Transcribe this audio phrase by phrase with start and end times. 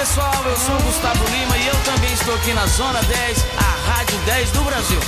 [0.00, 3.90] Pessoal, eu sou o Gustavo Lima e eu também estou aqui na Zona 10, a
[3.90, 5.00] Rádio 10 do Brasil.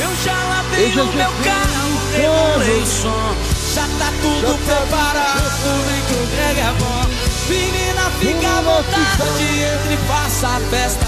[0.00, 3.36] Eu já lavei o meu carro, regulei o som,
[3.74, 5.50] já tá tudo preparado,
[5.86, 7.04] vem que o Greg é bom.
[7.50, 11.06] Menina, fica à vontade, entre e faça a festa.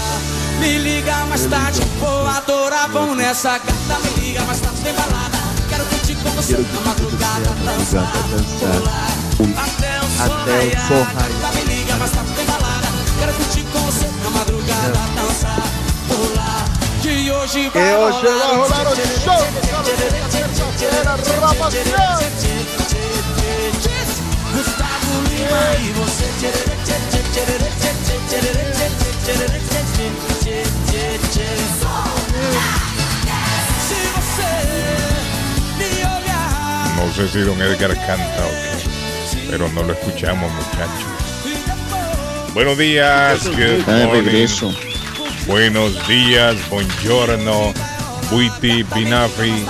[0.59, 3.99] Me liga mais tarde, vou adorar, vão nessa gata.
[4.03, 5.39] Me liga mais tarde, tem balada.
[5.67, 11.58] Quero curtir com você na madrugada, dançar, pular, o sol Até o sol raiar.
[17.49, 19.41] hoje vai hoje vai rolar o show
[24.53, 25.93] Gustavo Lima e
[36.95, 41.18] No sé si Don Edgar canta o pero no lo escuchamos muchachos.
[42.53, 44.47] Buenos días, good morning.
[45.47, 47.73] Buenos días, buongiorno,
[48.31, 49.65] buiti, binafri,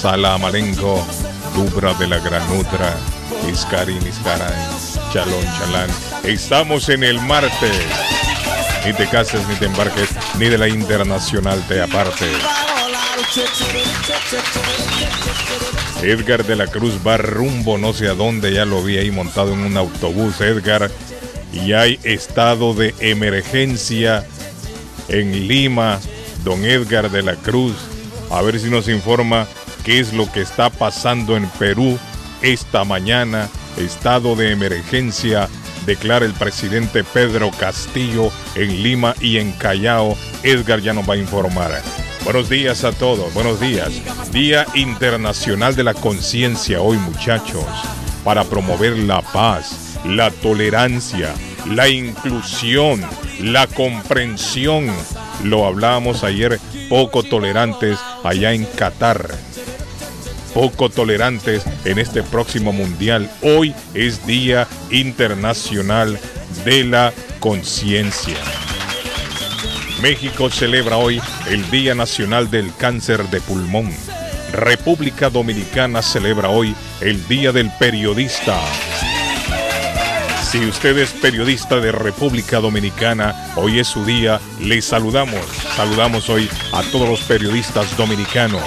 [0.00, 1.06] salamalenco,
[1.54, 2.94] dubra de la granutra,
[3.50, 4.52] iskari, niskaran,
[5.12, 5.90] chalón, chalán.
[6.24, 7.86] Estamos en el martes.
[8.84, 12.36] Ni te cases, ni te embarques, ni de la internacional te apartes.
[16.02, 19.52] Edgar de la Cruz va rumbo no sé a dónde, ya lo vi ahí montado
[19.52, 20.90] en un autobús, Edgar.
[21.52, 24.26] Y hay estado de emergencia
[25.08, 25.98] en Lima,
[26.44, 27.74] don Edgar de la Cruz.
[28.30, 29.46] A ver si nos informa
[29.84, 31.98] qué es lo que está pasando en Perú
[32.42, 33.48] esta mañana.
[33.76, 35.48] Estado de emergencia
[35.86, 40.16] declara el presidente Pedro Castillo en Lima y en Callao.
[40.42, 41.82] Edgar ya nos va a informar.
[42.24, 43.90] Buenos días a todos, buenos días.
[44.32, 47.64] Día Internacional de la Conciencia hoy muchachos,
[48.22, 51.34] para promover la paz, la tolerancia,
[51.66, 53.02] la inclusión,
[53.40, 54.86] la comprensión.
[55.44, 59.28] Lo hablábamos ayer, poco tolerantes allá en Qatar.
[60.54, 63.30] Poco tolerantes en este próximo mundial.
[63.42, 66.18] Hoy es Día Internacional
[66.64, 68.36] de la Conciencia.
[70.02, 73.92] México celebra hoy el Día Nacional del Cáncer de Pulmón.
[74.52, 78.58] República Dominicana celebra hoy el Día del Periodista.
[80.50, 85.44] Si usted es periodista de República Dominicana, hoy es su día, le saludamos.
[85.76, 88.62] Saludamos hoy a todos los periodistas dominicanos.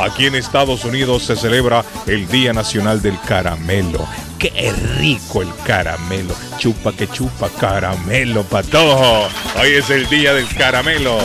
[0.00, 4.08] Aquí en Estados Unidos se celebra el Día Nacional del Caramelo.
[4.38, 6.34] ¡Qué rico el caramelo!
[6.56, 9.28] Chupa que chupa caramelo, patojo.
[9.60, 11.18] Hoy es el Día del Caramelo.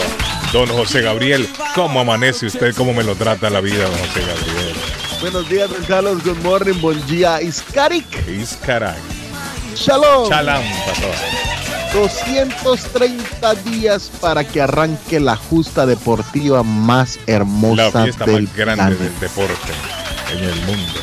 [0.51, 2.75] Don José Gabriel, ¿cómo amanece usted?
[2.75, 4.75] ¿Cómo me lo trata la vida, don José Gabriel?
[5.21, 6.21] Buenos días, don Carlos.
[6.21, 7.41] Good morning, buen día.
[7.41, 8.05] Iskarik.
[8.27, 9.22] Iscaray.
[9.75, 10.29] Shalom.
[10.29, 11.13] Patojo.
[11.93, 18.75] 230 días para que arranque la justa deportiva más La hermosa fiesta del más grande
[18.95, 19.03] planeta.
[19.03, 19.71] del deporte
[20.31, 20.99] en el mundo.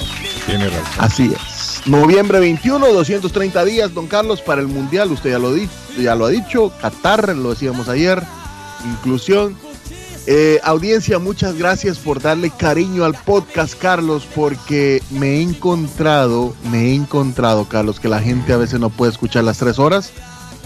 [0.46, 0.84] Tiene razón.
[0.98, 1.86] Así es.
[1.86, 5.10] Noviembre 21, 230 días, don Carlos, para el Mundial.
[5.12, 5.54] Usted ya lo,
[5.98, 6.72] ya lo ha dicho.
[6.80, 8.22] Qatar, lo decíamos ayer.
[8.84, 9.56] Inclusión.
[10.26, 16.90] Eh, audiencia, muchas gracias por darle cariño al podcast, Carlos, porque me he encontrado, me
[16.90, 20.12] he encontrado, Carlos, que la gente a veces no puede escuchar las tres horas,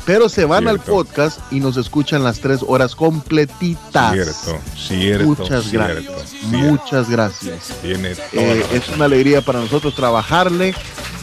[0.04, 4.12] pero se van al podcast y nos escuchan las tres horas completitas.
[4.12, 5.25] Cierto, cierto.
[5.25, 6.31] Muchas gracias.
[6.31, 6.59] cierto.
[6.59, 7.72] Muchas gracias.
[7.81, 10.75] Tiene toda Eh, es una alegría para nosotros trabajarle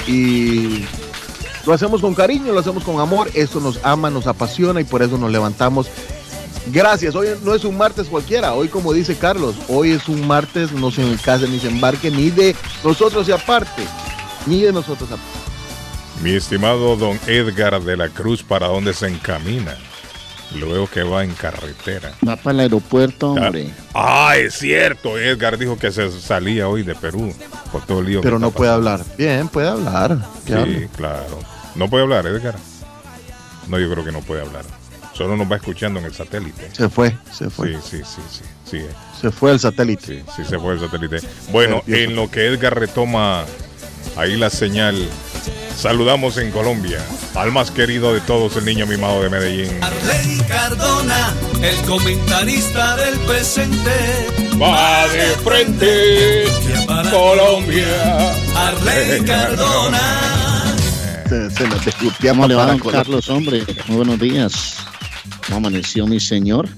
[0.08, 0.86] y
[1.66, 5.04] lo hacemos con cariño, lo hacemos con amor, eso nos ama, nos apasiona y por
[5.04, 5.88] eso nos levantamos.
[6.68, 10.72] Gracias, hoy no es un martes cualquiera, hoy como dice Carlos, hoy es un martes,
[10.72, 13.84] no se case ni se embarque ni de nosotros y aparte,
[14.46, 15.42] ni de nosotros aparte.
[16.22, 19.76] Mi estimado don Edgar de la Cruz, ¿para dónde se encamina?
[20.54, 22.12] Luego que va en carretera.
[22.28, 23.74] Va para el aeropuerto, hombre.
[23.94, 25.18] Ah, es cierto.
[25.18, 27.34] Edgar dijo que se salía hoy de Perú
[27.72, 28.22] por todo el lío.
[28.22, 28.90] Pero no puede pasando.
[28.92, 29.06] hablar.
[29.18, 30.18] Bien, puede hablar.
[30.46, 30.90] Sí, hable.
[30.96, 31.40] claro.
[31.74, 32.56] No puede hablar, Edgar.
[33.68, 34.66] No, yo creo que no puede hablar.
[35.14, 36.70] Solo nos va escuchando en el satélite.
[36.74, 37.74] Se fue, se fue.
[37.74, 38.44] Sí, sí, sí, sí.
[38.70, 38.86] Sí.
[39.22, 40.06] Se fue el satélite.
[40.06, 41.20] sí, sí se fue el satélite.
[41.52, 43.46] Bueno, en lo que Edgar retoma
[44.16, 45.08] ahí la señal,
[45.82, 47.00] Saludamos en Colombia
[47.34, 49.72] al más querido de todos, el niño mimado de Medellín.
[49.82, 54.28] Arley Cardona, el comentarista del presente.
[54.62, 56.44] Va de frente,
[57.10, 58.32] Colombia.
[58.56, 60.76] Arley Cardona.
[61.28, 63.04] Se, se ¿Cómo le va, para don Colombia.
[63.04, 63.66] Carlos, hombre?
[63.88, 64.81] Muy buenos días.
[65.48, 66.70] ¿Cómo amaneció mi señor?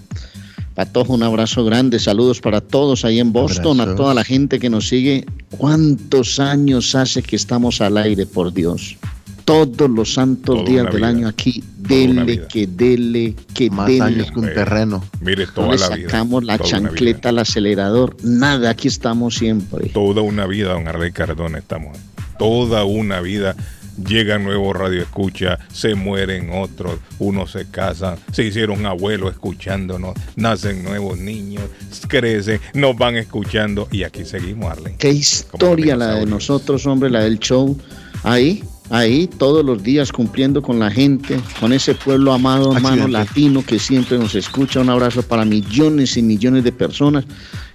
[0.76, 2.00] Patojo, un abrazo grande.
[2.00, 3.94] Saludos para todos ahí en Boston, Abrazo.
[3.94, 5.26] a toda la gente que nos sigue.
[5.58, 8.98] ¿Cuántos años hace que estamos al aire, por Dios?
[9.46, 11.08] Todos los santos Toda días del vida.
[11.08, 11.64] año aquí.
[11.78, 14.02] Dele, que dele, que Más dele.
[14.02, 15.04] años que un terreno.
[15.22, 16.08] Mire, No toda le la vida.
[16.10, 18.16] sacamos la toda chancleta al acelerador.
[18.24, 19.90] Nada, aquí estamos siempre.
[19.90, 21.98] Toda una vida, don Arley Cardona, estamos.
[22.40, 23.56] Toda una vida.
[23.98, 30.84] Llegan nuevos radio escucha, se mueren otros, unos se casan, se hicieron abuelos escuchándonos, nacen
[30.84, 31.64] nuevos niños,
[32.08, 34.96] crecen, nos van escuchando y aquí seguimos, Arley.
[34.98, 37.78] Qué historia la de nosotros, hombre, la del show.
[38.24, 43.12] Ahí, ahí, todos los días cumpliendo con la gente, con ese pueblo amado, hermano Accidente.
[43.12, 44.80] latino que siempre nos escucha.
[44.80, 47.26] Un abrazo para millones y millones de personas,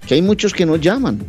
[0.07, 1.19] que hay muchos que nos llaman.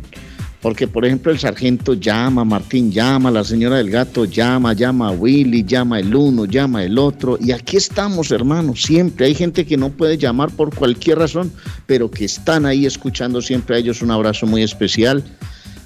[0.61, 5.11] Porque, por ejemplo, el sargento llama, Martín llama, la señora del gato llama, llama a
[5.11, 7.39] Willy, llama el uno, llama el otro.
[7.41, 9.25] Y aquí estamos, hermano, siempre.
[9.25, 11.51] Hay gente que no puede llamar por cualquier razón,
[11.87, 14.03] pero que están ahí escuchando siempre a ellos.
[14.03, 15.23] Un abrazo muy especial.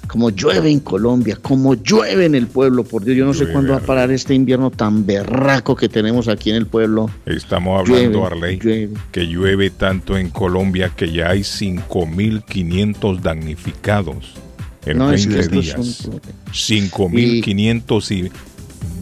[0.08, 3.72] Como llueve en Colombia, como llueve en el pueblo, por Dios, yo no sé cuándo
[3.72, 7.10] va a parar este invierno tan berraco que tenemos aquí en el pueblo.
[7.24, 8.94] Estamos hablando, Llueve, Arley, llueve.
[9.10, 14.45] que llueve tanto en Colombia que ya hay 5.500 damnificados
[14.86, 16.00] en No, es que 20 esto es días.
[16.06, 16.20] un-
[16.52, 18.30] 5.500 y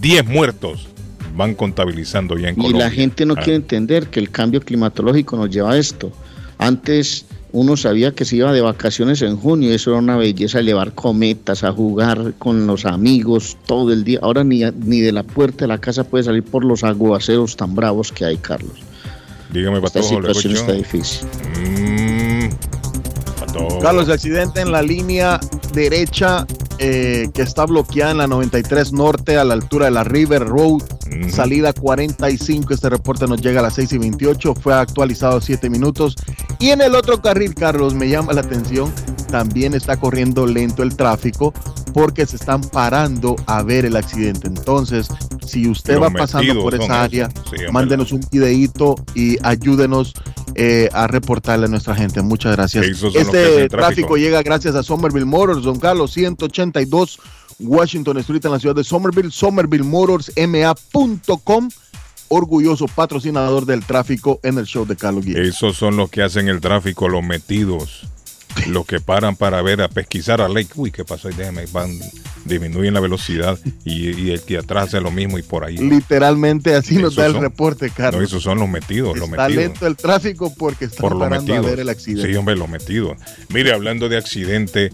[0.01, 0.89] 10 muertos
[1.37, 2.85] van contabilizando ya en Y Colombia.
[2.87, 6.13] la gente no Ah, quiere entender que el cambio climatológico nos lleva a esto.
[6.59, 10.61] Antes uno sabía que se iba de vacaciones en junio, y eso era una belleza,
[10.61, 14.19] llevar cometas, a jugar con los amigos todo el día.
[14.23, 17.75] Ahora ni, ni de la puerta de la casa puede salir por los aguaceros tan
[17.75, 18.73] bravos que hay, Carlos.
[19.53, 21.27] Dígame, Esta Patojo, situación está difícil.
[21.61, 22.04] Mm,
[23.81, 25.41] Carlos, accidente en la línea
[25.73, 26.47] derecha
[26.79, 30.83] eh, que está bloqueada en la 93 Norte a la altura de la River Road.
[31.31, 32.75] Salida 45.
[32.75, 34.55] Este reporte nos llega a las 6 y 28.
[34.55, 36.17] Fue actualizado 7 minutos.
[36.59, 38.93] Y en el otro carril, Carlos, me llama la atención.
[39.31, 41.53] También está corriendo lento el tráfico
[41.93, 44.49] porque se están parando a ver el accidente.
[44.49, 45.09] Entonces,
[45.47, 50.15] si usted Los va pasando por esa área, Sí, mándenos un videíto y ayúdenos
[50.55, 52.23] eh, a reportarle a nuestra gente.
[52.23, 52.87] Muchas gracias.
[53.15, 57.21] Este tráfico llega gracias a Somerville Motors, don Carlos, 182
[57.61, 61.69] Washington Street en la ciudad de Somerville, somervillemotorsma.com,
[62.29, 65.45] orgulloso patrocinador del tráfico en el show de Carlos Guillén.
[65.45, 68.09] Esos son los que hacen el tráfico, los metidos.
[68.69, 70.69] Los que paran para ver, a pesquisar a Lake.
[70.77, 71.29] Uy, ¿qué pasó?
[71.29, 71.35] ahí?
[71.37, 71.91] Déjame, van,
[72.45, 75.77] disminuyen la velocidad y, y el que atrás hace lo mismo y por ahí.
[75.77, 78.23] Literalmente así nos da el son- reporte, No, Carlos.
[78.23, 79.65] esos son los metidos, los Está metidos.
[79.65, 81.67] lento el tráfico porque están por parando metido.
[81.67, 82.31] a ver el accidente.
[82.31, 83.17] Sí, hombre, lo metido.
[83.49, 84.91] Mire, hablando de accidente,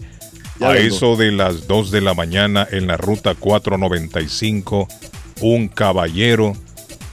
[0.59, 0.95] Ya a vengo.
[0.95, 4.87] eso de las 2 de la mañana en la ruta 495,
[5.41, 6.53] un caballero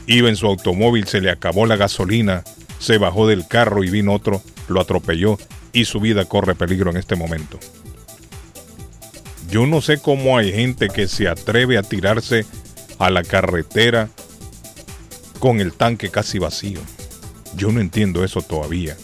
[0.07, 2.43] iba en su automóvil, se le acabó la gasolina,
[2.79, 5.39] se bajó del carro y vino otro, lo atropelló
[5.73, 7.59] y su vida corre peligro en este momento.
[9.51, 12.45] Yo no sé cómo hay gente que se atreve a tirarse
[12.99, 14.11] a la carretera
[15.39, 16.81] con el tanque casi vacío.
[17.57, 18.97] Yo no entiendo eso todavía.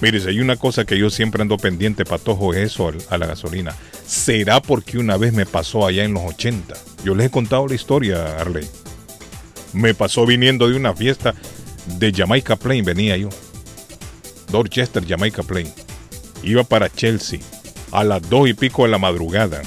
[0.00, 3.26] Mire, si hay una cosa que yo siempre ando pendiente, patojo, es eso a la
[3.26, 3.74] gasolina.
[4.06, 6.74] ¿Será porque una vez me pasó allá en los 80?
[7.04, 8.66] Yo les he contado la historia, Arley.
[9.72, 11.34] Me pasó viniendo de una fiesta
[11.98, 13.30] de Jamaica Plain, venía yo.
[14.50, 15.72] Dorchester, Jamaica Plain.
[16.46, 17.40] Iba para Chelsea
[17.90, 19.62] a las dos y pico de la madrugada.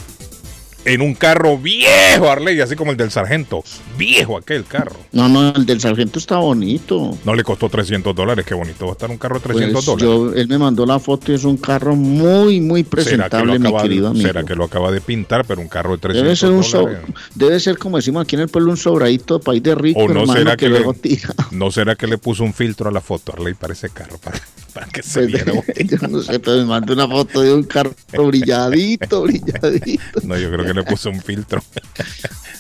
[0.86, 3.64] En un carro viejo, Arley, así como el del sargento.
[4.00, 4.96] Viejo aquel carro.
[5.12, 7.18] No, no, el del sargento está bonito.
[7.26, 8.46] No le costó 300 dólares.
[8.46, 10.34] Qué bonito va a estar un carro de 300 Pues, dólares.
[10.36, 14.08] yo, él me mandó la foto y es un carro muy, muy presentable, mi querido
[14.08, 14.26] amigo.
[14.26, 16.80] será que lo acaba de pintar, pero un carro de 300 Debe ser, un so-
[16.84, 17.02] dólares?
[17.36, 20.08] debe ser como decimos aquí en el pueblo, un sobradito de país de rico, ¿O
[20.08, 21.30] no hermano, será que, que le- luego tira.
[21.52, 24.18] ¿No será que le puso un filtro a la foto, Arley, para ese carro?
[24.18, 24.40] Para,
[24.74, 25.52] para que se Pues, viera
[26.00, 30.22] yo no sé, pero me mandó una foto de un carro brilladito, brilladito.
[30.24, 31.62] No, yo creo que le puso un filtro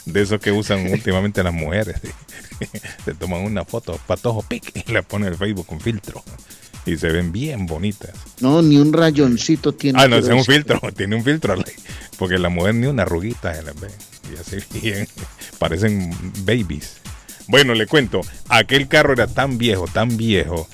[0.06, 1.96] de esos que usan últimamente las mujeres.
[3.06, 6.24] Se toman una foto, patojo, pic, y le ponen el Facebook con filtro.
[6.86, 8.12] Y se ven bien bonitas.
[8.40, 10.02] No, ni un rayoncito tiene.
[10.02, 11.56] Ah, no, es un filtro, tiene un filtro.
[12.18, 13.90] Porque la mujer ni una arruguita se les ve.
[14.34, 15.08] Y así bien,
[15.60, 16.10] parecen
[16.46, 16.98] babies.
[17.48, 20.68] Bueno, le cuento, aquel carro era tan viejo, tan viejo,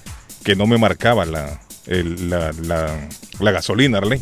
[0.44, 3.10] que no me marcaba la, el- la, la-
[3.40, 4.22] la gasolina, Arley.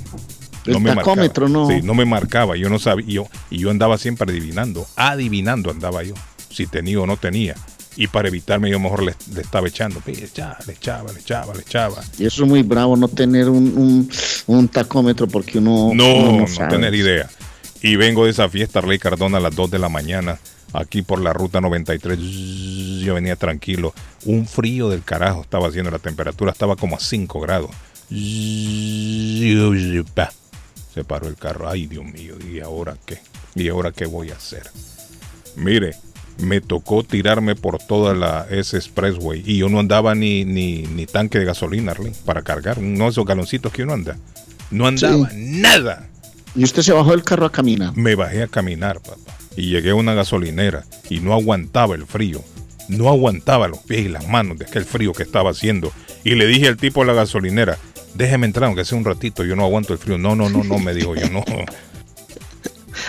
[0.65, 1.67] El no me tacómetro marcaba.
[1.67, 1.75] no.
[1.79, 5.72] Sí, no me marcaba, yo no sabía, y yo, y yo andaba siempre adivinando, adivinando
[5.72, 6.13] andaba yo,
[6.50, 7.55] si tenía o no tenía.
[7.96, 11.53] Y para evitarme yo mejor le, le estaba echando, le echaba, le echaba, le echaba,
[11.53, 12.01] le echaba.
[12.17, 14.10] Y eso es muy bravo no tener un, un,
[14.48, 16.72] un tacómetro porque uno No, uno no, sabe.
[16.72, 17.29] tener idea.
[17.84, 20.39] Y vengo de esa fiesta, Rey Cardona, a las 2 de la mañana,
[20.72, 22.17] aquí por la ruta 93.
[23.03, 23.93] Yo venía tranquilo.
[24.25, 27.70] Un frío del carajo estaba haciendo, la temperatura estaba como a 5 grados.
[30.93, 31.69] Se paró el carro.
[31.69, 33.19] Ay, Dios mío, ¿y ahora qué?
[33.55, 34.63] ¿Y ahora qué voy a hacer?
[35.55, 35.95] Mire,
[36.39, 41.05] me tocó tirarme por toda la S Expressway y yo no andaba ni, ni, ni
[41.05, 42.79] tanque de gasolina, Arley, para cargar.
[42.79, 44.17] No esos galoncitos que uno anda.
[44.71, 46.09] No andaba nada.
[46.55, 47.95] Y usted se bajó del carro a caminar.
[47.95, 49.33] Me bajé a caminar, papá.
[49.55, 52.43] Y llegué a una gasolinera y no aguantaba el frío.
[52.88, 55.91] No aguantaba los pies y las manos de aquel frío que estaba haciendo.
[56.23, 57.77] Y le dije al tipo de la gasolinera,
[58.15, 60.17] déjeme entrar aunque sea un ratito, yo no aguanto el frío.
[60.17, 61.43] No, no, no, no, me dijo yo, no.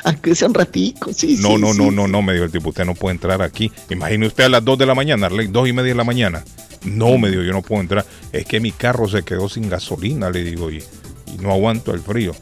[0.05, 2.51] Aunque sea un ratico, sí, No, sí, no, sí, no, no, no, me dijo el
[2.51, 3.71] tipo, usted no puede entrar aquí.
[3.91, 6.45] Imagine usted a las 2 de la mañana, 2 y media de la mañana.
[6.85, 8.05] No, me dijo, yo no puedo entrar.
[8.33, 10.79] Es que mi carro se quedó sin gasolina, le digo, y,
[11.27, 12.35] y no aguanto el frío.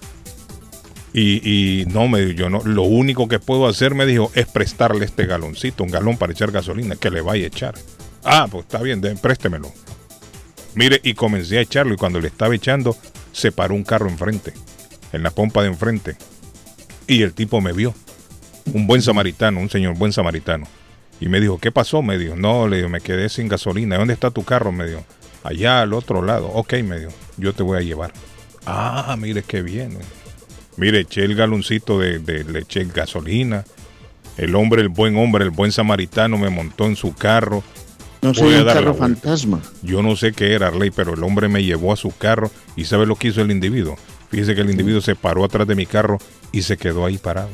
[1.12, 1.40] Y,
[1.82, 5.04] y no, me dijo, yo no, lo único que puedo hacer, me dijo, es prestarle
[5.04, 7.74] este galoncito, un galón para echar gasolina, que le vaya a echar.
[8.24, 9.72] Ah, pues está bien, de- préstemelo.
[10.74, 12.96] Mire, y comencé a echarlo, y cuando le estaba echando,
[13.32, 14.52] se paró un carro enfrente,
[15.12, 16.16] en la pompa de enfrente.
[17.06, 17.94] Y el tipo me vio
[18.72, 20.66] un buen samaritano, un señor buen samaritano.
[21.20, 22.02] Y me dijo, ¿qué pasó?
[22.02, 23.96] Me dijo, no, le digo, me quedé sin gasolina.
[23.96, 24.72] ¿Dónde está tu carro?
[24.72, 25.04] Me dijo,
[25.44, 26.48] allá al otro lado.
[26.48, 28.12] Ok, me dijo, yo te voy a llevar.
[28.66, 29.98] Ah, mire qué bien.
[30.76, 33.64] Mire, eché el galoncito de, de gasolina.
[34.36, 37.62] El hombre, el buen hombre, el buen samaritano me montó en su carro.
[38.22, 39.60] No soy un carro fantasma.
[39.82, 42.84] Yo no sé qué era, Arley, pero el hombre me llevó a su carro y
[42.84, 43.96] ¿sabe lo que hizo el individuo?
[44.30, 46.18] Fíjese que el individuo se paró atrás de mi carro
[46.52, 47.50] y se quedó ahí parado.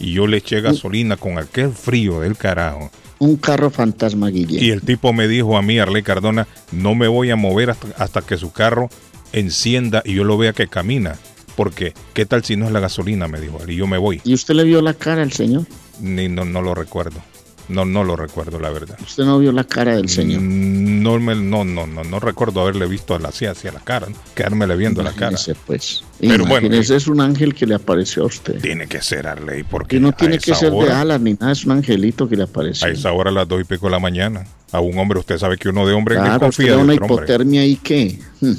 [0.00, 2.90] Y yo le eché gasolina con aquel frío del carajo.
[3.18, 4.64] Un carro fantasma, Guille.
[4.64, 7.88] Y el tipo me dijo a mí, Arley Cardona, no me voy a mover hasta,
[8.02, 8.88] hasta que su carro
[9.32, 11.16] encienda y yo lo vea que camina.
[11.56, 13.28] Porque, ¿qué tal si no es la gasolina?
[13.28, 13.70] Me dijo él.
[13.70, 14.22] Y yo me voy.
[14.24, 15.66] ¿Y usted le vio la cara al señor?
[16.00, 17.20] Ni, no, no lo recuerdo.
[17.68, 18.98] No, no lo recuerdo, la verdad.
[19.02, 20.40] Usted no vio la cara del señor.
[20.40, 23.80] Mm, No, me- no, no, no, no recuerdo haberle visto a la, así hacia la
[23.80, 24.16] cara, ¿no?
[24.34, 25.30] quedármele viendo la cara.
[25.32, 26.02] Imagínese, pues.
[26.20, 28.60] Pero bueno, Imagínese, eh, es un ángel que le apareció a usted.
[28.60, 31.52] Tiene que ser Arley, porque Que no tiene que ser de hora- alas ni nada,
[31.52, 32.86] es un angelito que le apareció.
[32.86, 35.38] A esa hora, a las dos y pico de la mañana, a un hombre, usted
[35.38, 37.24] sabe que uno de hombre Claro, usted desconfía da de una otro hombre.
[37.26, 38.18] hipotermia y qué.
[38.40, 38.52] Hmm.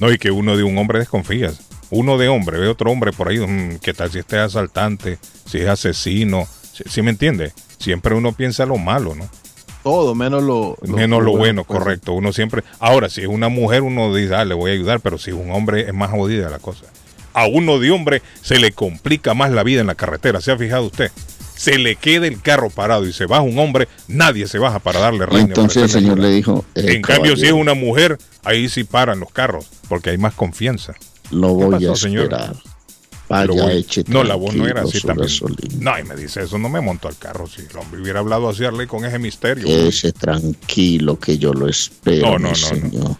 [0.00, 1.52] No, y que uno de un hombre desconfía.
[1.90, 5.18] Uno de hombre ve otro hombre por ahí, mm, ¿qué tal si este es asaltante,
[5.46, 6.46] si es asesino?
[6.72, 7.52] ¿Sí, sí me entiende?
[7.78, 9.28] Siempre uno piensa lo malo, ¿no?
[9.82, 11.78] Todo, menos lo, Menos lo bueno, pues.
[11.78, 12.12] correcto.
[12.12, 12.62] Uno siempre.
[12.78, 15.36] Ahora, si es una mujer, uno dice, ah, le voy a ayudar, pero si es
[15.36, 16.84] un hombre, es más jodida la cosa.
[17.32, 20.40] A uno de hombre se le complica más la vida en la carretera.
[20.40, 21.10] ¿Se ha fijado usted?
[21.56, 25.00] Se le queda el carro parado y se baja un hombre, nadie se baja para
[25.00, 25.48] darle reina.
[25.48, 29.20] Entonces el señor le dijo, eh, En cambio, si es una mujer, ahí sí paran
[29.20, 30.94] los carros, porque hay más confianza.
[31.30, 32.56] lo voy pasó, a esperar.
[33.28, 35.28] Vaya, eche no, la voz no era así también.
[35.28, 35.92] gasolina.
[35.92, 37.46] No, y me dice eso, no me montó al carro.
[37.46, 39.66] Si el hombre hubiera hablado así, Arley, con ese misterio.
[39.66, 43.18] Quédese tranquilo que yo lo espero, No, no, no, no.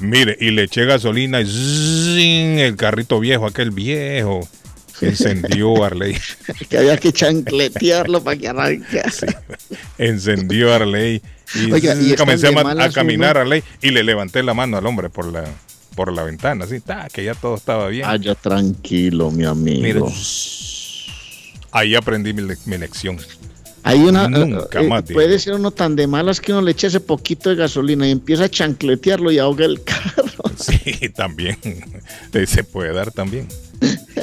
[0.00, 2.58] Mire, y le eché gasolina y ¡zing!
[2.58, 4.46] el carrito viejo, aquel viejo,
[4.98, 6.16] se encendió Arley.
[6.68, 9.02] Que había que chancletearlo para que arranque.
[9.98, 11.22] encendió Arley
[11.54, 13.38] y, Oiga, comencé a, a caminar.
[13.38, 15.44] Arley y le levanté la mano al hombre por la
[15.94, 18.06] por la ventana, así, ta, que ya todo estaba bien.
[18.06, 19.82] Vaya tranquilo, mi amigo.
[19.82, 20.00] Mire,
[21.72, 23.18] ahí aprendí mi, le- mi lección.
[23.82, 24.28] Hay una.
[24.28, 27.50] Nunca eh, más, puede ser uno tan de malas que uno le eche ese poquito
[27.50, 30.44] de gasolina y empieza a chancletearlo y ahoga el carro.
[30.64, 31.56] Sí, también.
[32.46, 33.46] Se puede dar también.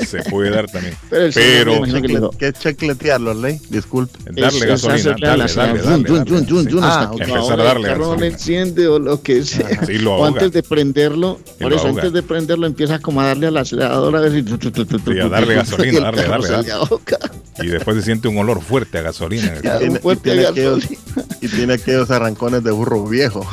[0.07, 0.95] Se puede dar también.
[1.09, 3.59] Pero el Pero que le dijo, ¿Qué es chacletearlo, Ley?
[3.69, 4.17] Disculpe.
[4.31, 7.17] darle gasolina, a la Ah, hasta ok.
[7.17, 8.25] que Empezar a darle gasolina.
[8.27, 9.85] enciende o lo que sea.
[9.85, 12.01] Sí, lo o antes de prenderlo, Y por eso ahoga.
[12.01, 15.19] antes de prenderlo empieza como a darle al acelerador a ver si...
[15.21, 17.69] A darle gasolina, y darle, darle, darle.
[17.69, 19.47] después se siente un olor fuerte a gasolina.
[19.47, 19.75] en el carro.
[19.75, 20.71] un Tiene- y, fuerte tiene gasolina.
[20.77, 23.45] aquellos, y tiene aquellos arrancones de burro viejo.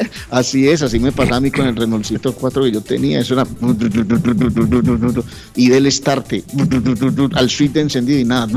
[0.30, 3.20] Así es, así me pasaba a mí con el Renaultito 4 que yo tenía.
[3.20, 3.46] Eso era.
[5.54, 6.44] Y del starte
[7.34, 8.48] al suite encendido y nada.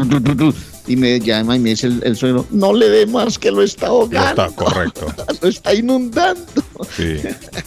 [0.87, 3.61] Y me llama y me dice el, el suelo: No le dé más que lo
[3.61, 4.43] está ahogando.
[4.43, 5.13] está correcto.
[5.41, 6.43] Lo está inundando.
[6.95, 7.17] Sí.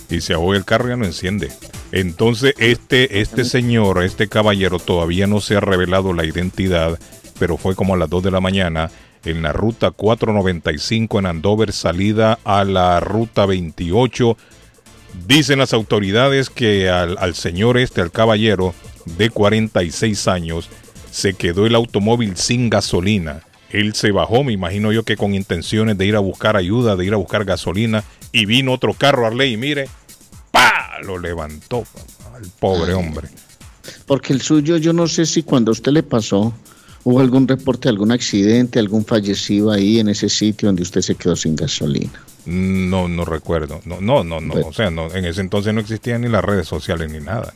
[0.09, 1.51] Y se ahoga el carro y ya no enciende.
[1.93, 6.99] Entonces, este, este señor, este caballero, todavía no se ha revelado la identidad,
[7.39, 8.91] pero fue como a las 2 de la mañana
[9.31, 14.37] en la ruta 495 en Andover, salida a la ruta 28.
[15.27, 18.75] Dicen las autoridades que al, al señor este, al caballero
[19.17, 20.69] de 46 años,
[21.11, 23.43] se quedó el automóvil sin gasolina.
[23.71, 27.05] Él se bajó, me imagino yo que con intenciones de ir a buscar ayuda, de
[27.05, 29.89] ir a buscar gasolina, y vino otro carro a ley y mire,
[30.51, 31.01] ¡pa!
[31.03, 31.85] Lo levantó
[32.35, 33.29] al pobre hombre.
[34.07, 36.55] Porque el suyo, yo no sé si cuando a usted le pasó,
[37.09, 41.15] hubo algún reporte de algún accidente, algún fallecido ahí en ese sitio donde usted se
[41.15, 42.13] quedó sin gasolina.
[42.47, 43.81] No, no recuerdo.
[43.85, 44.53] No, no, no, no.
[44.55, 44.69] Bueno.
[44.69, 47.53] O sea, no, en ese entonces no existían ni las redes sociales ni nada.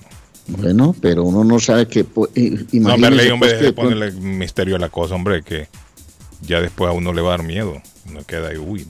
[0.49, 0.57] ¿no?
[0.59, 2.05] Bueno, pero uno no sabe que...
[2.07, 5.69] pu- eh, No, Merley, hombre, pues, que pronto- ponerle misterio a la cosa, hombre, que
[6.47, 7.81] ya después a uno le va a dar miedo.
[8.11, 8.87] Uno queda ahí, uy.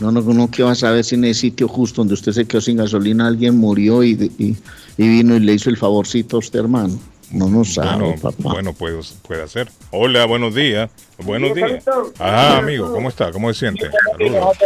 [0.00, 2.46] No, no, uno que va a saber si en ese sitio justo donde usted se
[2.46, 4.56] quedó sin gasolina alguien murió y, y,
[4.96, 6.98] y vino y le hizo el favorcito a usted, hermano.
[7.30, 8.52] No no sabe, Bueno, papá.
[8.52, 9.68] bueno puede, puede ser.
[9.92, 10.90] Hola, buenos días.
[11.18, 11.84] Buenos días.
[12.18, 13.30] Ah, amigo, ¿cómo está?
[13.30, 13.88] ¿Cómo se siente?
[14.18, 14.58] Saludos.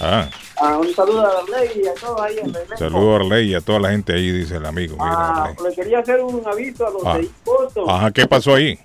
[0.00, 0.28] Ah,
[0.64, 3.60] Ah, un saludo a Arley y a todos ahí en saludo a Arley y a
[3.60, 4.94] toda la gente ahí, dice el amigo.
[4.94, 7.18] Mira, Ah, le quería hacer un aviso a los Ah.
[7.88, 8.78] Ajá, ¿qué pasó ahí?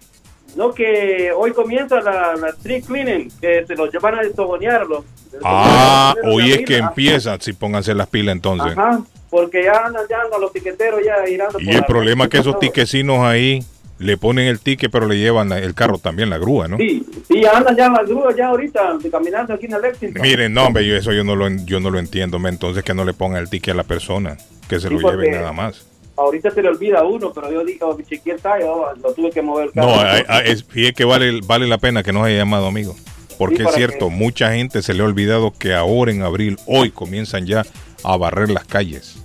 [0.55, 5.05] No, que hoy comienza la, la street cleaning, que se los llevan a destogonearlos.
[5.43, 8.71] Ah, hoy es que empieza, si pónganse las pilas entonces.
[8.75, 11.59] Ajá, porque ya andan ya andan los tiqueteros ya girando.
[11.59, 13.63] Y el la- problema es que esos tiquecinos ahí
[13.99, 16.77] le ponen el ticket, pero le llevan la- el carro también, la grúa, ¿no?
[16.77, 20.21] Sí, sí, andan ya las grúas ya ahorita caminando aquí en el Lexington.
[20.21, 22.83] Miren, no, hombre, yo eso yo no lo, en- yo no lo entiendo, me, entonces
[22.83, 24.37] que no le pongan el ticket a la persona,
[24.69, 25.87] que se Sí, lo lleven nada más.
[26.15, 29.41] Ahorita se le olvida a uno, pero yo dije, oh, chiquita yo lo tuve que
[29.41, 29.87] mover el carro.
[29.87, 32.95] No, hay- es, fíjate que vale, vale la pena que nos haya llamado, amigo.
[33.37, 36.57] Porque Sí, es cierto, que- mucha gente se le ha olvidado que ahora en abril,
[36.65, 37.63] hoy comienzan ya
[38.03, 39.15] a barrer las calles.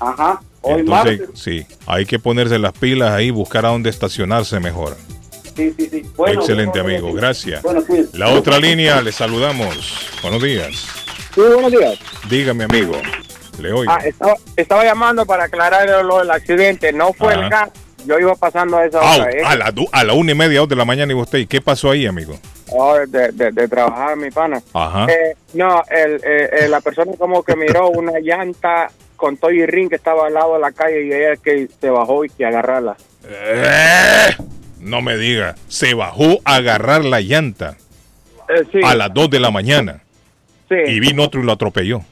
[0.00, 1.40] Ajá, hoy Entonces, martes.
[1.40, 4.96] sí, hay que ponerse las pilas ahí, buscar a dónde estacionarse mejor.
[5.56, 6.02] Sí, sí, sí.
[6.16, 7.62] Bueno, Excelente, bueno, amigo, gracias.
[7.62, 7.82] Bueno.
[8.12, 9.76] La otra línea, le saludamos.
[10.22, 10.86] Buenos días.
[11.34, 11.98] Sí, buenos días.
[12.28, 12.92] Dígame, amigo.
[13.60, 13.90] Le oigo.
[13.92, 16.92] Ah, estaba, estaba llamando para aclarar lo del accidente.
[16.92, 17.42] No fue Ajá.
[17.42, 17.70] el gas.
[18.06, 19.30] Yo iba pasando a esa Ah, hora.
[19.32, 19.42] ¿eh?
[19.44, 21.46] a, la, du- a la una y media dos de la mañana y usted, ¿y
[21.48, 22.38] qué pasó ahí, amigo?
[22.70, 24.62] Oh, de, de- de trabajar, mi pana.
[24.74, 25.06] Ajá.
[25.10, 29.64] Eh, no, el, eh, eh, la persona como que miró una llanta con todo y
[29.66, 32.44] ring que estaba al lado de la calle y ella que se bajó y que
[32.46, 32.96] agarrarla.
[33.26, 34.36] Eh,
[34.80, 37.76] no me diga, se bajó a agarrar la llanta
[38.72, 40.02] sí, a las 2 de la mañana
[40.68, 42.02] sí, y vino otro y lo atropelló.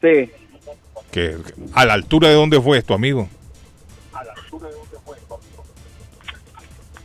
[0.00, 0.30] sí.
[1.12, 1.36] Que,
[1.72, 3.28] ¿A la altura de dónde fue esto, amigo?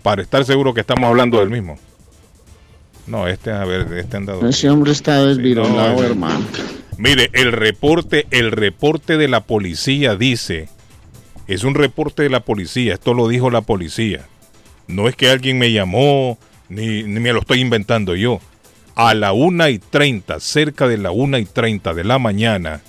[0.01, 1.77] Para estar seguro que estamos hablando del mismo.
[3.11, 4.47] No, este, a ver, este han dado.
[4.47, 6.45] Ese hombre está desvironado, no, hermano.
[6.97, 10.69] Mire, el reporte, el reporte de la policía dice,
[11.45, 14.29] es un reporte de la policía, esto lo dijo la policía.
[14.87, 18.39] No es que alguien me llamó, ni, ni me lo estoy inventando yo.
[18.95, 22.81] A la una y 30, cerca de la una y 30 de la mañana,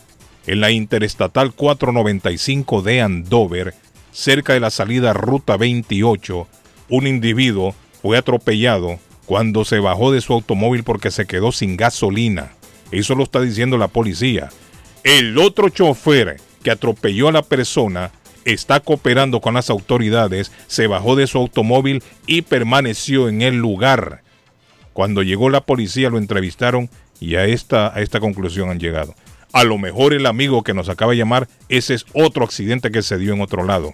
[0.47, 3.75] en la Interestatal 495 de Andover,
[4.13, 6.47] cerca de la salida Ruta 28,
[6.91, 12.53] un individuo fue atropellado cuando se bajó de su automóvil porque se quedó sin gasolina.
[12.91, 14.51] Eso lo está diciendo la policía.
[15.05, 18.13] El otro chofer que atropelló a la persona
[18.45, 24.23] está cooperando con las autoridades, se bajó de su automóvil y permaneció en el lugar.
[24.93, 29.15] Cuando llegó la policía lo entrevistaron y a esta, a esta conclusión han llegado.
[29.53, 33.03] A lo mejor el amigo que nos acaba de llamar, ese es otro accidente que
[33.03, 33.93] se dio en otro lado.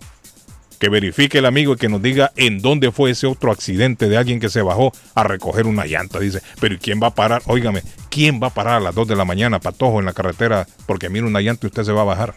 [0.79, 4.17] Que verifique el amigo y que nos diga en dónde fue ese otro accidente de
[4.17, 6.21] alguien que se bajó a recoger una llanta.
[6.21, 7.43] Dice, pero ¿y quién va a parar?
[7.47, 10.67] Óigame, ¿quién va a parar a las 2 de la mañana, patojo, en la carretera?
[10.87, 12.35] Porque mira una llanta y usted se va a bajar.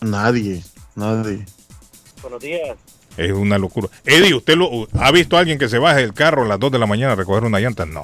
[0.00, 0.62] Nadie,
[0.96, 1.44] nadie.
[2.22, 2.76] Buenos días.
[3.16, 3.86] Es una locura.
[4.04, 6.72] Eddie, ¿usted lo, ha visto a alguien que se baje del carro a las 2
[6.72, 7.86] de la mañana a recoger una llanta?
[7.86, 8.02] No.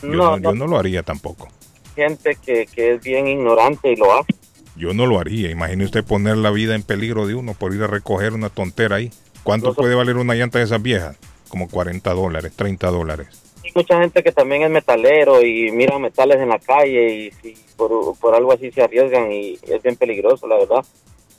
[0.00, 0.54] Yo no, No, yo no.
[0.54, 1.48] no lo haría tampoco.
[1.96, 4.32] gente que, que es bien ignorante y lo hace.
[4.78, 5.50] Yo no lo haría.
[5.50, 8.96] Imagine usted poner la vida en peligro de uno por ir a recoger una tontera
[8.96, 9.10] ahí.
[9.42, 11.16] ¿Cuánto puede valer una llanta de esas viejas?
[11.48, 13.28] Como 40 dólares, 30 dólares.
[13.64, 17.54] Hay mucha gente que también es metalero y mira metales en la calle y si
[17.76, 20.84] por, por algo así se arriesgan y es bien peligroso, la verdad.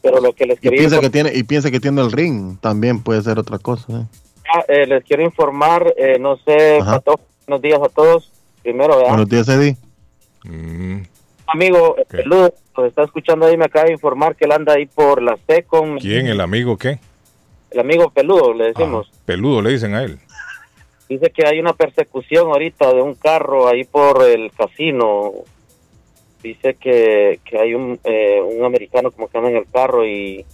[0.01, 2.57] Pero lo que les Y quería piensa que tiene, y piensa que tiene el ring,
[2.59, 4.01] también puede ser otra cosa.
[4.01, 4.05] ¿eh?
[4.67, 6.79] eh, les quiero informar, eh, no sé.
[6.79, 8.31] Pato, buenos días a todos.
[8.63, 9.09] Primero, ¿verdad?
[9.09, 9.77] Buenos días, Eddie.
[10.43, 11.01] Mm,
[11.51, 12.17] amigo, eh, ¿Qué?
[12.17, 15.37] Peludo, nos está escuchando ahí, me acaba de informar que él anda ahí por la
[15.47, 15.97] SECOM.
[15.99, 16.27] ¿Quién?
[16.27, 16.99] ¿El amigo qué?
[17.71, 19.09] El amigo Peludo, le decimos.
[19.13, 20.17] Ah, peludo le dicen a él.
[21.07, 25.31] Dice que hay una persecución ahorita de un carro ahí por el casino.
[26.43, 30.45] Dice que, que hay un, eh, un americano como que anda en el carro y,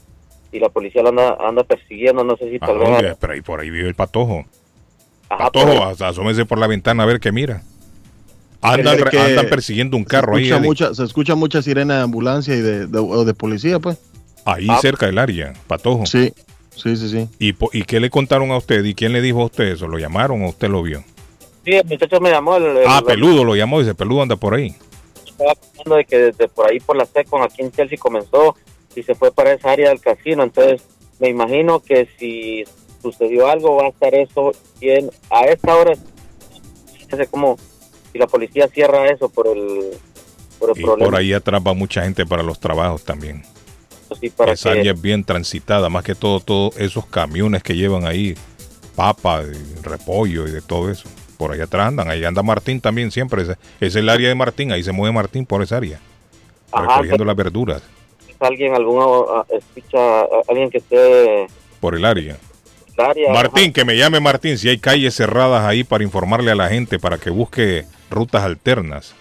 [0.52, 2.24] y la policía lo anda, anda persiguiendo.
[2.24, 3.16] No sé si ¿A tal vez...
[3.20, 4.46] Pero ahí por ahí vive el patojo.
[5.30, 7.62] Ajá, Patojo, pero- asómese por la ventana a ver qué mira.
[8.74, 11.98] Andan, Es que andan persiguiendo un carro se ahí, escucha, mucha, se escucha mucha sirena
[11.98, 13.98] de ambulancia y de, de, o de policía, pues.
[14.46, 14.80] ahí Ah.
[14.82, 16.06] cerca del área, Patojo.
[16.06, 16.34] Sí,
[16.76, 17.28] sí, sí, sí.
[17.40, 18.84] ¿Y, po- ¿Y qué le contaron a usted?
[18.84, 19.88] ¿Y quién le dijo a usted eso?
[19.88, 21.04] ¿Lo llamaron o usted lo vio?
[21.64, 22.58] Sí, el muchacho me llamó.
[22.58, 24.76] El, el- Ah, el- Peludo lo llamó, dice, Peludo anda por ahí.
[25.26, 28.56] Estaba pensando de que desde por ahí, por la Secon, aquí en Chelsea comenzó
[28.96, 30.44] y se fue para esa área del casino.
[30.44, 30.82] Entonces,
[31.20, 32.64] me imagino que si
[33.02, 35.10] sucedió algo, va a estar eso bien.
[35.30, 35.94] A esta hora,
[37.12, 37.58] no sé cómo,
[38.16, 39.92] si la policía cierra eso por el,
[40.58, 41.12] por el Y problema.
[41.12, 43.44] por ahí atrás va mucha gente para los trabajos también.
[44.22, 47.76] sí, para Esa que- área es bien transitada, más que todo, todos esos camiones que
[47.76, 48.34] llevan ahí
[48.96, 51.10] papa, y repollo y de todo eso.
[51.38, 53.42] Por ahí atrás andan, ahí anda Martín también siempre.
[53.42, 56.00] Ese, es el área de Martín, ahí se mueve Martín por esa área,
[56.72, 57.82] Ajá, recogiendo pues, las verduras
[58.40, 61.48] alguien, algún, ah, escucha, ah, alguien que esté
[61.82, 62.38] por el área.
[62.98, 63.34] en el área.
[63.34, 66.98] Martín, que me llame Martín si hay calles cerradas ahí para informarle a la gente
[67.00, 69.14] para que busque rutas alternas.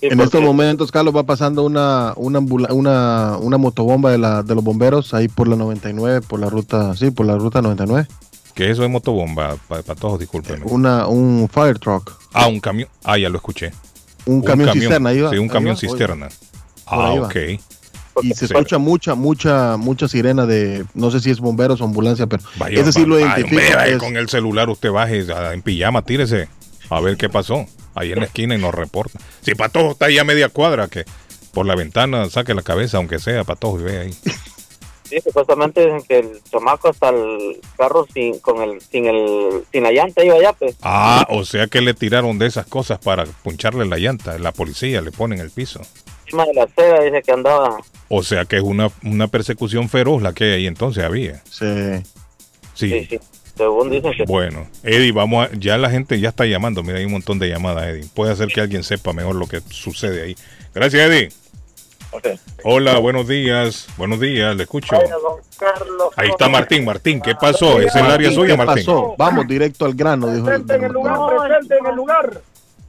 [0.00, 4.18] Sí, En porque- estos momentos, Carlos, va pasando una, una, ambula- una, una motobomba de,
[4.18, 7.62] la, de los bomberos ahí por la 99, por la ruta, sí, por la ruta
[7.62, 8.06] 99.
[8.54, 10.64] Que eso es motobomba, para todos, discúlpenme.
[10.66, 12.88] Una, un fire truck, Ah, un camión.
[13.04, 13.72] Ah, ya lo escuché.
[14.26, 15.10] un, camión, cisterna.
[15.10, 16.28] Ahí va, Sí, un camión va, cisterna.
[16.86, 17.36] Ah, ok.
[18.22, 18.54] Y se Sí.
[18.54, 22.80] escucha mucha, mucha, mucha sirena de, no sé si es bomberos o ambulancia, pero Vaya,
[22.80, 23.60] ese sí lo va- vaya, identifico.
[23.62, 26.48] hombre, vaya, es- con el celular usted baje a- en pijama, tírese
[26.90, 27.66] a ver qué pasó.
[27.96, 29.18] Ahí en la esquina y nos reporta.
[29.40, 31.04] Si Patojo está ahí a media cuadra, que
[31.52, 34.14] por la ventana saque la cabeza, aunque sea Patojo, y ve ahí.
[35.08, 39.84] Sí, supuestamente dicen que el chamaco hasta el carro sin con el sin el sin
[39.84, 40.76] la llanta iba allá, pues.
[40.82, 44.38] Ah, o sea que le tiraron de esas cosas para puncharle la llanta.
[44.38, 45.80] La policía le pone en el piso.
[46.24, 47.78] Encima de la acera dice que andaba.
[48.08, 51.40] O sea que es una, una persecución feroz la que ahí entonces había.
[51.48, 52.02] Sí.
[52.74, 52.90] Sí.
[52.90, 53.20] Sí, sí.
[53.56, 56.82] Según dicen que Bueno, Eddie, vamos a, ya la gente ya está llamando.
[56.82, 58.06] Mira, hay un montón de llamadas, Eddie.
[58.14, 60.36] Puede hacer que alguien sepa mejor lo que sucede ahí.
[60.74, 61.28] Gracias, Eddie.
[62.64, 63.88] Hola, buenos días.
[63.96, 64.96] Buenos días, le escucho.
[66.16, 66.84] Ahí está Martín.
[66.84, 67.80] Martín, ¿qué pasó?
[67.80, 68.86] Es el área Martín, suya, ¿qué Martín.
[68.86, 69.14] pasó?
[69.18, 72.40] Vamos directo al grano, dijo el- Presente en el lugar, presente en el lugar.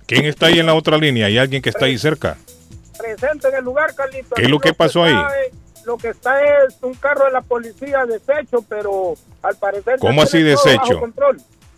[0.06, 1.26] ¿Quién está ahí en la otra línea?
[1.28, 2.38] ¿Hay alguien que está ahí cerca?
[2.98, 4.36] Presente en el lugar, Carlito.
[4.36, 5.16] ¿Qué es lo que pasó ahí?
[5.88, 9.98] Lo que está es un carro de la policía deshecho, pero al parecer.
[10.00, 11.02] ¿Cómo así deshecho?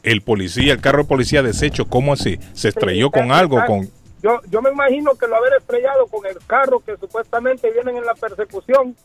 [0.02, 2.40] El policía, el carro de policía deshecho, ¿cómo así?
[2.54, 3.64] ¿Se estrelló Sí, con algo?
[3.68, 3.88] con
[4.24, 8.06] Yo, yo me imagino que lo haber estrellado con el carro que supuestamente vienen en
[8.06, 8.96] la persecución,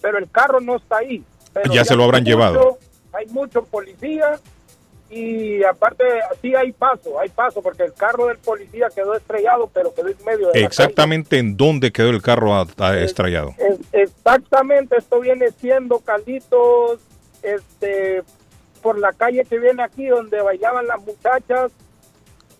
[0.00, 1.22] pero el carro no está ahí.
[1.52, 2.54] Pero Ya se lo habrán hay llevado.
[2.54, 2.78] mucho-
[3.12, 4.40] Hay muchos policías
[5.10, 6.04] y aparte
[6.42, 10.16] sí hay paso, hay paso porque el carro del policía quedó estrellado, pero quedó en
[10.24, 13.54] medio de la exactamente en dónde quedó el carro a- a- estrellado?
[13.58, 17.00] Es- exactamente, esto viene siendo Carlitos,
[17.42, 18.22] este,
[18.82, 21.70] por la calle que viene aquí donde bailaban las muchachas.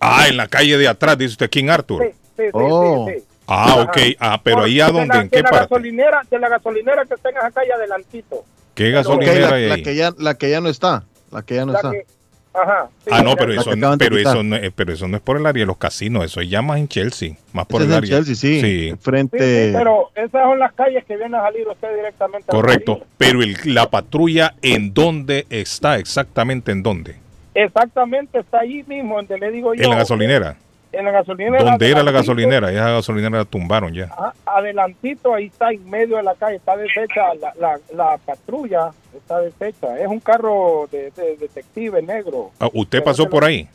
[0.01, 2.03] Ah, en la calle de atrás, dice usted, King Arthur.
[2.05, 3.07] Sí, sí, sí, Oh.
[3.09, 3.25] sí, sí.
[3.47, 3.97] Ah, ok.
[4.21, 5.65] Ah, pero Por- ahí a de dónde, la- ¿en qué de la parte?
[5.75, 8.45] Gasolinera, de la gasolinera que está en esa calle adelantito.
[8.75, 11.05] ¿Qué gasolinera la, hay la que ya, la que ya no está.
[11.31, 11.91] La que ya no La está.
[11.91, 12.07] que-
[12.55, 12.89] ajá.
[13.05, 14.35] sí, Ah, no, pero eso, de pero, quitar.
[14.37, 16.63] eso no, es- pero eso no es por el área de los casinos, eso ya
[16.63, 18.17] más en Chelsea, más por Ese el es en área.
[18.25, 18.61] Chelsea, sí.
[18.61, 19.39] Sí, Sí, Frente.
[19.39, 22.47] sí, pero esas son las calles que viene a salir usted directamente.
[22.51, 23.01] correcto.
[23.19, 25.99] Pero el- la patrulla, ¿en dónde está?
[25.99, 27.17] Exactamente en dónde?
[27.55, 29.85] Exactamente, está ahí mismo, donde le digo yo.
[29.85, 30.57] En la gasolinera.
[30.97, 31.63] En la gasolinera.
[31.65, 32.71] ¿Dónde era la gasolinera?
[32.73, 34.05] Esa gasolinera la tumbaron ya.
[34.05, 38.91] ajá, adelantito, ahí está en medio de la calle, está deshecha la, la, la patrulla,
[39.15, 39.99] está deshecha.
[39.99, 42.51] Es un carro de, de detective negro.
[42.61, 43.69] Ah, ¿Usted pasó se por ahí?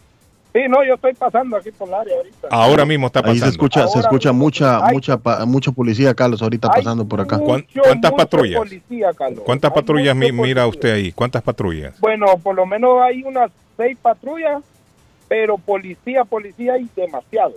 [0.51, 2.47] Sí, no, yo estoy pasando aquí por el área ahorita.
[2.49, 3.45] Ahora mismo está Ahí pasando.
[3.45, 4.45] se escucha, se Ahora escucha mismo.
[4.45, 4.93] mucha, Ay.
[4.95, 7.37] mucha, pa- mucha policía, Carlos, ahorita Hay pasando por acá.
[7.37, 8.57] ¿Cuán- mucho, cuántas patrullas?
[8.57, 9.41] policía, Carlos.
[9.45, 11.11] ¿Cuántas Hay patrullas mi- mira usted ahí?
[11.11, 11.99] ¿Cuántas patrullas?
[11.99, 14.63] Bueno, por lo menos hay unas seis patrullas,
[15.29, 17.53] pero policía, policía hay demasiado.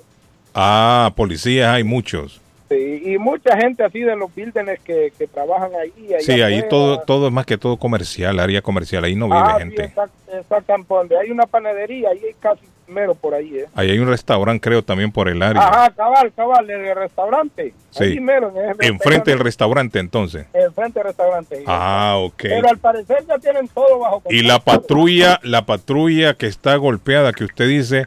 [0.55, 2.41] Ah, policías hay muchos.
[2.69, 5.93] Sí, y mucha gente así de los buildings que, que trabajan ahí.
[6.21, 9.55] Sí, ahí todo, todo es más que todo comercial, área comercial, ahí no vive Ah,
[9.57, 9.85] sí, gente.
[9.95, 10.95] exact- exactamente.
[10.95, 13.59] Donde hay una panadería, ahí hay casi mero por ahí.
[13.59, 13.67] ¿eh?
[13.75, 15.63] Ahí hay un restaurante, creo, también por el área.
[15.67, 17.75] Ajá, cabal, cabal, en el restaurante.
[17.91, 18.05] Sí.
[18.05, 19.99] Ahí mero, en Enfrente del restaurante.
[19.99, 20.47] entonces.
[20.53, 21.65] Enfrente del restaurante.
[21.67, 22.43] Ah, ok.
[22.43, 24.35] Pero al parecer ya tienen todo bajo control.
[24.35, 28.07] Y la patrulla, la patrulla que está golpeada, que usted dice,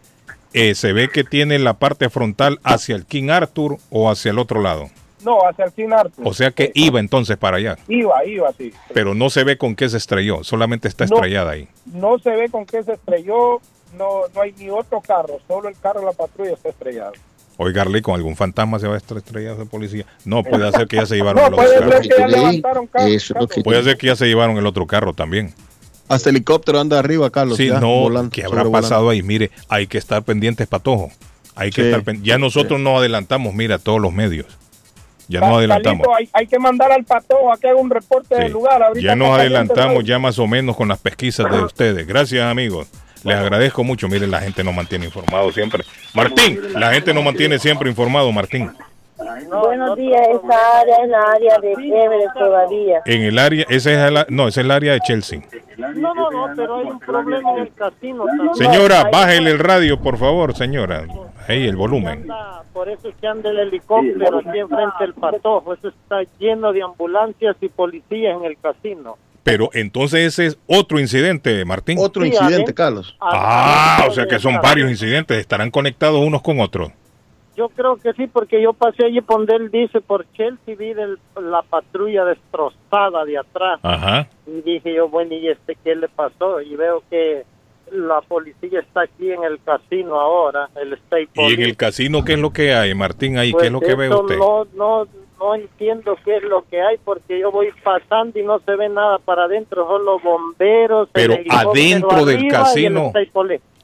[0.54, 4.40] eh, se ve que tiene la parte frontal hacia el King Arthur o hacia el
[4.40, 4.90] otro lado.
[5.24, 6.12] No, hacia el Kinar.
[6.24, 7.78] O sea que iba entonces para allá.
[7.88, 8.72] Iba, iba, sí.
[8.94, 11.16] Pero no se ve con qué se estrelló, solamente está No.
[11.16, 11.68] estrellada ahí.
[11.86, 13.60] No se ve con qué se estrelló,
[13.98, 17.14] no, no hay ni otro carro, solo el carro de la patrulla está estrellado.
[17.58, 20.06] Oigarle, con algún fantasma se va a estar estrellado de policía.
[20.26, 21.92] No, puede ser que ya se llevaron No, el otro puede carro.
[21.92, 23.08] ser que ya levantaron carro.
[23.08, 25.54] eso que- Puede ser que ya se llevaron el otro carro también.
[26.10, 27.58] Hasta helicóptero anda arriba, Carlos.
[27.58, 29.24] Sí, ya, no, volando, ¿qué habrá pasado ahí?
[29.24, 31.10] Mire, hay que estar pendientes, Patojo.
[31.56, 31.88] Hay que Sí.
[31.88, 34.46] estar pen- Ya nosotros nos adelantamos, mira, todos los medios.
[35.28, 36.06] Ya nos adelantamos.
[36.16, 38.42] Hay, hay que mandar al pato a que haga un reporte Sí.
[38.44, 38.84] del lugar.
[38.84, 40.02] Ahorita Ya nos adelantamos ¿no?
[40.02, 42.06] ya más o menos con las pesquisas de ustedes.
[42.06, 42.88] Gracias, amigos.
[43.26, 44.08] Les agradezco mucho.
[44.08, 45.84] Miren, la gente nos mantiene informados siempre.
[46.14, 48.72] Martín, la gente nos mantiene siempre informado, Martín.
[49.50, 53.02] Buenos días, esa área es la área de Everett todavía.
[53.06, 55.42] En el área, ese es el, no, ese es el área de Chelsea.
[55.78, 58.56] No, no, no, pero hay un problema en el casino también.
[58.56, 61.06] Señora, bájele el radio, por favor, señora.
[61.48, 62.28] Ahí, el volumen.
[62.74, 65.74] Por eso es que anda el helicóptero aquí enfrente del patojo.
[65.74, 69.18] Eso está lleno de ambulancias y policías en el casino.
[69.46, 72.00] Pero entonces ese es otro incidente, Martín.
[72.02, 72.74] Otro Sí, incidente.
[72.74, 73.16] Carlos.
[73.22, 75.38] Ah, Adentro o sea que son varios incidentes.
[75.38, 76.92] Estarán conectados unos con otros.
[77.56, 81.20] Yo creo que sí, porque yo pasé allí donde él dice, por Chelsea, vi del-
[81.40, 83.80] la patrulla destrozada de atrás.
[83.84, 84.28] Ajá.
[84.48, 86.60] Y dije yo, bueno, ¿y este qué le pasó?
[86.60, 87.44] Y veo que
[87.92, 91.62] la policía está aquí en el casino ahora, el State Y en Police.
[91.64, 93.38] el casino, ¿qué es lo que hay, Martín?
[93.38, 94.38] Ahí, ¿qué es lo que ve Pues usted?
[94.38, 95.08] No, no,
[95.40, 98.90] no entiendo qué es lo que hay porque yo voy pasando y no se ve
[98.90, 101.10] nada para adentro, solo bomberos.
[101.12, 103.12] Pero adentro del casino.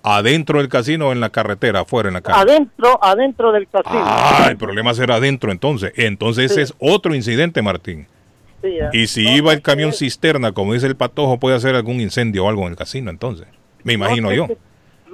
[0.04, 2.40] Adentro del casino o en la carretera, afuera en la calle.
[2.40, 4.02] Adentro, adentro del casino.
[4.04, 5.94] Ah, el problema será adentro entonces.
[5.96, 8.08] Entonces ese es otro incidente, Martín.
[8.64, 8.78] Sí.
[8.94, 12.50] Y si iba el camión cisterna, como dice el patojo, puede hacer algún incendio o
[12.50, 13.48] algo en el casino entonces.
[13.84, 14.48] Me imagino yo.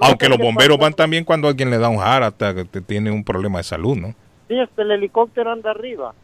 [0.00, 3.58] Aunque los bomberos van también cuando alguien le da un attack, que tiene un problema
[3.58, 4.14] de salud, ¿no?
[4.48, 6.14] Sí, el helicóptero anda arriba.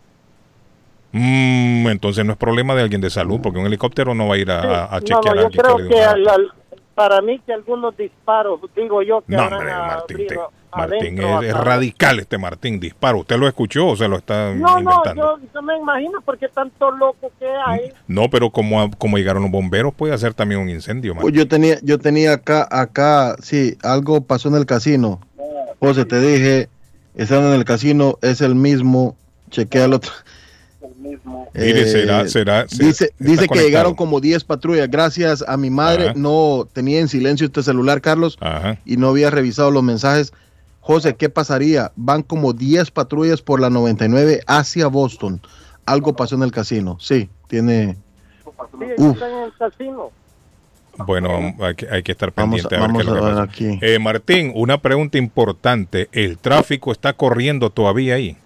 [1.16, 4.38] Mm, entonces no es problema de alguien de salud, porque un helicóptero no va a
[4.38, 6.52] ir a, a- a no, chequear no, a yo alguien creo que al-
[6.96, 10.36] para mí que algunos disparos, digo yo que No, hombre, Martín, te-
[10.76, 13.18] Martín adentro, es, radical este Martín, disparo.
[13.20, 15.38] ¿Usted lo escuchó o se lo está No, no, inventando?
[15.40, 17.92] yo, yo me imagino porque tanto loco que hay.
[18.08, 21.34] No, pero como, como llegaron los bomberos, puede hacer también un incendio, Pues Martín.
[21.40, 25.20] yo tenía, yo tenía acá, acá, sí, algo pasó en el casino.
[25.78, 26.68] José, te dije,
[27.14, 29.16] estando en el casino, es el mismo,
[29.50, 30.10] chequea el otro.
[31.54, 33.66] Mire, Eh, será, será, se- Dice, está dice que conectado.
[33.68, 34.90] llegaron como 10 patrullas.
[34.90, 36.14] Gracias a mi madre, Ajá.
[36.16, 38.78] no tenía en silencio este celular, Carlos, Ajá.
[38.84, 40.32] y no había revisado los mensajes.
[40.80, 41.92] José, ¿qué pasaría?
[41.96, 45.40] Van como 10 patrullas por la 99 hacia Boston.
[45.86, 46.96] Algo pasó en el casino.
[47.00, 47.96] Sí, tiene.
[48.44, 49.14] Sí, Uf.
[49.14, 50.10] están en el casino.
[50.96, 53.12] Bueno, hay que, hay que estar Vamos pendiente a- a, ver qué es vamos lo
[53.14, 53.52] que a ver pasa.
[53.52, 53.78] aquí.
[53.82, 56.08] Eh, Martín, una pregunta importante.
[56.12, 58.36] ¿El tráfico está corriendo todavía ahí?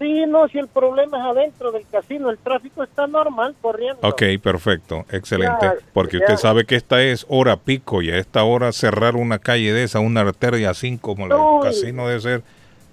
[0.00, 3.98] Sí, no, si el problema es adentro del casino, el tráfico está normal corriendo.
[4.08, 5.58] Ok, perfecto, excelente.
[5.66, 6.24] Ya, Porque ya.
[6.24, 9.82] usted sabe que esta es hora pico y a esta hora cerrar una calle de
[9.84, 11.32] esa, una arteria así como el
[11.62, 12.42] casino debe ser,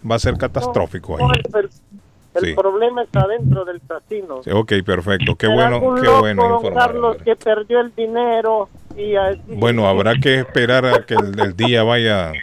[0.09, 1.39] va a ser catastrófico No, ahí.
[1.53, 1.69] el, el-
[2.35, 2.53] el Sí.
[2.53, 4.43] problema está adentro del casino.
[4.43, 5.35] Sí, Ok, perfecto.
[5.35, 6.87] Qué bueno, qué loco, bueno informar.
[6.87, 11.55] Carlos, que perdió el dinero y así- Bueno, habrá que esperar a que el, el
[11.55, 12.33] día vaya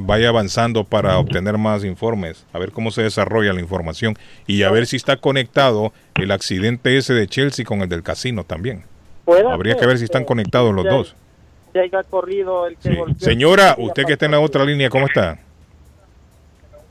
[0.00, 4.70] vaya avanzando para obtener más informes, a ver cómo se desarrolla la información y a
[4.70, 8.84] ver si está conectado el accidente ese de Chelsea con el del casino también.
[9.26, 11.14] Habría ser que ver si están conectados los dos.
[11.72, 12.96] que haya corrido el que Sí.
[12.96, 13.18] golpeó.
[13.18, 15.38] Señora, usted que está en la otra línea, ¿cómo está?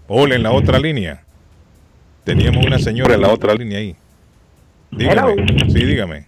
[0.08, 1.24] Hola, en la otra línea.
[2.24, 3.96] Teníamos una señora en la otra línea ahí.
[4.92, 5.46] Dígame.
[5.70, 6.26] Sí, dígame.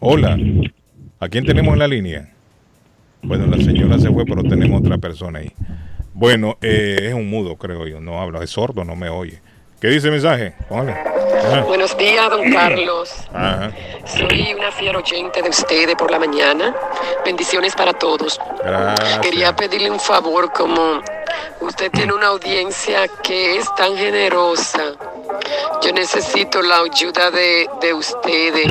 [0.00, 0.36] Hola.
[1.20, 2.31] ¿A quién tenemos en la línea?
[3.22, 5.52] Bueno, la señora se fue, pero tenemos otra persona ahí.
[6.12, 8.00] Bueno, eh, es un mudo, creo yo.
[8.00, 9.40] No habla, es sordo, no me oye.
[9.80, 10.54] ¿Qué dice el mensaje?
[10.68, 10.96] Póngale.
[11.66, 13.10] Buenos días, don Carlos.
[13.32, 13.72] Ajá.
[14.04, 16.74] Soy una fiel oyente de ustedes por la mañana.
[17.24, 18.40] Bendiciones para todos.
[18.64, 19.18] Gracias.
[19.18, 21.00] Quería pedirle un favor, como
[21.60, 24.92] usted tiene una audiencia que es tan generosa.
[25.82, 28.70] Yo necesito la ayuda de, de ustedes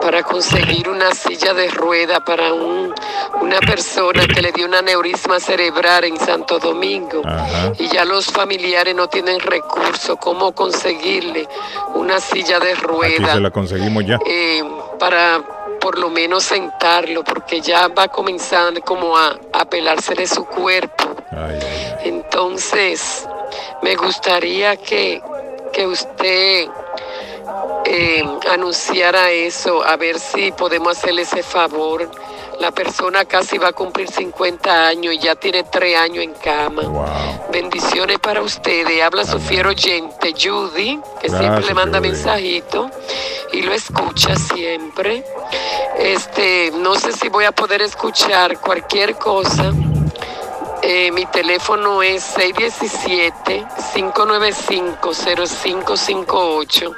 [0.00, 2.94] para conseguir una silla de rueda para un-
[3.40, 7.72] una persona que le dio un aneurisma cerebral en Santo Domingo Ajá.
[7.78, 10.16] y ya los familiares no tienen recursos.
[10.20, 11.48] ¿Cómo conseguirle
[11.94, 13.34] una silla de Aquí rueda?
[13.34, 14.18] se la conseguimos ya.
[14.26, 14.62] eh,
[14.98, 15.42] para
[15.82, 21.16] por lo menos sentarlo, porque ya va comenzando como a, a pelarse de su cuerpo.
[21.32, 22.08] Ay, ay, ay.
[22.08, 23.26] Entonces,
[23.82, 25.20] me gustaría que,
[25.72, 26.68] que usted
[27.84, 32.08] eh, anunciara eso, a ver si podemos hacerle ese favor.
[32.60, 36.82] La persona casi va a cumplir 50 años y ya tiene 3 años en cama.
[36.82, 37.06] Wow.
[37.50, 39.02] Bendiciones para ustedes.
[39.02, 42.10] Habla su fiel oyente, Judy, que siempre le manda Judy.
[42.10, 42.88] mensajito
[43.52, 45.24] y lo escucha siempre.
[45.98, 49.72] Este, no sé si voy a poder escuchar cualquier cosa.
[50.82, 52.24] Eh, mi teléfono es
[55.62, 56.94] 617-595-0558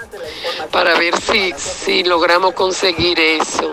[0.70, 3.72] para ver si, si logramos conseguir eso.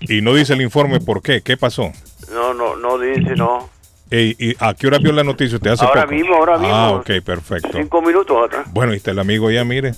[0.01, 1.43] y no dice el informe por qué.
[1.43, 1.93] ¿Qué pasó?
[2.33, 3.69] No, no, no dice, no.
[4.11, 6.15] Ey, ¿y ¿A qué hora vio la noticia usted hace Ahora poco?
[6.15, 6.91] mismo, ahora Ah, mismo.
[6.97, 7.69] ok, perfecto.
[7.75, 8.67] Cinco minutos atrás.
[8.73, 9.93] Bueno, y está el amigo ya, mire.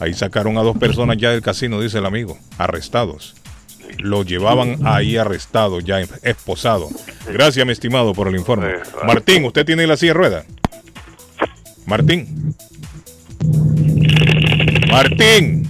[0.00, 3.36] Ahí sacaron a dos personas ya del casino, dice el amigo, arrestados.
[3.98, 6.88] Lo llevaban ahí arrestado, ya esposado.
[7.32, 8.74] Gracias, mi estimado, por el informe.
[9.06, 10.44] Martín, ¿usted tiene la silla de rueda?
[11.86, 12.54] Martín.
[14.90, 15.68] Martín.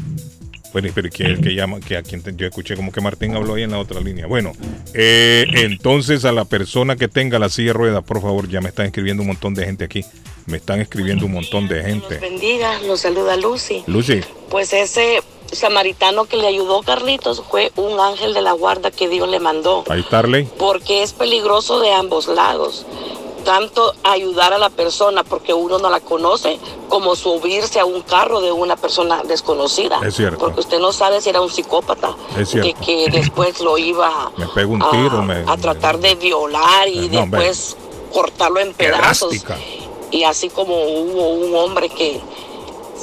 [0.72, 1.80] Bueno, pero ¿quién es el que llama?
[1.80, 4.26] Que a quien te- yo escuché como que Martín habló ahí en la otra línea.
[4.26, 4.52] Bueno,
[4.94, 8.70] eh, entonces a la persona que tenga la silla de rueda, por favor, ya me
[8.70, 10.02] están escribiendo un montón de gente aquí.
[10.46, 12.16] Me están escribiendo un montón de gente.
[12.18, 13.84] Bendiga, los saluda Lucy.
[13.86, 14.20] Lucy,
[14.50, 15.18] Pues ese
[15.52, 19.84] samaritano que le ayudó Carlitos fue un ángel de la guarda que Dios le mandó,
[19.88, 20.44] ahí está Arley.
[20.58, 22.84] porque es peligroso de ambos lados.
[23.44, 28.40] Tanto ayudar a la persona porque uno no la conoce, como subirse a un carro
[28.40, 29.98] de una persona desconocida.
[30.06, 30.38] Es cierto.
[30.38, 32.80] Porque usted no sabe si era un psicópata, Es cierto.
[32.86, 37.08] que después lo iba Me pego un a, tiro, me, a tratar de violar y
[37.08, 37.40] No, hombre.
[37.48, 37.76] después
[38.12, 39.30] cortarlo en pedazos.
[39.30, 39.58] drástica.
[40.12, 42.20] Y así como hubo un hombre que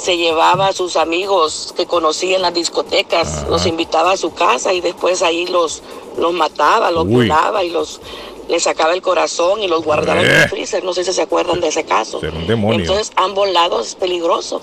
[0.00, 4.72] se llevaba a sus amigos que conocía en las discotecas, los invitaba a su casa
[4.72, 5.82] y después ahí los,
[6.18, 7.24] los mataba, los Uy.
[7.24, 8.00] violaba y los
[8.48, 10.82] le sacaba el corazón y los guardaba en el freezer.
[10.82, 12.18] No sé si se acuerdan de ese caso.
[12.20, 12.80] Era un demonio.
[12.80, 14.60] Entonces, ambos lados es peligroso.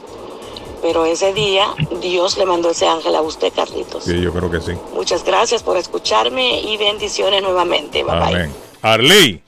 [0.82, 4.04] Pero ese día Dios le mandó ese ángel a usted, Carlitos.
[4.04, 4.74] Sí, yo creo que sí.
[4.94, 8.04] Muchas gracias por escucharme y bendiciones nuevamente.
[8.04, 8.36] Bye bye.
[8.36, 8.56] Amén.
[8.82, 9.42] Arley.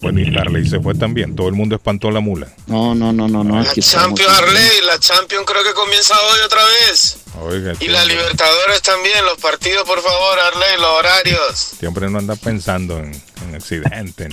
[0.00, 1.34] Bueno, y Arley se fue también.
[1.34, 2.46] Todo el mundo espantó la mula.
[2.68, 3.58] No, no, no, no, no.
[3.60, 4.18] Aquí estamos.
[4.20, 7.16] Champion Arley, la Champion creo que comienza hoy otra vez.
[7.42, 11.70] Oiga, Y la Libertadores también, los partidos, por favor, Arley, los horarios.
[11.86, 13.12] hombre no anda pensando en,
[13.48, 14.28] en accidentes.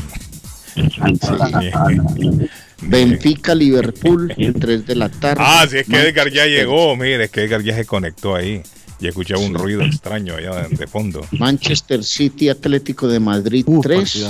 [2.82, 5.42] Benfica, Liverpool, 3 de la tarde.
[5.44, 6.96] Ah, si es que Edgar ya Manchester- llegó.
[6.96, 8.62] Mire, es que Edgar ya se conectó ahí.
[9.00, 11.26] Y escuchaba un ruido extraño allá de, de fondo.
[11.32, 14.24] Manchester City, Atlético de Madrid, 3.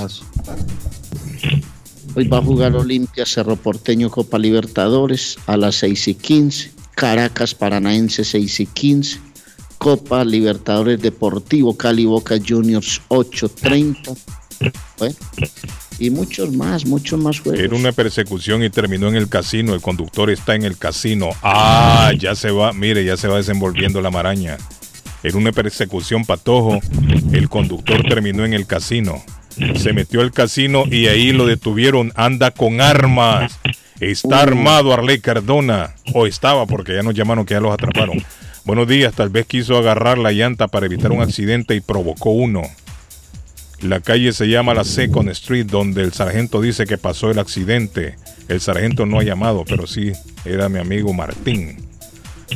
[2.18, 6.70] Hoy va a jugar Olimpia, Cerro Porteño, Copa Libertadores a las 6 y 15.
[6.94, 9.18] Caracas, Paranaense, 6 y 15.
[9.76, 14.16] Copa Libertadores Deportivo, Cali, Boca Juniors, 8.30.
[14.96, 15.14] Bueno,
[15.98, 17.60] y muchos más, muchos más juegos.
[17.60, 19.74] Era una persecución y terminó en el casino.
[19.74, 21.28] El conductor está en el casino.
[21.42, 24.56] Ah, ya se va, mire, ya se va desenvolviendo la maraña.
[25.22, 26.80] Era una persecución patojo.
[27.30, 29.22] El conductor terminó en el casino.
[29.76, 32.12] Se metió al casino y ahí lo detuvieron.
[32.14, 33.58] Anda con armas.
[34.00, 35.94] Está armado Arley Cardona.
[36.12, 38.22] O estaba porque ya nos llamaron que ya los atraparon.
[38.64, 42.62] Buenos días, tal vez quiso agarrar la llanta para evitar un accidente y provocó uno.
[43.80, 48.16] La calle se llama la Second Street, donde el sargento dice que pasó el accidente.
[48.48, 50.12] El sargento no ha llamado, pero sí
[50.44, 51.86] era mi amigo Martín.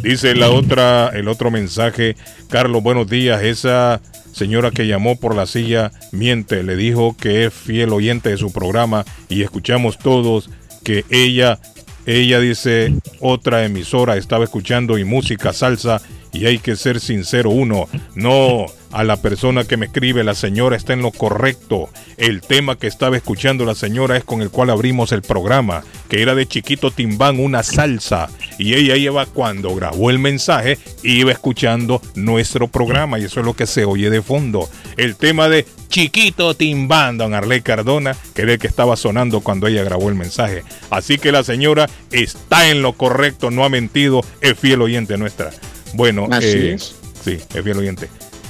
[0.02, 2.16] Dice la otra, el otro mensaje,
[2.48, 3.42] Carlos, buenos días.
[3.42, 4.00] Esa
[4.32, 8.52] señora que llamó por la silla miente, le dijo que es fiel oyente de su
[8.52, 10.50] programa y escuchamos todos
[10.84, 11.58] que ella,
[12.06, 16.00] ella dice otra emisora estaba escuchando y música salsa
[16.32, 20.76] y hay que ser sincero uno, no a la persona que me escribe, la señora
[20.76, 21.88] está en lo correcto.
[22.16, 26.22] El tema que estaba escuchando la señora es con el cual abrimos el programa, que
[26.22, 28.28] era de Chiquito Timbán, una salsa.
[28.58, 33.54] Y ella iba cuando grabó el mensaje, iba escuchando nuestro programa y eso es lo
[33.54, 34.68] que se oye de fondo.
[34.96, 39.66] El tema de Chiquito Timbán, don Arley Cardona, que era el que estaba sonando cuando
[39.66, 40.64] ella grabó el mensaje.
[40.90, 45.50] Así que la señora está en lo correcto, no ha mentido, es fiel oyente nuestra.
[45.94, 46.94] Bueno, Así eh, es.
[47.24, 48.08] sí, es fiel oyente.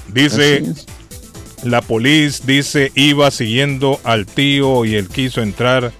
[0.08, 0.62] Dice,
[1.62, 5.92] la policía dice iba siguiendo al tío y él quiso entrar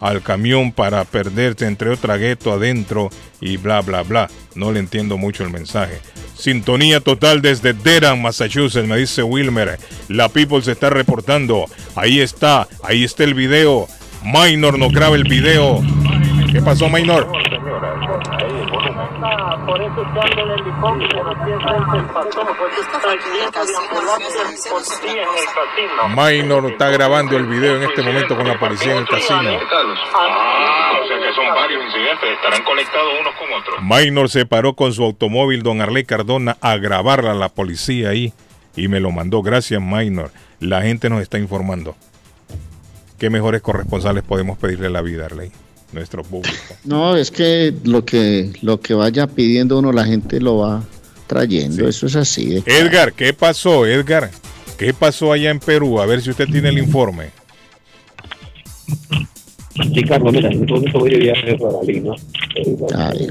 [0.00, 4.28] al camión para perderte entre otra gueto adentro y bla bla bla.
[4.54, 6.00] No le entiendo mucho el mensaje.
[6.36, 9.78] Sintonía total desde Dedham, Massachusetts, me dice Wilmer.
[10.08, 11.64] La People se está reportando.
[11.94, 13.88] Ahí está, ahí está el video.
[14.22, 15.82] Minor no graba el video.
[16.52, 17.32] ¿Qué pasó, Minor?
[19.96, 22.04] El helicóptero aquí enfrente del.
[22.76, 26.08] Eso está lleno de ambulancias y policía en el casino.
[26.10, 29.58] Minor está grabando el video en este momento con la policía en el casino.
[30.12, 33.76] Ah, o sea que son varios incidentes, estarán conectados unos con otros.
[33.82, 38.34] Minor se paró con su automóvil, don Arley Cardona, a grabarla a la policía ahí
[38.76, 39.40] y me lo mandó.
[39.40, 40.30] Gracias, Minor.
[40.60, 41.96] La gente nos está informando.
[43.18, 45.52] ¿Qué mejores corresponsales podemos pedirle a la vida, Arley?
[45.96, 46.54] Nuestro público.
[46.84, 50.84] No, es que lo que lo que vaya pidiendo uno la gente lo va
[51.26, 52.62] trayendo, eso es así.
[52.66, 54.30] Edgar, ¿qué pasó, Edgar?
[54.76, 55.98] ¿Qué pasó allá en Perú?
[55.98, 57.30] A ver si usted tiene el informe.
[59.94, 62.14] Sí, Carlos, mira, en este momento voy de viaje para Lima.
[62.94, 63.28] Ay,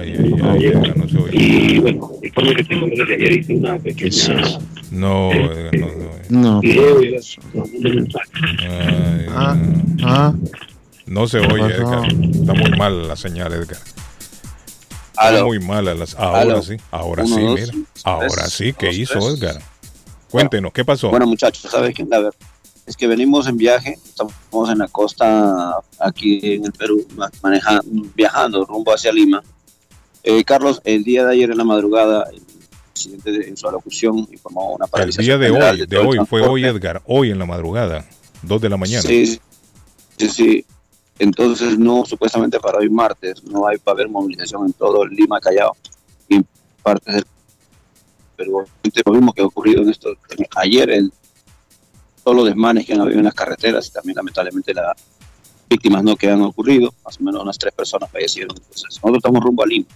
[0.00, 1.30] ay, ay, Edgar, no se oye.
[1.38, 4.42] Y bueno, el informe que tengo desde ayer hice una pequeña
[4.90, 5.86] No, Edgar, no,
[6.30, 6.60] no.
[6.60, 6.60] No.
[6.62, 8.06] no.
[8.60, 9.56] Ay, Ah,
[10.04, 10.34] ah.
[11.06, 12.04] No se oye, pasó?
[12.04, 12.12] Edgar.
[12.12, 13.78] Está muy mal la señal, Edgar.
[15.12, 15.46] Está Aló.
[15.46, 16.14] muy mala las.
[16.14, 16.62] Ahora Aló.
[16.62, 17.66] sí, ahora Uno, sí, dos, mira.
[17.72, 19.34] tres, Ahora sí, ¿qué dos, hizo tres.
[19.34, 19.62] Edgar?
[20.30, 21.10] Cuéntenos, ¿qué pasó?
[21.10, 22.04] Bueno, muchachos, ¿sabes qué?
[22.04, 22.34] La verdad
[22.86, 27.06] es que venimos en viaje, estamos en la costa aquí en el Perú,
[28.14, 29.42] viajando rumbo hacia Lima.
[30.24, 32.42] Eh, Carlos, el día de ayer en la madrugada, el
[32.92, 36.00] presidente de- en su alocución informó una el paralización día de general hoy, de todo
[36.00, 36.48] el hoy, fue transporte.
[36.48, 37.02] hoy, Edgar.
[37.06, 38.06] Hoy en la madrugada,
[38.42, 39.02] dos de la mañana.
[39.02, 39.40] Sí,
[40.16, 40.64] sí, sí.
[41.22, 45.76] Entonces, no, supuestamente para hoy martes, no hay para haber movilización en todo Lima, Callao
[46.28, 46.40] y
[46.82, 47.24] partes del
[48.34, 48.64] Perú.
[49.06, 50.16] Lo mismo que ha ocurrido en esto,
[50.56, 51.12] ayer, el,
[52.24, 54.96] todos los desmanes que han habido en las carreteras y también, lamentablemente, las
[55.70, 58.56] víctimas no que han ocurrido, más o menos unas tres personas fallecieron.
[58.56, 59.86] Entonces, nosotros estamos rumbo a Lima.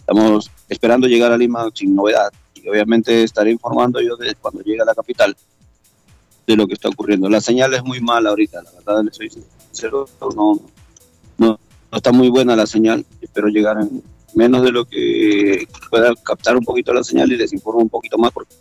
[0.00, 4.82] Estamos esperando llegar a Lima sin novedad y obviamente estaré informando yo de cuando llegue
[4.82, 5.34] a la capital
[6.46, 7.30] de lo que está ocurriendo.
[7.30, 10.06] La señal es muy mala ahorita, la verdad, le soy sincero,
[10.36, 10.60] no,
[11.38, 11.58] no,
[11.90, 13.04] no está muy buena la señal.
[13.20, 14.02] Espero llegar en
[14.34, 18.18] menos de lo que pueda captar un poquito la señal y les informo un poquito
[18.18, 18.54] más porque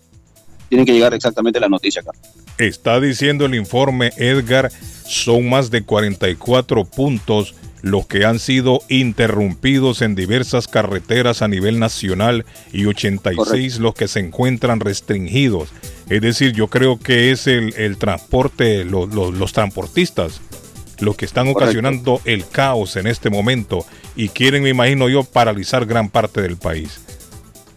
[0.70, 2.12] tiene que llegar exactamente la noticia acá.
[2.58, 4.72] Está diciendo el informe Edgar,
[5.06, 11.80] son más de 44 puntos los que han sido interrumpidos en diversas carreteras a nivel
[11.80, 15.70] nacional y 86 los que se encuentran restringidos.
[16.10, 20.40] Es decir, yo creo que es el, el transporte, lo- lo- los transportistas
[21.00, 21.64] los que están Correcto.
[21.66, 23.86] ocasionando el caos en este momento
[24.16, 27.02] y quieren, me imagino yo, paralizar gran parte del país.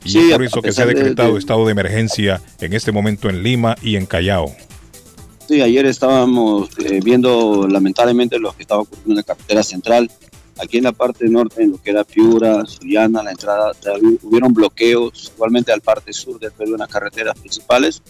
[0.05, 2.41] Y Sí, es por eso que se ha pesar de- decretado de- estado de emergencia
[2.61, 4.55] en este momento en Lima y en Callao.
[5.49, 10.11] Sí, ayer estábamos eh, viendo lamentablemente lo que estaba ocurriendo en la carretera central.
[10.59, 14.53] Aquí en la parte norte, en lo que era Piura, Sullana, la entrada, hub- hubieron
[14.55, 18.03] bloqueos, igualmente al parte sur del Perú en las carreteras principales.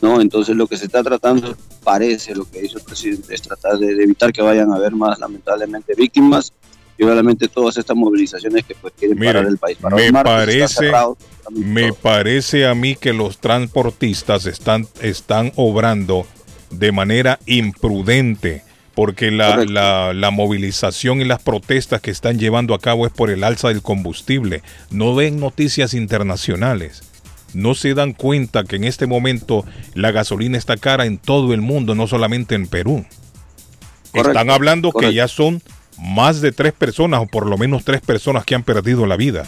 [0.00, 0.20] ¿No?
[0.20, 3.94] Entonces lo que se está tratando, parece lo que hizo el presidente, es tratar de,
[3.94, 6.52] de evitar que vayan a haber más lamentablemente víctimas
[6.98, 9.78] y obviamente todas estas movilizaciones que pues quieren Mire, parar el país.
[9.80, 11.16] Para me parece, cerrado.
[11.50, 16.26] me parece a mí que los transportistas están, están obrando
[16.70, 18.62] de manera imprudente,
[18.94, 23.30] porque la, la, la movilización y las protestas que están llevando a cabo es por
[23.30, 24.62] el alza del combustible.
[24.90, 27.02] No ven noticias internacionales.
[27.56, 31.62] No se dan cuenta que en este momento la gasolina está cara en todo el
[31.62, 33.06] mundo, no solamente en Perú.
[34.12, 35.62] Correcto, Están hablando que ya son
[35.98, 39.46] más de tres personas, o por lo menos tres personas que han perdido la vida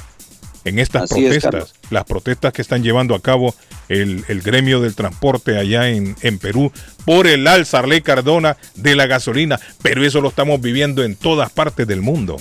[0.64, 1.74] en estas Así es, protestas.
[1.90, 3.54] las protestas que están llevando a cabo
[3.88, 6.72] el, el gremio del transporte allá en, en Perú
[7.04, 9.60] por el alza, Arley Cardona, de la gasolina.
[9.82, 12.38] Pero eso lo estamos viviendo en todas partes del mundo.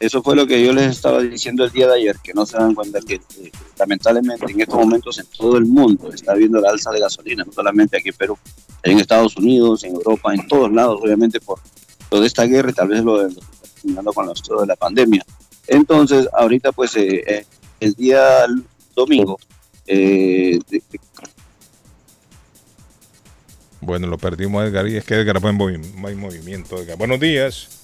[0.00, 2.56] Eso fue lo que yo les estaba diciendo el día de ayer, que no se
[2.56, 6.70] dan cuenta que eh, lamentablemente en estos momentos en todo el mundo está viendo la
[6.70, 8.36] alza de gasolina, no solamente aquí en Perú,
[8.82, 11.58] en Estados Unidos, en Europa, en todos lados, obviamente por
[12.08, 13.34] toda esta guerra y tal vez lo de
[13.84, 15.24] lo con los de la pandemia.
[15.66, 17.44] Entonces, ahorita pues eh, eh,
[17.80, 18.46] el día
[18.96, 19.38] domingo,
[19.86, 21.00] eh, de- de-
[23.80, 26.78] Bueno, lo perdimos a Edgar y es que Edgar va en movi- va en movimiento.
[26.82, 26.98] Edgar.
[26.98, 27.82] Buenos días.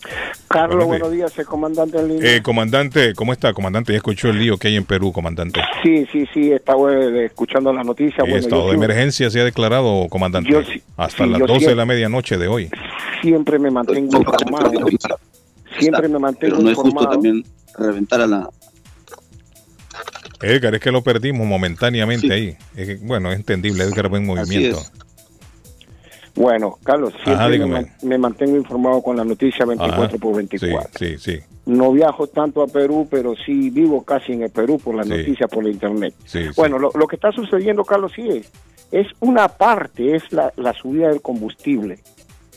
[0.49, 2.34] Carlos, Buenos buenos días, el comandante en línea.
[2.36, 3.53] Eh, comandante, ¿cómo está?
[3.53, 5.61] Comandante, ya escuchó el lío que hay en Perú, comandante.
[5.82, 6.92] Sí, sí, sí, estaba
[7.24, 8.18] escuchando las noticias.
[8.20, 10.61] Bueno, estado yo de sí- emergencia se ha declarado, comandante, Yo
[10.97, 12.70] hasta sí, las yo 12 de la medianoche de hoy.
[13.22, 14.72] siempre me mantengo informado.
[15.78, 17.14] Siempre me mantengo pero no es justo informado.
[17.14, 17.45] también
[17.78, 18.49] reventar a la...
[20.42, 22.32] Edgar, es que lo perdimos momentáneamente Sí.
[22.32, 22.57] ahí.
[22.76, 24.82] Es que, bueno, es entendible, Edgar va en movimiento.
[26.37, 30.16] Bueno, Carlos, siempre Ajá, me, mantengo informado con la noticia 24 Ajá.
[30.18, 30.91] por 24.
[30.99, 31.41] Sí, sí, sí.
[31.66, 35.12] No viajo tanto a Perú, pero sí vivo casi en el Perú por las Sí.
[35.16, 36.14] noticias por la internet.
[36.24, 36.51] sí, sí.
[36.57, 38.51] Bueno, lo, lo que está sucediendo, Carlos, sí es,
[38.91, 42.01] es una parte es la, la subida del combustible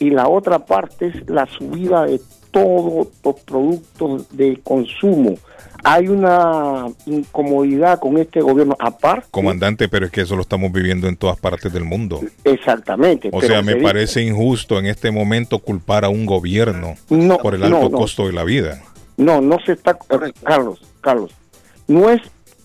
[0.00, 2.20] y la otra parte es la subida de
[2.50, 5.36] todos los productos de consumo.
[5.84, 11.06] Hay una incomodidad con este gobierno, aparte, Comandante, pero es que eso lo estamos viviendo
[11.08, 12.20] en todas partes del mundo.
[12.44, 13.30] exactamente.
[13.32, 17.62] O sea, me parece injusto en este momento culpar a un gobierno No, por el
[17.62, 17.98] alto no, no.
[17.98, 18.82] costo de la vida.
[19.16, 19.96] No, no se está,
[20.44, 21.32] Carlos, Carlos,
[21.86, 22.20] no es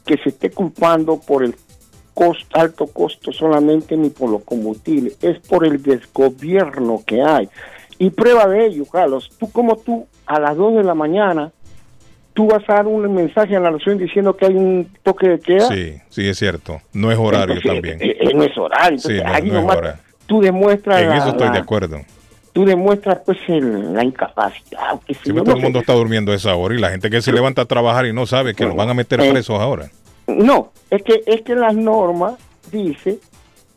[0.06, 1.56] que se esté culpando por el
[2.14, 7.50] costo, alto costo solamente ni por los combustibles, es por el desgobierno que hay.
[8.00, 11.52] Y prueba de ello, Carlos, tú como tú a las 2 de la mañana,
[12.34, 15.40] tú vas a dar un mensaje a la nación diciendo que hay un toque de
[15.40, 15.68] queda.
[15.68, 16.82] Sí, sí, es cierto.
[16.94, 18.02] No es horario Entonces, también.
[18.02, 18.98] eh, eh, no es horario.
[18.98, 20.00] Sí, Entonces, no, ahí no es nomás hora.
[20.26, 22.02] tú demuestras En la- eso estoy la- de acuerdo.
[22.54, 25.00] tú demuestras pues el- la incapacidad.
[25.06, 26.90] que si Sí, pero no todo el mundo está durmiendo a esa hora y la
[26.90, 29.32] gente que se levanta a trabajar y no sabe que los van a meter Eh,
[29.32, 29.90] presos ahora.
[30.28, 32.36] No, es que es que las normas
[32.72, 33.20] dice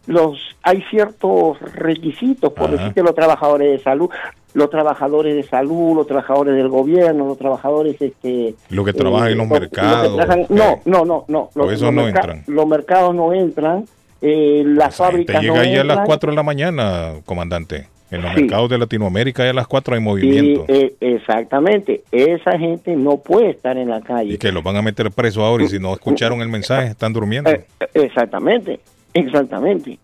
[0.07, 2.76] los hay ciertos requisitos, por Ajá.
[2.76, 4.09] decir que los trabajadores de salud,
[4.57, 9.38] los trabajadores de salud, los trabajadores del gobierno, los trabajadores este Los que trabajan en
[9.38, 10.16] los los- los que mercados.
[10.16, 12.42] trabajan- eh, no, no, no, no, los, los no entran.
[12.46, 13.84] los mercados no entran,
[14.22, 17.88] eh, las Te fábricas llega no ahí a las 4 de la mañana, comandante.
[18.11, 18.42] En los Sí.
[18.42, 20.64] mercados de Latinoamérica ya a las 4 hay Y, movimiento.
[20.68, 24.32] eh, exactamente, esa gente no puede estar en la calle.
[24.34, 27.12] Y que los van a meter presos ahora y si no escucharon el mensaje están
[27.12, 27.50] durmiendo.
[27.50, 28.78] Eh, exactamente,
[29.12, 29.98] exactamente.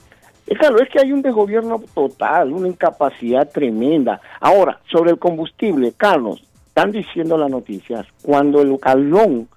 [0.58, 4.20] Claro, es que hay un desgobierno total, una incapacidad tremenda.
[4.40, 9.48] Ahora, sobre el combustible, Carlos, están diciendo las noticias, cuando el galón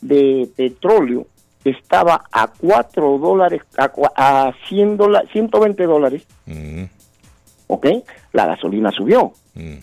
[0.00, 1.26] de petróleo
[1.64, 6.84] estaba a 4 dólares, a, a 100 dola- 120 dólares, Mm,
[7.68, 7.86] ¿ok?
[8.32, 9.32] La gasolina subió.
[9.54, 9.74] mm.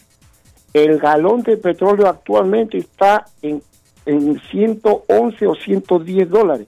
[0.73, 3.61] El galón de petróleo actualmente está en,
[4.05, 6.67] en 111 o 110 dólares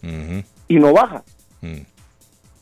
[0.67, 1.23] y no baja.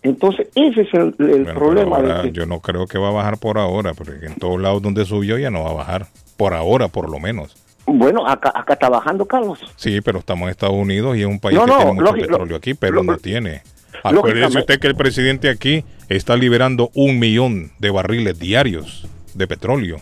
[0.02, 2.00] Entonces, ese es el, el Bueno, problema.
[2.02, 4.82] de que- yo no creo que va a bajar por ahora, porque en todos lados
[4.82, 6.08] donde subió ya no va a bajar.
[6.38, 7.56] Por ahora, por lo menos.
[7.86, 9.60] bueno, acá, acá está bajando, Carlos.
[9.76, 12.14] Sí, pero estamos en Estados Unidos y es un país No, que no, tiene mucho
[12.14, 13.62] petróleo aquí, pero no tiene.
[14.04, 19.98] Acuérdese usted que el presidente aquí está liberando un millón de barriles diarios de petróleo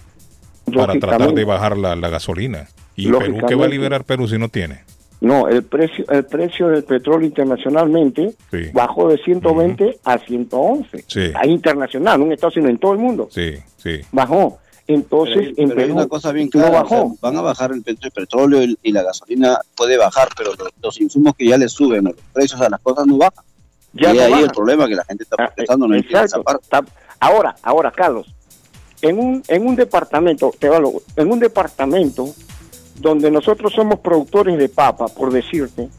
[0.76, 2.68] para tratar de bajar la, la gasolina.
[2.96, 4.82] ¿Y Perú qué va a liberar Perú si no tiene?
[5.20, 8.70] No, el precio, el precio del petróleo internacionalmente Sí.
[8.74, 11.04] bajó de 120 a 111.
[11.08, 11.32] Sí.
[11.36, 13.28] Ahí internacional, no en Estados Unidos, en todo el mundo.
[13.32, 14.00] Sí, sí.
[14.12, 14.60] Bajó.
[14.86, 16.96] Entonces, Pero, en pero hay Perú una cosa bien no clara, o bajó.
[16.96, 20.70] sea, van a bajar el, el petróleo y, y la gasolina puede bajar, pero los,
[20.82, 23.44] los insumos que ya le suben los precios a las cosas no bajan.
[23.94, 24.46] Ya y no ahí bajan.
[24.46, 26.44] el problema que la gente está Ah, protestando, no entiende esa Exacto.
[26.44, 26.64] parte.
[26.64, 26.86] Está-
[27.20, 28.34] Ahora, ahora, Carlos,
[29.02, 32.28] en un, en un departamento, te hablo, en un departamento
[32.98, 35.90] donde nosotros somos productores de papa, por decirte,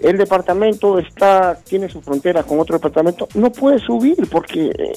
[0.00, 4.92] el departamento está tiene su frontera con otro departamento, no puede subir porque eh,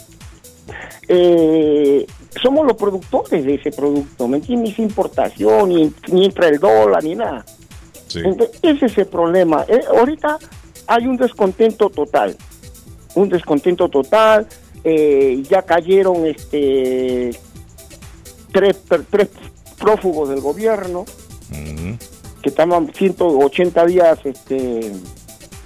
[1.08, 2.08] eh,
[2.42, 4.78] somos los productores de ese producto, ¿me entiendes?
[4.78, 7.44] Ni importación, ni, ni entra el dólar, ni nada.
[8.14, 9.66] Entonces, ese es el problema.
[9.68, 10.38] Eh, ahorita
[10.88, 12.36] hay un descontento total,
[13.16, 14.48] un descontento total.
[14.84, 17.32] eh, ya cayeron este
[18.52, 19.30] tres, tres
[19.80, 21.06] prófugos del gobierno
[21.52, 24.91] que estaban 180 días este,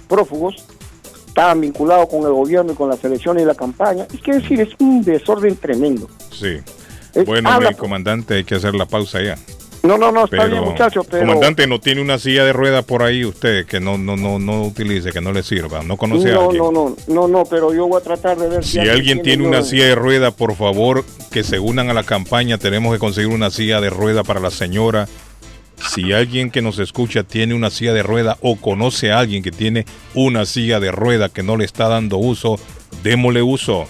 [0.08, 0.56] prófugos,
[1.28, 4.06] estaban vinculados con el gobierno y con las elecciones y la campaña.
[4.12, 6.08] Es que decir, es un desorden tremendo.
[6.32, 6.58] Sí.
[7.14, 9.38] Es- Bueno, habla- mi comandante, hay que hacer la pausa ya.
[9.82, 11.24] No, no, no, está Pero, bien, muchachos, pero...
[11.24, 14.64] comandante, no tiene una silla de ruedas por ahí usted que no, no, no, no
[14.64, 15.82] utilice, que no le sirva.
[15.84, 16.58] No conoce a no, alguien.
[16.64, 19.62] no, no, no, no, pero yo voy a tratar de ver Si alguien tiene una
[19.62, 22.58] silla de rueda, por favor, que se unan a la campaña.
[22.58, 25.06] Tenemos que conseguir una silla de rueda para la señora.
[25.94, 29.50] Si alguien que nos escucha tiene una silla de rueda o conoce a alguien que
[29.50, 32.58] tiene una silla de rueda que no le está dando uso,
[33.02, 33.86] démosle uso.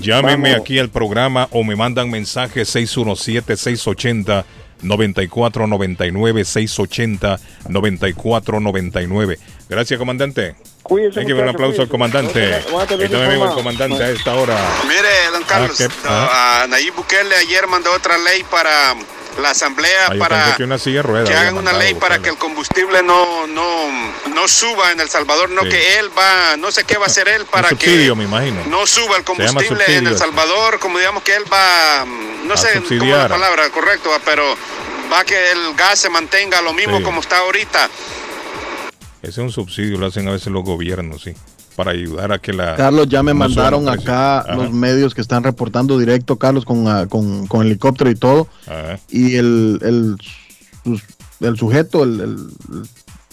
[0.00, 0.62] Llámeme Vamos.
[0.62, 4.44] aquí al programa o me mandan mensaje 617-680.
[4.82, 10.56] 9499 680 9499 Gracias, comandante.
[10.82, 12.52] Cuídese, Hay que dar un aplauso al comandante.
[12.54, 14.58] A a Ahí también vengo el comandante a esta hora.
[14.86, 15.94] Mire, don Carlos, Ah, ¿qué?
[16.04, 16.28] Ah.
[16.62, 18.94] ah, Nayib Bukele ayer mandó otra ley para
[19.40, 23.88] la asamblea para que una silla hagan una ley para que el combustible no no
[24.34, 25.68] no suba en El Salvador, no Sí.
[25.70, 28.62] que él va, no sé qué va a hacer él para subsidio, que me imagino.
[28.66, 30.16] no suba el combustible en El.
[30.18, 33.28] Salvador, como digamos que él va, mm, no A sé cómo es la subsidiar.
[33.30, 34.56] palabra correcto, pero
[35.12, 37.02] va a que el gas se mantenga lo mismo Sí.
[37.04, 37.88] como está ahorita.
[39.22, 41.34] Ese es un subsidio, lo hacen a veces los gobiernos, sí.
[41.76, 42.76] Para ayudar a que la...
[42.76, 44.54] Carlos, ya me mandaron acá Ajá.
[44.54, 48.46] los medios que están reportando directo, Carlos, con, ah, con, con helicóptero y todo.
[48.66, 48.98] Ajá.
[49.10, 50.16] Y el, el,
[51.40, 52.30] el sujeto, el, el-
[52.72, 52.88] el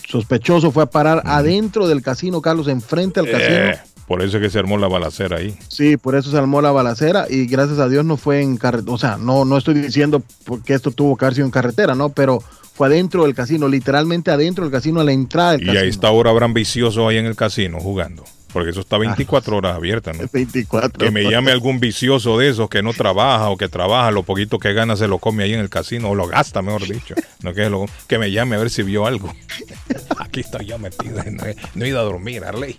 [0.08, 3.56] sospechoso fue a parar adentro del casino, Carlos, enfrente al casino.
[3.56, 5.58] Eh, por eso es que se armó la balacera ahí.
[5.70, 8.92] Sí, por eso se armó la balacera y gracias a Dios no fue en carretera.
[8.94, 12.10] O sea, no, no estoy diciendo porque esto tuvo que haber sido en carretera, ¿no?
[12.10, 15.82] Pero fue adentro del casino, literalmente adentro del casino, a la entrada del Y casino.
[15.84, 18.24] a esta hora habrán viciosos ahí en el casino jugando.
[18.53, 20.24] Porque eso está 24 horas abierta, ¿no?
[20.34, 21.05] 24.
[21.05, 24.59] Que me llame algún vicioso de esos que no trabaja o que trabaja, lo poquito
[24.59, 27.15] que gana se lo come ahí en el casino o lo gasta, mejor dicho.
[27.43, 29.34] No que, lo- que me llame a ver si vio algo.
[30.19, 32.76] Aquí estoy yo metido, no he, no he ido a dormir, Arley.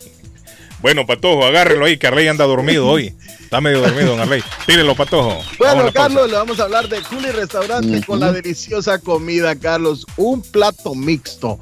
[0.83, 3.14] Bueno, Patojo, agárrelo ahí, que Arley anda dormido hoy.
[3.41, 4.43] Está medio dormido, don Arley.
[4.66, 5.39] Tírelo, Patojo.
[5.59, 5.93] Bueno.
[5.93, 10.05] Carlos, le vamos a hablar de Culi Restaurante con la deliciosa comida, Carlos.
[10.16, 11.61] Un plato mixto,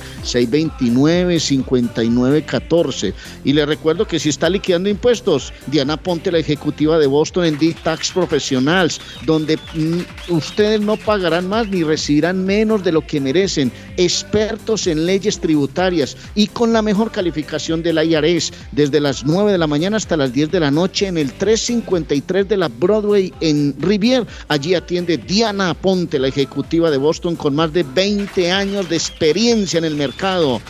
[1.66, 3.14] 629-5914.
[3.44, 7.58] Y le recuerdo que si está liquidando impuestos, Diana Ponte, la ejecutiva de Boston en
[7.58, 13.72] D-Tax Professionals, donde mm, ustedes no pagarán más ni recibirán menos de lo que merecen.
[13.98, 19.58] Expertos en leyes tributarias y con la mejor calificación del IRS, desde las 9 de
[19.58, 23.76] la mañana hasta las 10 de la noche en el 353 de la Broadway en
[23.80, 24.26] Rivier.
[24.48, 29.78] Allí atiende Diana Ponte, la ejecutiva de Boston, con más de 20 años de experiencia
[29.78, 30.62] en el mercado.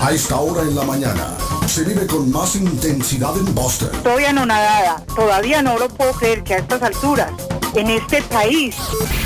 [0.00, 3.90] A esta hora en la mañana se vive con más intensidad en Boston.
[3.94, 7.32] Estoy anonadada, todavía no lo puedo creer que a estas alturas,
[7.74, 8.76] en este país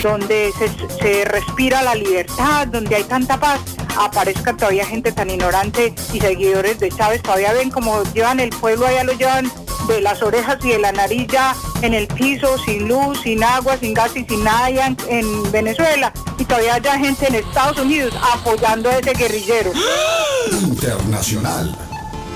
[0.02, 3.60] donde se, se respira la libertad, donde hay tanta paz,
[3.98, 8.86] aparezca todavía gente tan ignorante y seguidores de Chávez, todavía ven como llevan el pueblo,
[8.86, 9.50] allá lo llevan
[9.88, 13.76] de las orejas y de la nariz ya en el piso, sin luz, sin agua,
[13.76, 16.12] sin gas y sin nada en, en Venezuela.
[16.38, 19.72] Y todavía hay gente en Estados Unidos apoyando a ese guerrillero.
[20.62, 21.91] Internacional.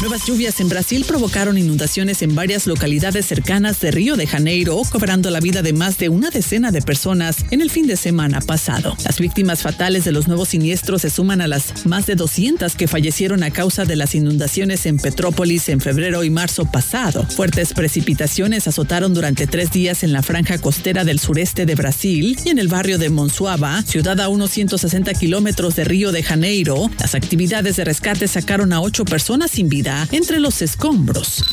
[0.00, 5.30] Nuevas lluvias en Brasil provocaron inundaciones en varias localidades cercanas de Río de Janeiro, cobrando
[5.30, 8.96] la vida de más de una decena de personas en el fin de semana pasado.
[9.04, 12.88] Las víctimas fatales de los nuevos siniestros se suman a las más de 200 que
[12.88, 17.26] fallecieron a causa de las inundaciones en Petrópolis en febrero y marzo pasado.
[17.36, 22.34] Fuertes precipitaciones azotaron durante tres días en la franja costera del sureste de Brasil y
[22.46, 26.90] en el barrio de Monsuaba, ciudad a unos 160 kilómetros de Río de Janeiro.
[26.98, 31.44] Las actividades de rescate sacaron a ocho personas sin vida entre los escombros.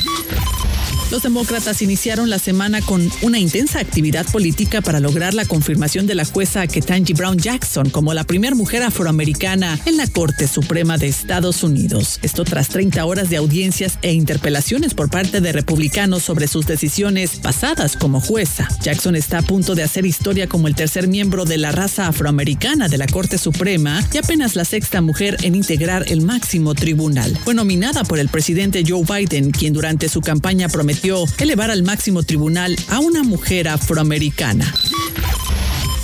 [1.10, 6.16] Los demócratas iniciaron la semana con una intensa actividad política para lograr la confirmación de
[6.16, 11.08] la jueza Ketanji Brown Jackson como la primera mujer afroamericana en la Corte Suprema de
[11.08, 12.20] Estados Unidos.
[12.24, 17.38] Esto tras 30 horas de audiencias e interpelaciones por parte de republicanos sobre sus decisiones
[17.38, 18.68] pasadas como jueza.
[18.82, 22.88] Jackson está a punto de hacer historia como el tercer miembro de la raza afroamericana
[22.88, 27.36] de la Corte Suprema y apenas la sexta mujer en integrar el máximo tribunal.
[27.44, 32.22] Fue nominada por el presidente Joe Biden, quien durante su campaña prometió elevar al máximo
[32.22, 34.72] tribunal a una mujer afroamericana.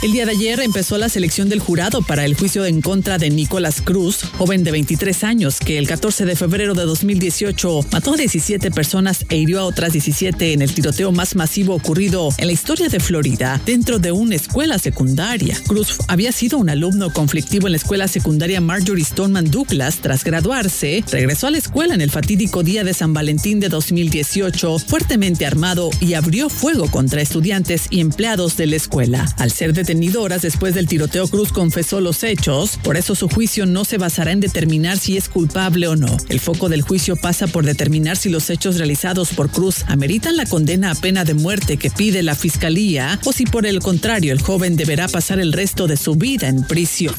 [0.04, 3.30] El día de ayer empezó la selección del jurado para el juicio en contra de
[3.30, 8.18] Nicolás Cruz, joven de 23 años, que el 14 de febrero de 2018 mató a
[8.18, 12.52] 17 personas e hirió a otras 17 en el tiroteo más masivo ocurrido en la
[12.52, 15.58] historia de Florida, dentro de una escuela secundaria.
[15.68, 20.00] Cruz había sido un alumno conflictivo en la escuela secundaria Marjorie Stoneman Douglas.
[20.02, 24.80] Tras graduarse, regresó a la escuela en el fatídico día de San Valentín de 2018,
[24.80, 29.34] fuertemente armado y abrió fuego contra estudiantes y empleados de la escuela.
[29.38, 33.66] Al ser detenido horas después del tiroteo, Cruz confesó los hechos, por eso su juicio
[33.66, 36.18] no se basará en determinar si es culpable o no.
[36.30, 40.46] El foco del juicio pasa por determinar si los hechos realizados por Cruz ameritan la
[40.46, 44.42] condena a pena de muerte que pide la fiscalía o si por el contrario el
[44.42, 47.16] joven deberá pasar el resto de su vida en prisión.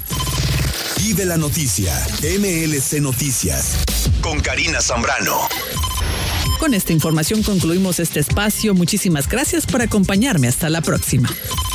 [0.99, 3.77] Vive la noticia, MLC Noticias,
[4.21, 5.49] con Karina Zambrano.
[6.59, 8.75] Con esta información concluimos este espacio.
[8.75, 10.49] Muchísimas gracias por acompañarme.
[10.49, 11.29] Hasta la próxima.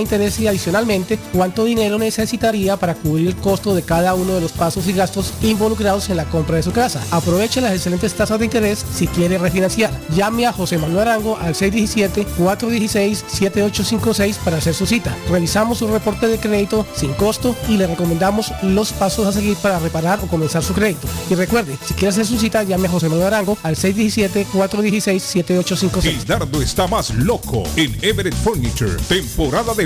[0.00, 4.52] interés y adicionalmente cuánto dinero necesitaría para cubrir el costo de cada uno de los
[4.52, 7.02] pasos y gastos involucrados en la compra de su casa.
[7.10, 9.90] Aproveche las excelentes tasas de interés si quiere refinanciar.
[10.14, 15.16] Llame a José Manuel Arango al 617-416-7856 para hacer su cita.
[15.30, 19.78] Revisamos su reporte de crédito sin costo y le recomendamos los pasos a seguir para
[19.78, 21.08] reparar o comenzar su crédito.
[21.30, 26.04] Y recuerde, si quiere hacer su cita, llame a José Manuel Arango al 617-416-7856.
[26.04, 28.96] El dardo está más loco en Everett Furniture.
[29.08, 29.85] Temporada de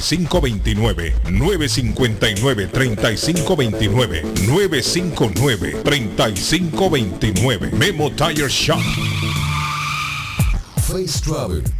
[0.00, 8.80] 3529 959 3529 959 3529 Memo Tire Shop.
[10.88, 11.79] Face Travel.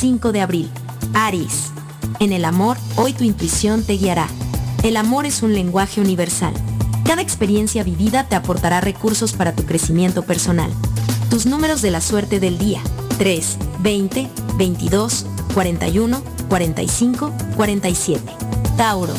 [0.00, 0.70] 5 de abril.
[1.12, 1.72] Aries.
[2.20, 4.28] En el amor, hoy tu intuición te guiará.
[4.82, 6.54] El amor es un lenguaje universal.
[7.04, 10.72] Cada experiencia vivida te aportará recursos para tu crecimiento personal.
[11.28, 12.80] Tus números de la suerte del día.
[13.18, 18.22] 3, 20, 22, 41, 45, 47.
[18.78, 19.12] Tauro.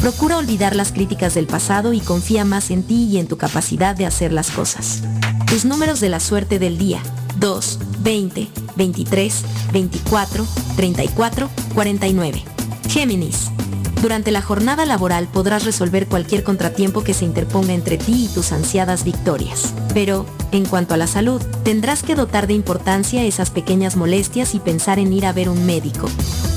[0.00, 3.94] Procura olvidar las críticas del pasado y confía más en ti y en tu capacidad
[3.94, 5.02] de hacer las cosas.
[5.46, 7.02] Tus números de la suerte del día.
[7.38, 10.46] 2, 20, 23, 24,
[10.76, 12.42] 34, 49.
[12.88, 13.50] Géminis.
[14.02, 18.50] Durante la jornada laboral podrás resolver cualquier contratiempo que se interponga entre ti y tus
[18.50, 19.72] ansiadas victorias.
[19.94, 24.58] Pero, en cuanto a la salud, tendrás que dotar de importancia esas pequeñas molestias y
[24.58, 26.08] pensar en ir a ver un médico.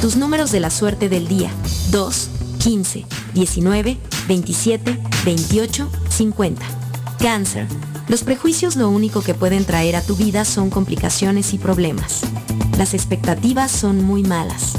[0.01, 1.51] Tus números de la suerte del día.
[1.91, 6.84] 2, 15, 19, 27, 28, 50.
[7.17, 7.67] Cáncer.
[8.07, 12.21] Los prejuicios lo único que pueden traer a tu vida son complicaciones y problemas.
[12.77, 14.73] Las expectativas son muy malas.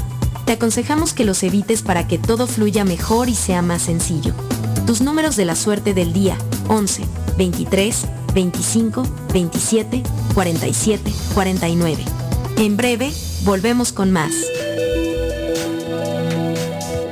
[0.45, 4.33] Te aconsejamos que los evites para que todo fluya mejor y sea más sencillo.
[4.85, 6.37] Tus números de la suerte del día
[6.69, 7.03] 11,
[7.37, 12.05] 23, 25, 27, 47, 49.
[12.57, 13.11] En breve,
[13.43, 14.33] volvemos con más.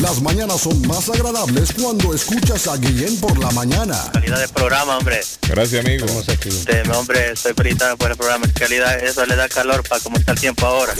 [0.00, 4.10] Las mañanas son más agradables cuando escuchas a Guillén por la mañana.
[4.12, 5.20] Calidad de programa, hombre.
[5.48, 6.06] Gracias, amigo.
[6.06, 8.46] Este, hombre, estoy felicitado por el programa.
[8.54, 10.94] Calidad, eso le da calor para cómo está el tiempo ahora.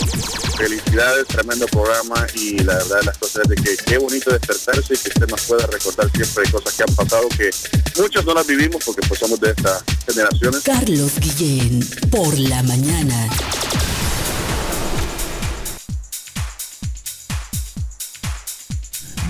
[0.56, 4.94] Felicidades, tremendo programa y la verdad de las cosas es de que qué bonito despertarse
[4.94, 7.50] y que usted nos pueda recordar siempre cosas que han pasado que
[8.00, 10.62] muchas no las vivimos porque pues somos de estas generaciones.
[10.62, 13.28] Carlos Guillén, por la mañana.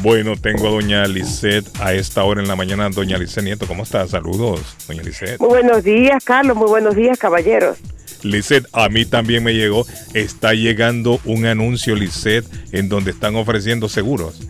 [0.04, 2.90] Bueno, tengo a doña Lisette a esta hora en la mañana.
[2.90, 4.06] Doña Lisette Nieto, ¿cómo está?
[4.06, 5.40] Saludos, doña Lisette.
[5.40, 6.58] Muy buenos días, Carlos.
[6.58, 7.78] Muy buenos días, caballeros.
[8.22, 9.86] Lisette, a mí también me llegó.
[10.12, 14.42] Está llegando un anuncio, Lisette, en donde están ofreciendo seguros.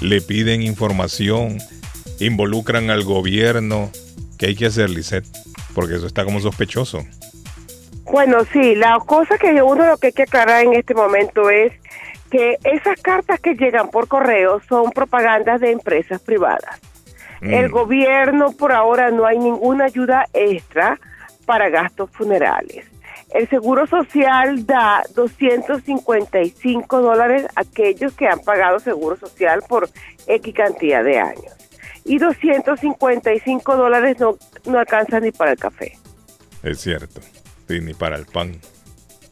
[0.00, 1.58] Le piden información,
[2.18, 3.90] involucran al gobierno.
[4.38, 5.26] ¿Qué hay que hacer, Lisette?
[5.74, 7.04] Porque eso está como sospechoso.
[8.04, 11.81] Bueno, sí, la cosa que uno lo que hay que aclarar en este momento es
[12.32, 16.80] que esas cartas que llegan por correo son propagandas de empresas privadas.
[17.42, 17.52] Mm.
[17.52, 20.98] El gobierno por ahora no hay ninguna ayuda extra
[21.44, 22.86] para gastos funerales.
[23.34, 29.90] El Seguro Social da 255 dólares a aquellos que han pagado Seguro Social por
[30.26, 31.52] X cantidad de años.
[32.06, 35.98] Y 255 dólares no, no alcanzan ni para el café.
[36.62, 37.20] Es cierto.
[37.68, 38.58] Sí, ni para el pan.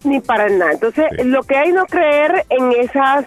[0.05, 0.73] Ni para nada.
[0.73, 3.27] Entonces, lo que hay no creer en esas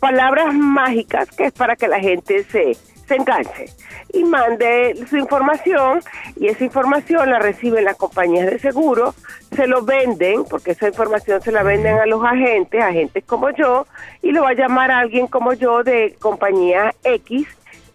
[0.00, 2.74] palabras mágicas que es para que la gente se,
[3.06, 3.66] se enganche
[4.12, 6.00] y mande su información
[6.36, 9.14] y esa información la reciben las compañías de seguro,
[9.54, 13.86] se lo venden, porque esa información se la venden a los agentes, agentes como yo,
[14.22, 17.46] y lo va a llamar a alguien como yo de compañía X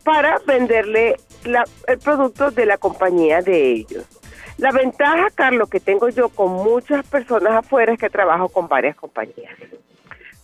[0.03, 4.05] para venderle la- el producto de la compañía de ellos.
[4.57, 8.95] La ventaja, Carlos, que tengo yo con muchas personas afuera es que trabajo con varias
[8.95, 9.55] compañías.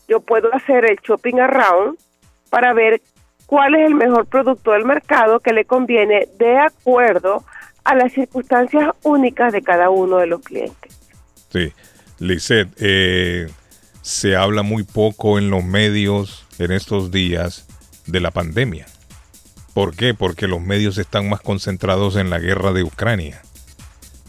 [0.08, 1.98] Yo puedo hacer el shopping around
[2.50, 3.02] para ver
[3.48, 7.44] cuál es el mejor producto del mercado que le conviene de acuerdo
[7.84, 11.00] a las circunstancias únicas de cada uno de los clientes.
[11.50, 11.74] Sí.
[12.20, 13.50] Lisette, eh,
[14.02, 17.68] se habla muy poco en los medios en estos días
[18.06, 18.86] de la pandemia.
[19.74, 20.14] ¿Por qué?
[20.14, 23.42] Porque los medios están más concentrados en la guerra de Ucrania.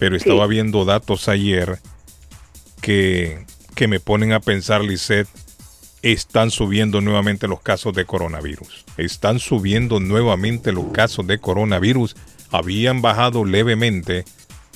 [0.04, 1.78] Pero estaba viendo datos ayer
[2.82, 5.30] que, que me ponen a pensar, Lisette,
[6.02, 8.84] están subiendo nuevamente los casos de coronavirus.
[8.98, 12.16] Están subiendo nuevamente los casos de coronavirus.
[12.50, 14.26] Habían bajado levemente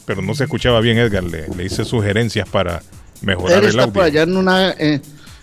[0.05, 1.23] Pero no se escuchaba bien, Edgar.
[1.23, 2.81] Le, le hice sugerencias para
[3.21, 3.93] mejorar Él el está audio.
[3.93, 5.01] por allá en una, eh,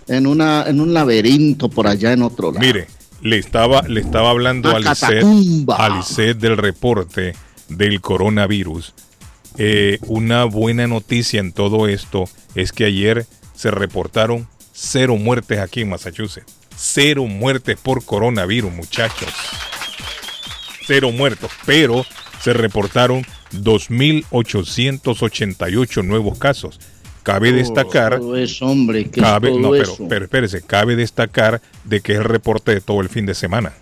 [0.08, 2.64] en una, en un laberinto por allá en otro lado.
[2.66, 2.86] Mire,
[3.22, 5.76] le estaba, le estaba hablando a Lisette, catacumba.
[5.76, 7.34] a Lisette del reporte
[7.68, 8.94] del coronavirus.
[9.58, 13.26] Eh, una buena noticia en todo esto es que ayer
[13.56, 16.54] se reportaron cero muertes aquí en Massachusetts.
[16.76, 19.30] Cero muertes por coronavirus, muchachos.
[20.86, 22.04] Cero muertos, pero
[22.42, 26.78] se reportaron 2.888 nuevos casos.
[27.22, 31.60] Cabe destacar Todo eso, hombre, que cabe, es todo no, pero, pero espérese, cabe destacar
[31.82, 33.72] de que es el reporte de todo el fin de semana.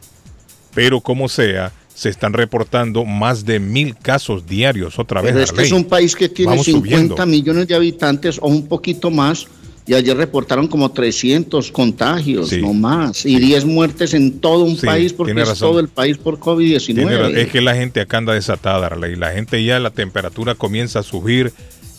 [0.74, 5.32] Pero como sea, se están reportando más de mil casos diarios otra vez.
[5.32, 7.26] Pero es es un país que tiene Vamos 50 subiendo.
[7.26, 9.46] millones de habitantes o un poquito más.
[9.86, 13.26] Y ayer reportaron como 300 contagios, no más.
[13.26, 16.78] Y 10 muertes en todo un Sí, país porque es todo el país por Tiene
[17.16, 17.36] ra- COVID-19.
[17.36, 19.14] es que la gente acá anda desatada, Arley.
[19.16, 21.52] La gente ya la temperatura comienza a subir.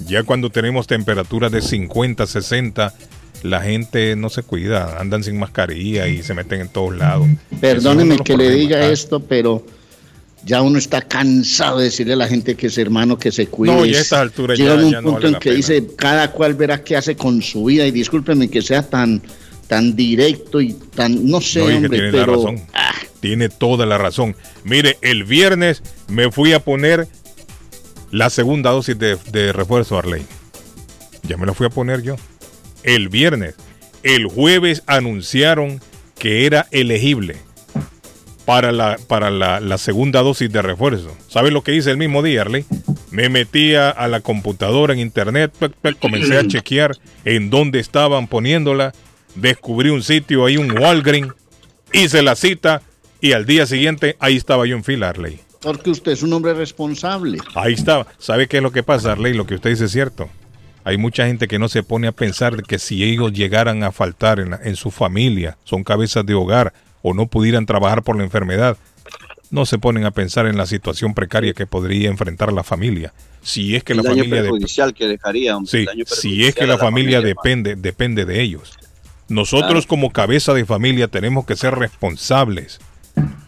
[0.07, 2.93] Ya cuando tenemos temperaturas de 50, 60,
[3.43, 7.27] la gente no se cuida, andan sin mascarilla y se meten en todos lados.
[7.61, 9.63] Perdóneme que le diga esto, pero
[10.45, 13.73] ya uno está cansado de decirle a la gente que es hermano, que se cuide.
[13.73, 15.51] No, y a estas alturas Llega ya- un ya no punto vale en la que
[15.53, 17.85] dice, cada cual verá qué hace con su vida.
[17.87, 19.21] Y discúlpeme que sea tan,
[19.67, 22.61] tan directo y tan, no sé, No, hombre, tiene la pero razón.
[23.19, 24.35] Tiene toda la razón.
[24.63, 27.07] Mire, el viernes me fui a poner
[28.11, 30.23] la segunda dosis de, de refuerzo Arley.
[31.27, 32.17] Ya me la fui a poner yo.
[32.83, 33.55] El viernes.
[34.03, 35.81] El jueves anunciaron
[36.19, 37.37] que era elegible
[38.45, 41.15] para la, para la, la segunda dosis de refuerzo.
[41.27, 42.65] ¿Sabes lo que hice el mismo día, Arley?
[43.11, 45.51] Me metía a la computadora en internet,
[45.99, 48.93] comencé a chequear en dónde estaban poniéndola,
[49.35, 51.33] descubrí un sitio ahí, un Walgreens,
[51.93, 52.81] hice la cita
[53.21, 55.39] y al día siguiente ahí estaba yo en fila, Arley.
[55.61, 57.39] porque usted es un hombre responsable.
[57.55, 58.05] Ahí estaba.
[58.19, 59.33] ¿Sabe qué es lo que pasa, Arley?
[59.33, 60.29] Lo que usted dice es cierto.
[60.83, 64.39] Hay mucha gente que no se pone a pensar que si ellos llegaran a faltar
[64.39, 66.73] en, la- en su familia, son cabezas de hogar
[67.07, 68.77] o no pudieran trabajar por la enfermedad,
[69.51, 73.13] no se ponen a pensar en la situación precaria que podría enfrentar la familia.
[73.43, 75.55] Si es que el la daño familia perjudicial que dejaría.
[75.55, 78.75] hombre, Sí, el daño si es que la familia depende, depende de ellos.
[79.29, 79.87] Nosotros Claro.
[79.87, 82.79] como cabeza de familia tenemos que ser responsables.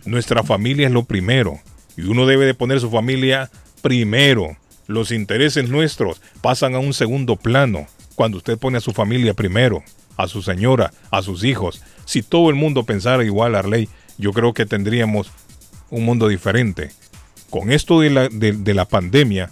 [0.06, 1.60] Nuestra familia es lo primero
[1.98, 3.50] y uno debe de poner su familia
[3.82, 4.56] primero.
[4.86, 9.82] Los intereses nuestros pasan a un segundo plano cuando usted pone a su familia primero,
[10.16, 11.82] a su señora, a sus hijos.
[12.08, 15.30] Si todo el mundo pensara igual, Arley, yo creo que tendríamos
[15.92, 16.90] un mundo diferente.
[17.52, 19.52] Con esto de la, de, de la pandemia,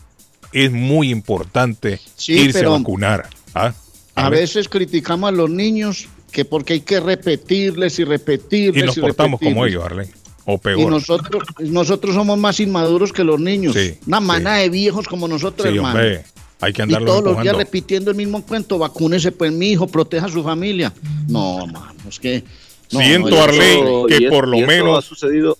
[0.53, 3.27] es muy importante Sí, irse a vacunar.
[3.53, 3.73] ¿ah?
[4.15, 8.83] A veces criticamos a los niños que porque hay que repetirles y repetirles.
[8.83, 10.07] Y nos portamos como ellos, Arley.
[10.45, 10.89] O Y peor.
[10.91, 13.73] nosotros, nosotros somos más inmaduros que los niños.
[13.75, 15.99] Sí, Una manada de viejos como nosotros, Sí, hermano.
[15.99, 16.23] hombre,
[16.61, 17.59] hay que Y andarlo todos los días empujando.
[17.59, 18.77] repitiendo el mismo cuento.
[18.77, 20.91] Vacúnese, pues, mi hijo, proteja a su familia.
[21.27, 22.43] No, mano, es que.
[22.91, 25.57] no, Siento, no, Arley, eso- que y es- por lo y menos- ha sucedido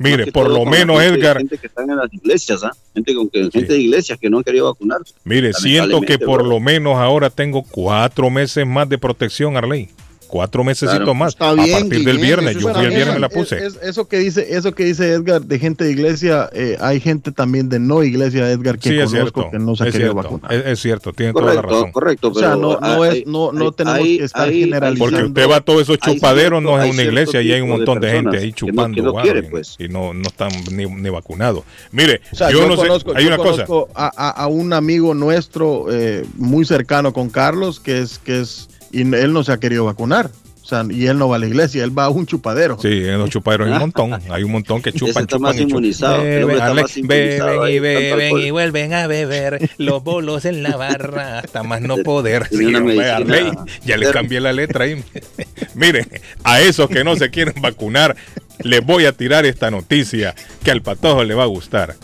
[0.00, 2.70] Mire, por lo menos, gente- Edgar, gente que están en las iglesias, ¿ah?
[2.94, 5.12] gente con que gente de iglesias que no han querido vacunarse.
[5.24, 6.50] Mire, siento que por bro.
[6.50, 9.88] lo menos ahora tengo cuatro meses más de protección, Arley.
[10.28, 11.14] Cuatro meses Claro.
[11.14, 11.30] más.
[11.32, 12.54] Está a bien, partir del viernes.
[12.58, 13.66] Yo fui el viernes me la puse.
[13.66, 17.32] es- eso que dice, eso que dice Edgar de gente de iglesia, eh, hay gente
[17.32, 19.50] también de no iglesia, Edgar, que Sí, es conozco cierto.
[19.50, 20.52] que no se ha es, querido cierto vacunar.
[20.54, 21.90] es, es cierto, tiene toda la razón.
[21.92, 22.28] correcto.
[22.28, 25.10] O sea, no, no, hay- es, no, no hay- tenemos hay- que estar hay- generalizando.
[25.16, 27.76] Porque usted va a todos esos chupaderos, no es una iglesia y hay un de
[27.76, 29.76] montón de, gente ahí que no- chupando que no y- pues.
[29.78, 31.64] y no, no están ni, ni vacunados.
[31.90, 33.64] Mire, O sea, yo, yo, no conozco, sé, hay yo una cosa.
[33.64, 38.40] conozco a, a- a un amigo nuestro eh, muy cercano con Carlos, que es, que
[38.40, 40.30] es, y él no se ha querido vacunar.
[40.62, 42.76] O sea, y él no va a la iglesia, él va a un chupadero.
[42.78, 44.20] Sí, en los chupaderos hay un montón.
[44.28, 45.70] Hay un montón que chupan, está chupan más y chupan.
[45.70, 50.04] inmunizado, Beben, está Arley, más inmunizado beben ahí, y beben y vuelven a beber los
[50.04, 52.48] bolos en la barra hasta más no poder.
[52.50, 55.02] Sí, medicina ya le cambié la letra ahí.
[55.74, 56.06] Mire,
[56.44, 58.14] a esos que no se quieren vacunar,
[58.62, 61.96] les voy a tirar esta noticia que al patojo le va a gustar.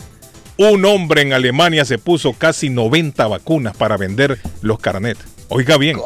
[0.57, 5.23] Un hombre en Alemania se puso casi 90 vacunas para vender los carnets.
[5.49, 5.97] Oiga bien,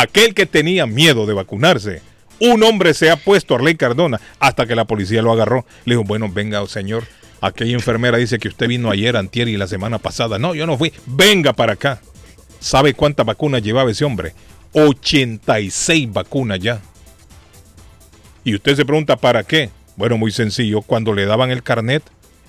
[0.00, 2.02] aquel que tenía miedo de vacunarse,
[2.40, 5.64] un hombre se ha puesto a Arley Cardona hasta que la policía lo agarró.
[5.84, 7.04] Le dijo, bueno, venga, señor,
[7.40, 10.38] aquella enfermera dice que usted vino ayer, antier y la semana pasada.
[10.38, 10.92] No, yo no fui.
[11.06, 12.00] Venga para acá.
[12.60, 14.34] ¿Sabe cuántas vacunas llevaba ese hombre?
[14.72, 16.80] 86 vacunas ya.
[18.44, 19.70] Y usted se pregunta, ¿para qué?
[19.96, 20.82] Bueno, muy sencillo.
[20.82, 22.02] Cuando le daban el carnet,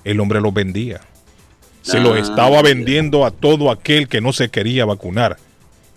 [0.04, 1.00] el hombre los vendía.
[1.82, 5.38] Se los Ah, estaba vendiendo a todo aquel que no se quería vacunar.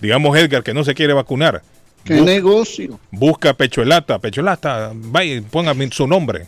[0.01, 1.61] Digamos, Edgar, que no se quiere vacunar.
[2.03, 2.99] ¿Qué negocio?
[3.11, 4.17] Busca Pecholata.
[4.19, 5.41] Pecholata, vaya,
[5.75, 6.47] mi- su nombre.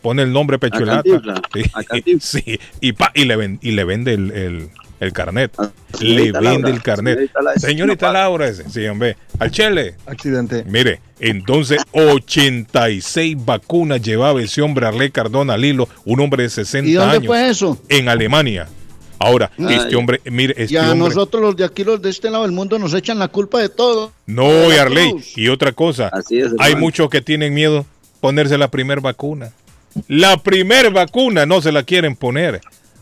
[0.00, 0.58] Pone el nombre.
[0.58, 4.70] Cantinflas, Sí, sí, y, pa- y, le ven- y le vende el, el-
[5.00, 5.52] el carnet.
[6.00, 7.18] Le vende Laura, el carnet.
[7.18, 8.12] señorita Laura, ese Señorita.
[8.12, 8.70] Laura, ese.
[8.70, 9.16] Sí, hombre.
[9.40, 9.94] Al chele.
[10.06, 10.64] Accidente.
[10.68, 16.92] Mire, entonces 86 vacunas llevaba ese hombre Arley Cardona Lilo, un hombre de 60 ¿Y
[16.94, 17.26] dónde años.
[17.26, 17.78] fue eso?
[17.88, 18.68] En Alemania.
[19.22, 19.74] Ahora, Ay.
[19.76, 21.08] este hombre, mire, este Y a hombre.
[21.08, 23.68] nosotros los de aquí, los de este lado del mundo, nos echan la culpa de
[23.68, 24.12] todo.
[24.26, 25.10] No, de y Arley.
[25.12, 25.38] cruz.
[25.38, 27.86] Y otra cosa, Así es, hay muchos que tienen miedo
[28.20, 29.52] ponerse la primer vacuna.
[30.08, 32.60] La primer vacuna no se la quieren poner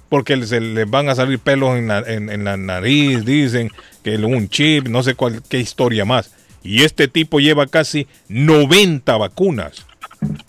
[0.08, 3.70] porque se les van a salir pelos en la, en- en la nariz, dicen
[4.02, 6.32] que un chip, no sé cuál, qué historia más.
[6.64, 9.86] Y este tipo lleva casi 90 vacunas.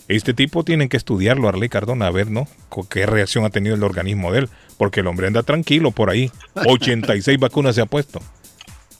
[0.08, 2.46] Este tipo tienen que estudiarlo, Arley Cardona, a ver, ¿no?
[2.90, 4.48] ¿Qué reacción ha tenido el organismo de él?
[4.82, 6.28] Porque el hombre anda tranquilo por ahí.
[6.56, 8.20] 86 vacunas se ha puesto.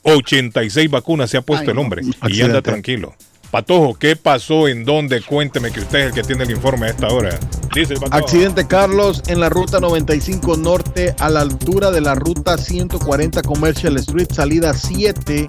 [0.03, 1.81] 86 vacunas se ha puesto Ay, el no.
[1.81, 2.43] hombre y Accidente.
[2.43, 3.13] anda tranquilo.
[3.51, 4.69] Patojo, ¿qué pasó?
[4.69, 5.21] ¿En dónde?
[5.21, 7.37] Cuénteme que usted es el que tiene el informe a esta hora.
[7.75, 8.17] Dice el Patojo.
[8.17, 13.97] Accidente Carlos en la ruta 95 norte a la altura de la ruta 140 Commercial
[13.97, 15.45] Street, salida 7.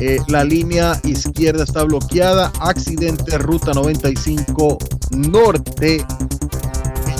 [0.00, 2.52] Eh, la línea izquierda está bloqueada.
[2.60, 4.76] Accidente ruta 95
[5.12, 6.04] norte.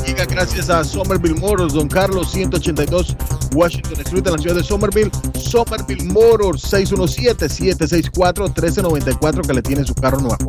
[0.06, 3.16] Llega gracias a Somerville Motors, Don Carlos 182
[3.54, 5.10] Washington Street en la ciudad de Somerville.
[5.38, 10.48] Somerville Motors 617-764-1394 que le tiene su carro nuevo.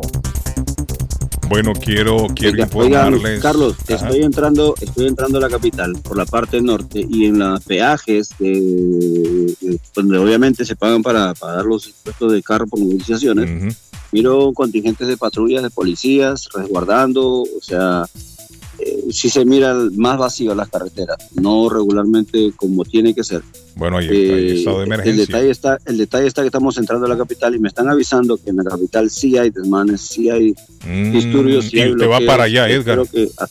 [1.48, 3.24] Bueno, quiero, quiero Oiga, informarles.
[3.24, 3.94] oiga, Carlos, Ajá.
[3.94, 8.28] estoy entrando, estoy entrando a la capital por la parte norte y en los peajes
[8.40, 13.62] eh, eh, donde obviamente se pagan para pagar los impuestos de carro por movilizaciones.
[13.62, 13.72] Ujú.
[14.12, 18.04] Miro contingentes de patrullas, de policías, resguardando, o sea,
[18.88, 23.42] eh, sí se mira más vacío las carreteras, no regularmente como tiene que ser.
[23.76, 25.26] Bueno, ahí, ahí Eh, estado de el emergencia.
[25.26, 28.36] detalle está, el detalle está que estamos entrando a la capital y me están avisando
[28.36, 30.54] que en la capital sí hay desmanes, sí hay
[30.86, 33.02] Mm, disturbios, sí y hay usted va para allá, Edgar.
[33.08, 33.46] Que- ah,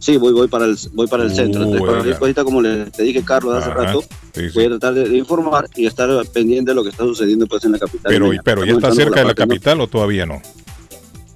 [0.00, 1.62] Sí, voy, voy para el, voy para el Uh, centro.
[1.64, 2.18] Entonces, cualquier oiga.
[2.20, 4.50] cosita, como le, te dije, Carlos, hace Ajá, rato, sí, sí.
[4.54, 7.72] voy a tratar de, informar y estar pendiente de lo que está sucediendo pues, en
[7.72, 8.04] la capital.
[8.12, 10.40] Pero, pero ya está cerca de la capital o todavía no.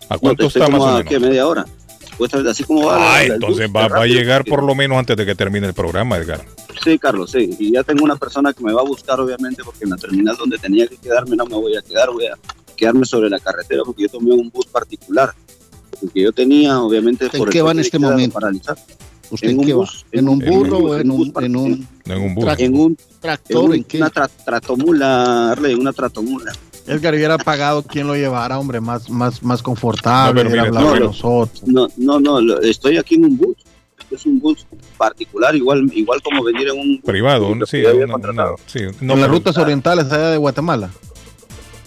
[0.09, 1.09] ¿A No, cuánto estoy está más o a, menos?
[1.11, 1.19] ¿qué?
[1.19, 1.67] media hora.
[2.13, 2.99] Supuestamente, así como va.
[2.99, 5.67] la- Ah, la- entonces va, va a llegar por lo menos antes de que termine
[5.67, 6.45] el programa, Edgar.
[6.85, 7.57] Sí, Carlos, sí.
[7.59, 10.37] Y ya tengo una persona que me va a buscar, obviamente, porque en la terminal
[10.37, 12.35] donde tenía que quedarme no me voy a quedar, voy a
[12.77, 15.33] quedarme sobre la carretera porque yo tomé un bus particular.
[16.01, 18.35] Porque yo tenía, obviamente, ¿En qué va en este momento?
[18.35, 18.79] paralizado.
[19.31, 19.79] ¿Usted En en un qué va?
[19.79, 22.35] bus, ¿En un en un burro o en en un un, en un En un
[22.35, 22.45] bus.
[22.59, 23.57] En un tractor?
[23.57, 23.97] en ¿En un- qué?
[23.99, 26.53] una tra- tratomula, una tratomula.
[26.87, 31.01] Edgar hubiera pagado quien lo llevara, hombre, más, más, más confortable, No, mire, no, de
[31.01, 31.63] nosotros.
[31.67, 31.89] No,
[32.19, 33.57] no, estoy aquí en un bus.
[34.11, 34.67] Es un bus
[34.99, 38.81] particular, igual, igual como venir en un Privado, sí, una- una- sí.
[39.01, 40.91] en las rutas orientales allá de Guatemala.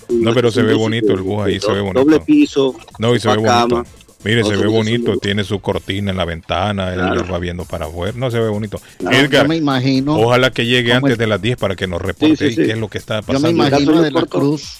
[0.09, 1.99] no, pero se ve bonito el bus ahí, se ve bonito.
[1.99, 3.83] Doble piso, No, y se ve bonito.
[4.25, 7.27] Mire, se ve bonito, tiene su cortina en la ventana, él Claro.
[7.31, 8.13] va viendo para afuera.
[8.17, 8.81] No, se ve bonito.
[8.97, 10.15] Claro, Edgar, yo me imagino.
[10.17, 12.65] ojalá que llegue antes el- de las 10 para que nos reporte Sí, sí, sí.
[12.65, 13.49] qué es lo que está Yo me pasando.
[13.49, 14.25] imagino a De la.
[14.25, 14.79] Cruz.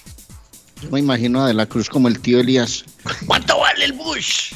[0.81, 2.83] Yo me imagino a De la Cruz como el tío Elías.
[3.25, 4.49] ¿Cuánto vale el bus?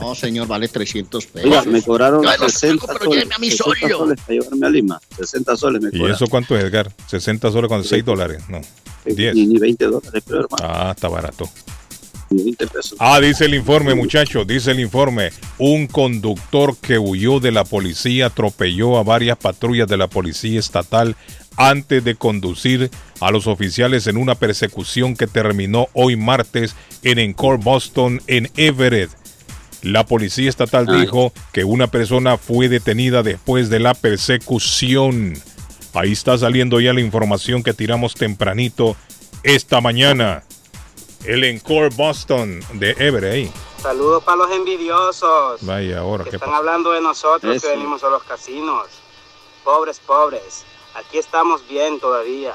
[0.00, 1.48] No, señor, vale 300 pesos.
[1.50, 3.98] Oiga, me cobraron Yo no 60 pero soles, lléveme a mí 60 solo.
[3.98, 5.00] soles para llevarme a Lima.
[5.16, 6.14] 60 soles me ¿Y cobraron.
[6.16, 6.90] eso cuánto es, Edgar?
[7.06, 8.42] 60 soles con 6 dólares.
[8.48, 8.60] No,
[9.04, 9.34] 10.
[9.34, 11.48] Ni, ni 20 dólares, pero hermano, Ah, está barato.
[12.32, 12.94] Ni 20 pesos.
[12.98, 15.30] Ah, dice el informe, muchachos, dice el informe.
[15.58, 21.16] Un conductor que huyó de la policía atropelló a varias patrullas de la policía estatal
[21.56, 22.90] antes de conducir
[23.20, 29.10] a los oficiales en una persecución que terminó hoy martes en Encore Boston, en Everett.
[29.82, 31.02] La policía estatal Ay.
[31.02, 35.34] dijo que una persona fue detenida después de la persecución.
[35.92, 38.96] Ahí está saliendo ya la información que tiramos tempranito
[39.42, 40.44] esta mañana.
[41.24, 43.52] El Encore Boston de Everett.
[43.80, 46.58] Saludos para los envidiosos Vaya, ahora que qué están pasa?
[46.58, 47.66] hablando de nosotros Eso.
[47.66, 48.88] que venimos a los casinos.
[49.64, 50.64] Pobres, pobres.
[50.94, 52.54] Aquí estamos bien todavía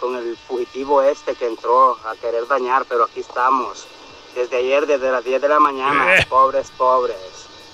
[0.00, 3.86] con el fugitivo este que entró a querer dañar, pero aquí estamos.
[4.34, 6.16] Desde ayer, desde las 10 de la mañana.
[6.16, 6.26] Eh.
[6.28, 7.16] Pobres, pobres.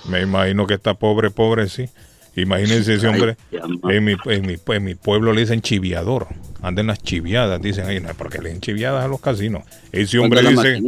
[0.05, 1.89] Me imagino que está pobre, pobre, sí.
[2.35, 3.37] Imagínense ese hombre.
[3.51, 6.27] En mi, en, mi, en mi pueblo le dicen chiviador.
[6.61, 9.63] Anden las chiviadas, dicen ahí, no, porque le dicen chiviadas a los casinos.
[9.91, 10.81] Ese hombre dice,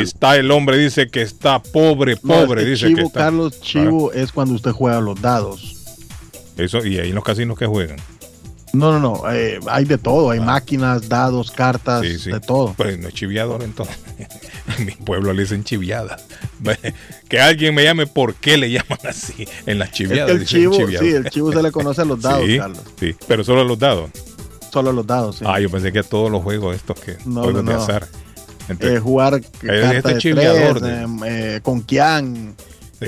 [0.00, 3.20] está el hombre, dice que está pobre, No, pobre, es que dice chivo, que está.
[3.20, 5.76] Carlos, chivo es cuando usted juega los dados.
[6.56, 7.98] Eso, y ahí en los casinos que juegan.
[8.72, 9.32] No, no, no.
[9.32, 10.30] eh, hay de todo.
[10.30, 12.06] Hay máquinas, dados, cartas, Ah.
[12.06, 12.30] Sí, sí.
[12.32, 12.74] de todo.
[12.76, 13.96] Pues no es chiviador entonces.
[14.78, 16.16] En mi pueblo le dicen chiviada.
[17.28, 20.30] Que alguien me llame por qué le llaman así en las Es chiviadas.
[20.32, 22.82] que el chivo, sí, el chivo se le conoce a los dados, Sí, Carlos.
[22.98, 24.10] sí, pero solo a los dados.
[24.72, 25.44] Solo a los dados, sí.
[25.46, 28.08] Ah, yo pensé que a todos los juegos estos que No, juegos no, de azar.
[28.12, 30.34] Eh, Entonces, jugar eh, carta este de
[30.74, 31.06] tres, de-
[31.56, 32.54] eh, con Kian.
[33.00, 33.06] Sí.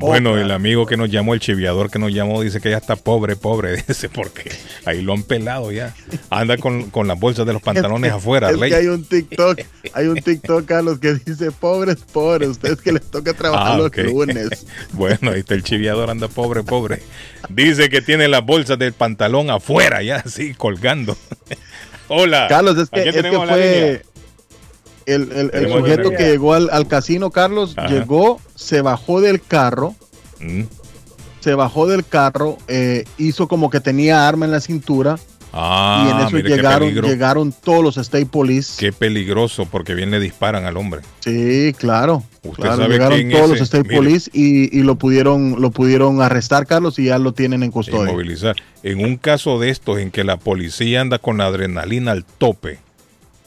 [0.00, 2.96] Bueno, el amigo que nos llamó, el chiviador que nos llamó, dice que ya está
[2.96, 4.50] pobre, pobre, dice, porque
[4.86, 5.94] ahí lo han pelado ya.
[6.30, 9.60] Anda con, con las bolsas de los pantalones afuera, Es que hay un TikTok,
[9.92, 13.96] hay un TikTok, Carlos, que dice, pobres, pobres, ustedes que les toca trabajar Ah, los
[13.96, 14.66] lunes.
[14.92, 17.02] Bueno, ahí está el chiviador, anda pobre, pobre.
[17.48, 21.16] Dice que tiene las bolsas del pantalón afuera, ya así, colgando.
[22.08, 22.46] Hola.
[22.48, 24.02] Carlos, es ¿A que, es que fue
[25.06, 27.88] el, el- sujeto que llegó al, al casino, Carlos, Ajá.
[27.88, 29.94] llegó, se bajó del carro,
[30.40, 30.62] Mm.
[31.40, 35.18] se bajó del carro, eh, hizo como que tenía arma en la cintura
[35.52, 38.74] Ah, y en eso llegaron, llegaron todos los State Police.
[38.78, 41.00] Qué peligroso, porque bien le disparan al hombre.
[41.18, 42.22] Sí, claro.
[42.44, 43.60] Usted claro, sabe llegaron quién todos los.
[43.60, 43.96] State Mire.
[43.96, 48.10] Police y, y lo pudieron lo pudieron arrestar, Carlos, y ya lo tienen en custodia.
[48.10, 48.54] Inmovilizar.
[48.84, 52.78] En un caso de estos en que la policía anda con la adrenalina al tope,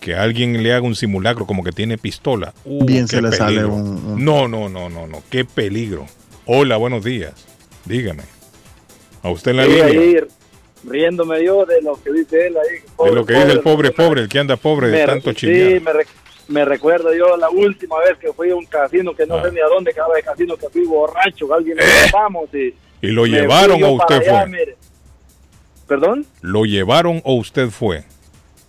[0.03, 2.53] que alguien le haga un simulacro como que tiene pistola.
[2.65, 3.73] uh, Bien se le sale peligro.
[3.73, 5.23] un- un- No, no, no, no, no.
[5.29, 6.05] Qué peligro.
[6.45, 7.33] Hola, buenos días.
[7.85, 8.23] Dígame.
[9.21, 9.85] A usted en la Sí, línea.
[9.85, 10.17] ahí
[10.85, 13.05] riéndome yo de lo que dice él ahí.
[13.09, 15.35] de lo que dice el pobre, pobre, el que anda pobre de Me- tanto sí,
[15.37, 15.81] chiviar.
[15.81, 16.07] me, re-
[16.49, 19.43] me recuerdo yo la última vez que fui a un casino, que no Ah.
[19.45, 22.57] sé ni a dónde quedaba el casino, que fui borracho, que alguien me vamos y...
[22.67, 22.73] Eh.
[23.03, 24.49] ¿Y lo me llevaron o usted allá, fue?
[24.49, 24.75] mire.
[25.87, 26.25] ¿Perdón?
[26.41, 28.03] ¿Lo llevaron o usted fue?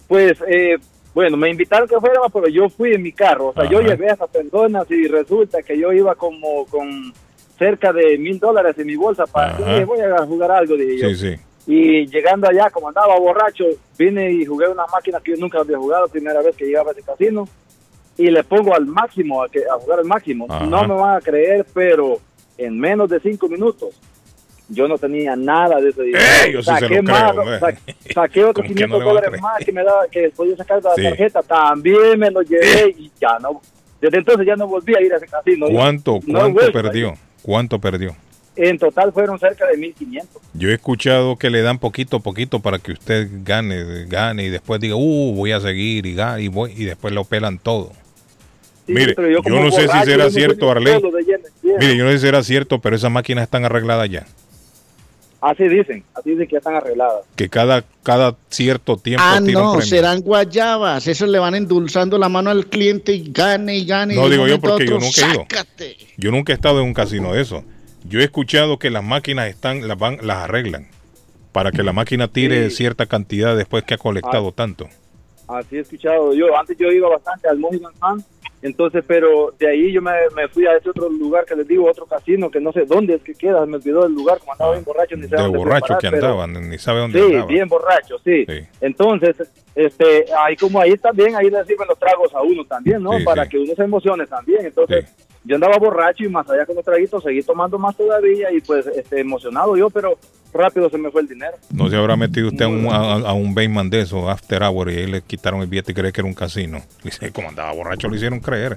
[0.06, 0.76] Pues, eh,
[1.14, 3.48] bueno, me invitaron que fuera, pero yo fui en mi carro.
[3.48, 7.12] O sea, yo llevé a esas personas y resulta que yo iba como con
[7.56, 11.08] cerca de mil dólares en mi bolsa para dije, voy a jugar algo, dije yo.
[11.10, 11.42] Sí, sí.
[11.66, 13.64] Y llegando allá, como andaba borracho,
[13.96, 16.92] vine y jugué una máquina que yo nunca había jugado, primera vez que llegaba a
[16.92, 17.48] ese casino.
[18.18, 20.46] Y le pongo al máximo, a, que, a jugar al máximo.
[20.48, 20.66] Ajá.
[20.66, 22.18] No me van a creer, pero
[22.58, 24.00] en menos de cinco minutos
[24.68, 26.24] yo no tenía nada de ese dinero.
[26.44, 26.52] ¡Eh!
[26.52, 27.58] Yo sí se saqué lo creo, más, hombre.
[27.60, 30.06] sa- saqué otros ¿Cómo que no 500 le van a dólares más que me daba,
[30.10, 31.02] que podía sacar de la Sí.
[31.02, 31.42] tarjeta.
[31.42, 33.60] También me lo llevé y ya no.
[34.00, 35.66] Desde entonces ya no volví a ir a ese casino.
[35.70, 37.14] ¿Cuánto, No perdió?
[37.42, 38.14] ¿Cuánto perdió?
[38.56, 40.40] En total fueron cerca de 1500.
[40.52, 44.48] Yo he escuchado que le dan poquito a poquito para que usted gane, gane y
[44.48, 47.92] después diga, uh, voy a seguir y gane y voy y después lo pelan todo.
[48.86, 51.00] Sí, Mire, yo, no sé si será no cierto, Arley.
[51.80, 54.26] Mire, yo no sé si será cierto, pero esas máquinas están arregladas ya.
[55.46, 57.26] Así dicen, así dicen que ya están arregladas.
[57.36, 61.06] Que cada, cada cierto tiempo Ah, no, serán guayabas.
[61.06, 64.14] Eso le van endulzando la mano al cliente y gane y gane.
[64.14, 65.46] y No un digo yo porque yo nunca he ido.
[66.16, 67.62] Yo nunca he estado en un casino de eso.
[68.08, 70.88] Yo he escuchado que las máquinas están, las van, las arreglan
[71.52, 72.76] para que la máquina tire Sí.
[72.76, 74.88] cierta cantidad después que ha colectado tanto.
[75.46, 76.56] Así he escuchado yo.
[76.58, 78.24] Antes yo iba bastante al Mohegan Sun.
[78.64, 81.84] Entonces, pero de ahí yo me, me fui a ese otro lugar que les digo,
[81.88, 84.72] otro casino, que no sé dónde es que queda, me olvidó el lugar, como andaba
[84.72, 87.48] bien borracho, ni sé De dónde borracho que pero- andaban, ni sabe dónde Sí, andaban.
[87.48, 88.46] bien borracho, sí.
[88.48, 88.60] Sí.
[88.80, 89.36] Entonces,
[89.74, 93.18] este, ahí como ahí también, ahí le sirven los tragos a uno también, ¿no?
[93.18, 93.50] Sí, Para sí.
[93.50, 94.64] que uno se emocione también.
[94.64, 95.14] Entonces,
[95.44, 98.86] yo andaba borracho y más allá con los traguitos, seguí tomando más todavía y pues
[98.86, 100.18] este, emocionado yo, pero
[100.52, 101.56] rápido se me fue el dinero.
[101.70, 104.90] No se habrá metido usted a un, a, a un Bayman de eso, After Hour,
[104.90, 106.80] y ahí le quitaron el billete y cree que era un casino.
[107.02, 108.76] Dice, como andaba borracho, lo hicieron creer.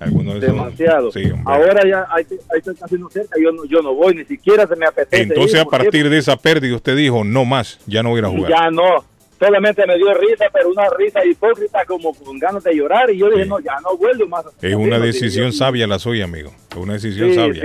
[0.00, 1.12] Algunos Demasiado.
[1.12, 1.22] Sí.
[1.44, 4.76] Ahora ya hay, hay el casino cerca, yo no, yo no voy, ni siquiera se
[4.76, 5.22] me apetece.
[5.22, 8.20] Entonces, ir, a partir de esa pérdida, usted dijo, no más, ya no voy a
[8.20, 8.50] ir a jugar.
[8.50, 9.04] Ya no,
[9.38, 13.30] solamente me dio risa, pero una risa hipócrita como con ganas de llorar y yo
[13.30, 14.44] dije, no, ya no vuelvo más.
[14.62, 16.52] Es una decisión sí, sabia la suya, amigo.
[16.70, 17.62] Es una decisión Sí, sabia.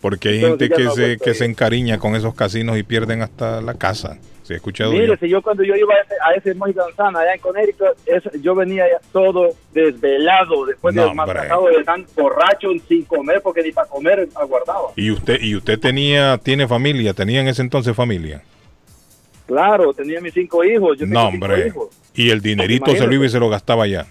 [0.00, 1.36] Porque hay Entonces gente que, no se, aguanto que ir.
[1.36, 4.18] se encariña con esos casinos y pierden hasta la casa.
[4.42, 5.16] Se ha escuchado Mire, yo.
[5.16, 8.56] si yo cuando yo iba a ese, a ese Sun allá en Connecticut, es- yo
[8.56, 11.26] venía ya todo desvelado, después No, de hombre.
[11.26, 14.88] maltratado de tan borracho sin comer, porque ni para comer aguardaba.
[14.96, 17.14] ¿Y usted, y usted tenía, tiene familia?
[17.14, 18.42] ¿Tenía en ese entonces familia?
[19.52, 21.66] Claro, tenía mis cinco hijos, yo No, hombre.
[21.66, 21.88] hijos.
[22.14, 24.06] Y el dinerito se lo iba y se lo gastaba ya.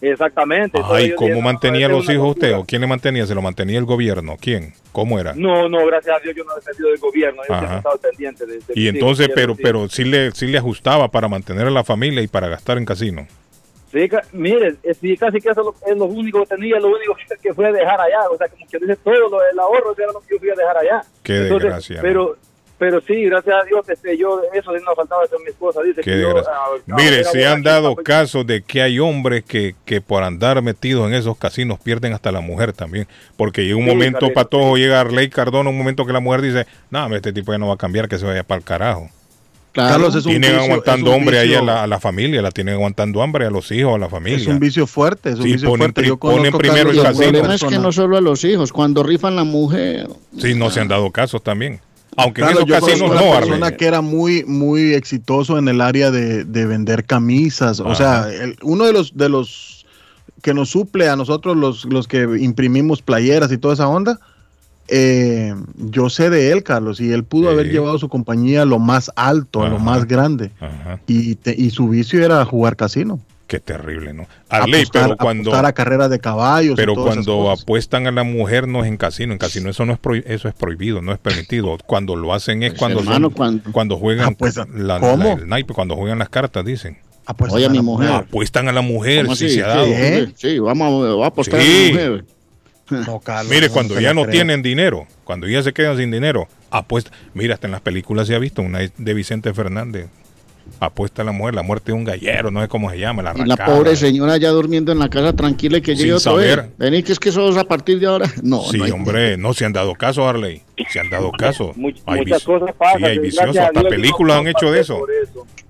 [0.00, 0.80] Exactamente.
[0.82, 2.30] Ay, ¿cómo mantenía los hijos locura.
[2.30, 2.56] usted?
[2.56, 3.26] ¿O quién le mantenía?
[3.26, 4.36] ¿Se lo mantenía el gobierno?
[4.40, 4.72] ¿Quién?
[4.90, 5.34] ¿Cómo era?
[5.34, 8.46] No, no, gracias a Dios yo no he dependido del gobierno, yo he estado pendiente
[8.46, 11.70] de, de Y entonces, hijos, pero, pero sí le, sí le ajustaba para mantener a
[11.70, 13.28] la familia y para gastar en casino.
[13.92, 17.50] Sí, mire, es, sí, casi que eso es lo, único que tenía, lo único que,
[17.50, 20.34] a dejar allá, o sea, como que dice todo lo del ahorro, era lo que
[20.34, 21.02] yo fui a dejar allá.
[21.22, 22.32] Qué desgracia, ¿no?
[22.82, 26.00] Pero, sí, gracias a Dios, este, yo, eso sí no faltaba eso mi esposa, dice
[26.00, 30.24] que yo, ah, Mire, se han dado casos de que hay hombres que, que por
[30.24, 33.06] andar metidos en esos casinos pierden hasta la mujer también.
[33.36, 36.42] Porque llega un Sí, momento, Carlito, Patojo, llega Arley Cardona, un momento que la mujer
[36.42, 39.08] dice, no, este tipo ya no va a cambiar, que se vaya para el carajo.
[39.70, 42.00] Carlos, es un tienen vicio- aguantando es un hambre ahí a vicio- la, a la
[42.00, 44.38] familia, la tienen aguantando hambre a los hijos, a la familia.
[44.38, 46.06] Es un vicio fuerte, es un Sí, vicio ponen fuerte.
[46.08, 47.24] Yo ponen primero el casino.
[47.26, 50.08] El problema es que no solo a los hijos, cuando rifan la mujer.
[50.38, 51.80] Sí, no se han dado casos también.
[52.16, 55.80] Aunque Carlos, en esos casinos no, una persona que era muy muy exitoso en el
[55.80, 57.80] área de, de vender camisas.
[57.80, 59.86] O sea, el- uno de los de los
[60.42, 64.18] que nos suple a nosotros los, los que imprimimos playeras y toda esa onda.
[64.88, 68.78] eh, yo sé de él, Carlos, y él pudo haber llevado su compañía a lo
[68.78, 70.50] más alto, a lo más grande.
[71.06, 73.20] Y, te- y su vicio era jugar casino.
[73.52, 74.26] Qué terrible, ¿no?
[74.48, 75.50] Arley, Apostar- pero cuando...
[75.50, 76.72] apostar a carreras de caballos.
[76.72, 77.62] y Pero cuando cosas.
[77.62, 80.48] apuestan a la mujer no es en casino, en casino eso no es prohi- eso
[80.48, 81.76] es prohibido, no es permitido.
[81.86, 85.22] Cuando lo hacen es cuando Pues, hermano, son- cuando- cuando juegan pues, la- ¿cómo?
[85.24, 86.96] la- el naipe, cuando juegan las cartas dicen.
[87.26, 88.10] Apuestan Oye, a mi la mujer.
[88.10, 89.84] Apuestan a la mujer, ¿Cómo sí se ha dado.
[89.84, 91.66] Sí, sí, vamos, a- vamos a apostar Sí.
[91.68, 92.24] a la mujer.
[93.06, 96.48] No, Carlos, Mire, no, cuando ya no tienen dinero, cuando ya se quedan sin dinero,
[96.70, 97.10] apuesta.
[97.34, 100.08] Mira, hasta en las películas se ha visto una de Vicente Fernández.
[100.80, 103.34] Apuesta a la mujer, la muerte de un gallero, no sé cómo se llama, la
[103.36, 106.50] Y la pobre señora ya durmiendo en la casa tranquila y que llegue otro vez.
[106.54, 106.70] saber.
[106.78, 108.26] Vení, que es que sos a partir de ahora.
[108.42, 110.62] No, Sí, no hombre, no se han dado caso, Arley.
[110.90, 111.72] Se han dado caso.
[111.76, 113.56] Much- Hay muchas cosas pasan, Sí, hay viciosos.
[113.56, 115.06] Hasta películas han hecho de eso.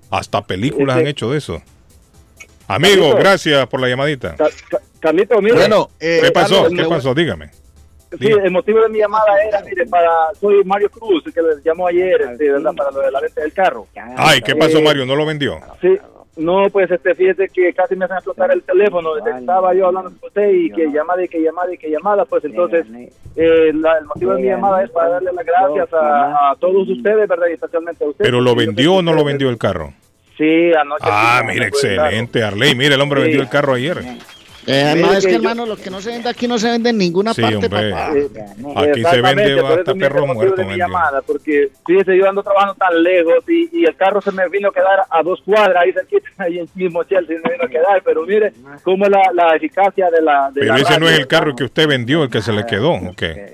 [0.09, 1.61] Hasta películas Este- han hecho de eso.
[2.67, 4.35] Amigo, gracias por la llamadita.
[4.35, 5.55] Ca- Ca- Carlito, mire.
[5.55, 6.63] Bueno, eh, ¿Qué pasó?
[6.63, 7.13] Carlos, ¿Qué pasó?
[7.13, 7.49] Dígame.
[8.19, 10.09] Sí, el motivo de mi llamada era, mire, para,
[10.39, 12.73] soy Mario Cruz, que les llamó ayer, este, ¿verdad?
[12.75, 13.87] Para lo de la venta del carro.
[14.17, 15.05] Ay, ¿qué pasó, Eh, Mario?
[15.05, 15.59] ¿No lo vendió?
[15.81, 15.97] Sí,
[16.35, 19.11] no, pues este, fíjese que casi me hacen explotar el teléfono.
[19.17, 22.43] Estaba yo hablando con usted y que llamada y que llamada y que llamada, pues
[22.45, 22.85] entonces
[23.35, 26.87] eh, la- el motivo de mi llamada es para darle las gracias a, a todos
[26.89, 27.47] ustedes, ¿verdad?
[27.49, 28.25] Y especialmente a usted.
[28.25, 29.93] ¿Pero lo vendió o no lo ustedes- vendió el carro?
[30.37, 31.03] Sí, anoche.
[31.07, 31.67] Ah, sí, carro.
[31.67, 32.73] excelente, Arley.
[32.75, 33.25] Mira, el hombre Sí.
[33.27, 33.97] vendió el carro ayer.
[34.65, 36.57] Eh, no, Mire es que que yo- hermano, lo que no se vende aquí no
[36.57, 37.91] se vende en ninguna Sí, parte, hombre.
[37.91, 38.11] papá.
[38.15, 40.63] Eh, Aquí se vende hasta perro muerto.
[40.65, 44.47] mi llamada, porque fíjese, yo ando trabajando tan lejos y, y el carro se me
[44.49, 47.67] vino a quedar a dos cuadras ahí cerquita, ahí en mismo Chelsea me vino a
[47.67, 48.53] quedar, pero mire
[48.83, 50.49] cómo la, la eficacia de la...
[50.53, 52.53] De Pero la ese no es radio, el carro que usted vendió, el que se
[52.53, 52.93] le quedó.
[52.93, 53.53] ¿o qué?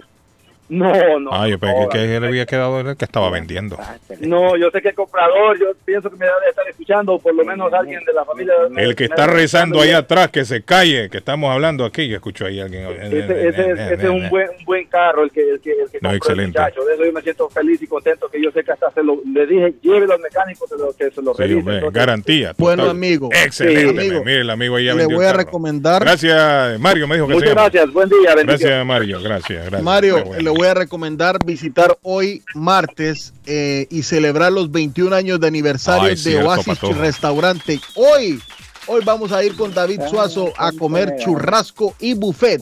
[0.70, 1.32] No, no.
[1.34, 3.78] Ah, yo pensé que, que él había quedado el que estaba vendiendo.
[4.20, 7.44] No, yo sé que el comprador, yo pienso que me debe estar escuchando, por lo
[7.44, 8.54] menos alguien de la familia.
[8.78, 12.08] El que está rezando ahí atrás, que se calle, que estamos hablando aquí.
[12.08, 12.86] Yo escucho ahí a alguien.
[12.86, 13.18] Ese,
[13.48, 15.98] ese es, ese es un buen, un buen carro el que, el que, el que
[16.02, 16.60] No, el excelente.
[16.60, 16.86] muchacho.
[16.86, 19.20] De eso yo me siento feliz y contento que yo sé que hasta se lo,
[19.34, 21.60] le dije, lleve al mecánico se lo, que se lo Sí, revise.
[21.60, 22.54] hombre, Entonces, garantía.
[22.60, 22.96] Bueno, total.
[22.96, 23.30] amigo.
[23.32, 23.82] Excelente.
[24.04, 24.24] Sí, amigo.
[24.24, 26.04] Mire, el amigo ahí ya Le voy el a recomendar.
[26.04, 27.08] Gracias, Mario.
[27.08, 28.62] Me dijo que se Muchas gracias, buen día, bendiciones.
[28.62, 29.20] Gracias, Mario.
[29.24, 29.82] Gracias, gracias.
[29.84, 30.59] Mario, bueno.
[30.60, 36.10] Voy a recomendar visitar hoy martes eh, y celebrar los 21 años de aniversario Ay,
[36.10, 36.98] de cierto, Oasis.
[36.98, 37.80] Restaurante.
[37.96, 38.42] Hoy,
[38.90, 42.60] hoy vamos a ir con David Suazo a comer churrasco y buffet.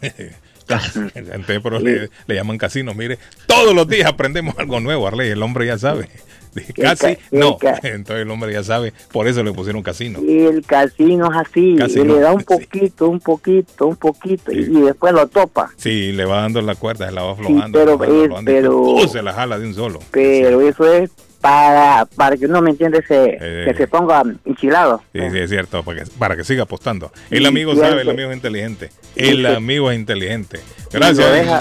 [1.14, 2.94] Entonces, pero le, le llaman casino.
[2.94, 5.30] Mire, todos los días aprendemos algo nuevo, Arley.
[5.30, 6.08] El hombre ya sabe.
[6.76, 7.58] Casi no.
[7.82, 8.92] Entonces el hombre ya sabe.
[9.12, 10.18] Por eso le pusieron casino.
[10.20, 13.96] Y el casino es así, Casi y no, le da un poquito, un poquito, un
[13.96, 15.70] poquito, y después lo topa.
[15.76, 17.78] Sí, le va dando la cuerda, se la va aflojando.
[17.78, 19.08] pero aflojando, es- aflojando, y pero- ¡pum!
[19.08, 20.00] se la jala de un solo.
[20.10, 21.10] Pero eso es
[21.40, 23.64] para, para que uno me entiende, se, Eh.
[23.66, 25.02] que se ponga enchilado.
[25.12, 27.10] Sí, sí, es cierto, para que, para que siga apostando.
[27.30, 28.90] El amigo sabe, el amigo es inteligente.
[29.16, 29.46] El Sí.
[29.46, 30.60] amigo es inteligente.
[30.92, 31.32] Gracias.
[31.32, 31.60] deja-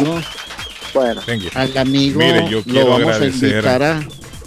[0.94, 1.22] Bueno.
[1.26, 1.50] Thank you.
[1.56, 3.68] Al amigo Mire, yo lo quiero vamos a agradecer.
[3.68, 4.00] a...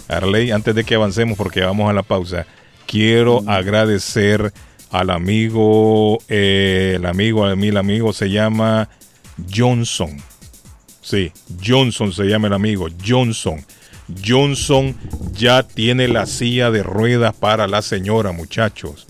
[0.09, 2.45] Arley, antes de que avancemos, porque vamos a la pausa,
[2.85, 3.49] quiero Mm.
[3.49, 4.51] agradecer
[4.91, 8.89] al amigo, eh, el amigo, a mí el amigo se llama
[9.51, 10.17] Johnson.
[11.01, 11.31] Sí,
[11.65, 13.65] Johnson se llama el amigo, Johnson.
[14.25, 14.95] Johnson
[15.33, 19.07] ya tiene la silla de ruedas para la señora, muchachos.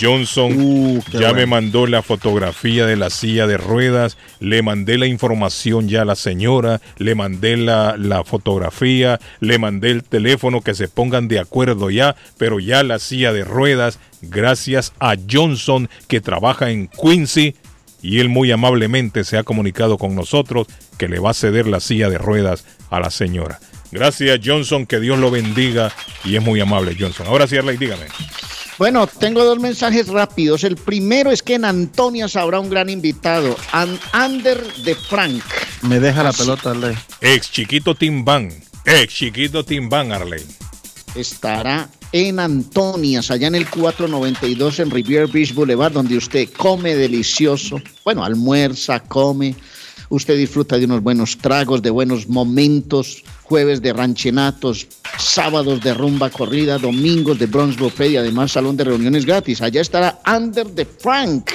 [0.00, 5.06] Johnson Uh, ya me mandó la fotografía de la silla de ruedas, le mandé la
[5.06, 10.74] información ya a la señora, le mandé la, la fotografía, le mandé el teléfono que
[10.74, 16.20] se pongan de acuerdo ya, pero ya la silla de ruedas, gracias a Johnson que
[16.20, 17.54] trabaja en Quincy
[18.02, 20.66] y él muy amablemente se ha comunicado con nosotros
[20.98, 23.60] que le va a ceder la silla de ruedas a la señora.
[23.90, 25.92] Gracias Johnson, que Dios lo bendiga
[26.24, 27.26] y es muy amable Johnson.
[27.26, 28.06] Ahora sí, Arley, dígame.
[28.78, 30.64] Bueno, tengo dos mensajes rápidos.
[30.64, 35.42] El primero es que en Antonias habrá un gran invitado, An Ander de Frank.
[35.82, 36.42] Me deja la Así.
[36.42, 36.96] pelota, Arley.
[37.20, 38.50] Ex chiquito Timbán.
[38.86, 40.42] Ex chiquito Timbán, Arley.
[41.14, 47.82] Estará en Antonias, allá en el 492 en Rivier Beach Boulevard, donde usted come delicioso.
[48.04, 49.54] Bueno, almuerza, come.
[50.08, 54.86] Usted disfruta de unos buenos tragos, de buenos momentos, jueves de ranchenatos,
[55.18, 59.60] sábados de rumba corrida, domingos de bronze buffet y además salón de reuniones gratis.
[59.60, 61.50] Allá estará Ander de Frank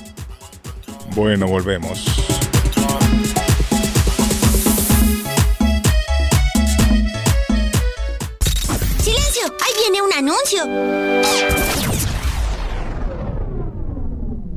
[1.15, 2.07] Bueno, volvemos.
[9.99, 11.68] ¡Ahí viene un anuncio!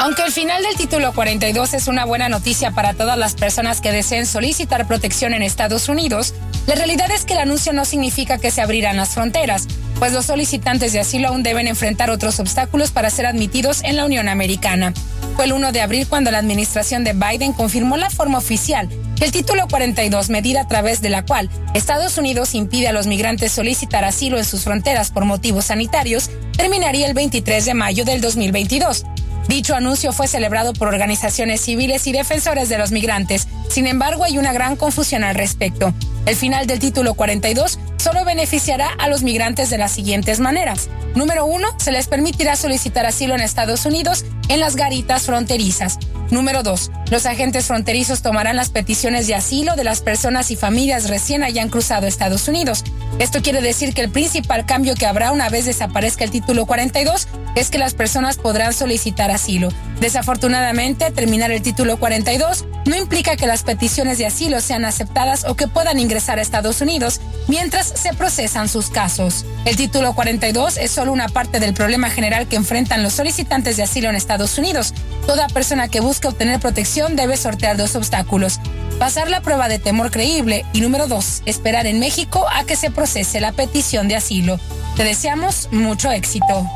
[0.00, 3.90] Aunque el final del título 42 es una buena noticia para todas las personas que
[3.90, 6.34] deseen solicitar protección en Estados Unidos,
[6.68, 9.66] la realidad es que el anuncio no significa que se abrirán las fronteras,
[9.98, 14.04] pues los solicitantes de asilo aún deben enfrentar otros obstáculos para ser admitidos en la
[14.04, 14.94] Unión Americana.
[15.34, 18.88] Fue el 1 de abril cuando la administración de Biden confirmó la forma oficial
[19.20, 23.50] el título 42, medida a través de la cual Estados Unidos impide a los migrantes
[23.50, 29.04] solicitar asilo en sus fronteras por motivos sanitarios, terminaría el 23 de mayo del 2022.
[29.48, 33.48] Dicho anuncio fue celebrado por organizaciones civiles y defensores de los migrantes.
[33.70, 35.94] Sin embargo, hay una gran confusión al respecto.
[36.28, 40.90] El final del título 42 solo beneficiará a los migrantes de las siguientes maneras.
[41.14, 45.98] Número uno, se les permitirá solicitar asilo en Estados Unidos en las garitas fronterizas.
[46.30, 46.90] Número 2.
[47.10, 51.70] Los agentes fronterizos tomarán las peticiones de asilo de las personas y familias recién hayan
[51.70, 52.84] cruzado Estados Unidos.
[53.18, 57.26] Esto quiere decir que el principal cambio que habrá una vez desaparezca el título 42
[57.54, 59.70] es que las personas podrán solicitar asilo.
[60.00, 65.56] Desafortunadamente, terminar el título 42 no implica que las peticiones de asilo sean aceptadas o
[65.56, 69.44] que puedan ingresar a Estados Unidos mientras se procesan sus casos.
[69.64, 73.84] El título 42 es solo una parte del problema general que enfrentan los solicitantes de
[73.84, 74.94] asilo en Estados Unidos.
[75.26, 78.60] Toda persona que busca obtener protección debe sortear dos obstáculos.
[78.98, 82.90] Pasar la prueba de temor creíble y número dos, esperar en México a que se
[82.90, 84.58] procese la petición de asilo.
[84.96, 86.66] Te deseamos mucho éxito.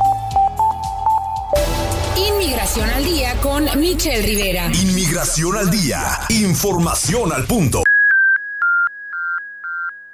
[2.17, 4.67] Inmigración al día con Michelle Rivera.
[4.73, 6.21] Inmigración al día.
[6.29, 7.83] Información al punto.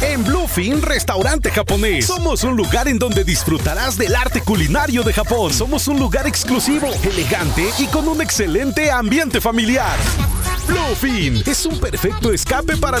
[0.00, 2.06] En Bluefin, restaurante japonés.
[2.06, 5.52] Somos un lugar en donde disfrutarás del arte culinario de Japón.
[5.52, 9.96] Somos un lugar exclusivo, elegante y con un excelente ambiente familiar.
[10.66, 13.00] Bluefin es un perfecto escape para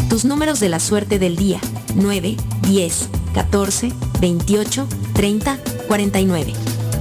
[0.09, 1.59] Tus números de la suerte del día.
[1.95, 2.37] 9,
[2.67, 5.57] 10, 14, 28, 30,
[5.87, 6.53] 49.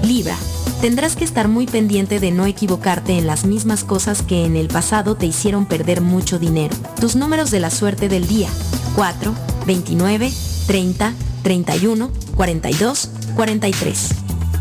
[0.05, 0.37] Libra.
[0.81, 4.69] Tendrás que estar muy pendiente de no equivocarte en las mismas cosas que en el
[4.69, 6.77] pasado te hicieron perder mucho dinero.
[7.01, 8.49] Tus números de la suerte del día.
[8.95, 9.35] 4,
[9.67, 10.33] 29,
[10.69, 14.09] 30, 31, 42, 43.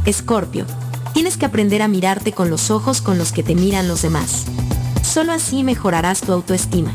[0.05, 0.65] Escorpio.
[1.13, 4.45] Tienes que aprender a mirarte con los ojos con los que te miran los demás.
[5.03, 6.91] Solo así mejorarás tu autoestima.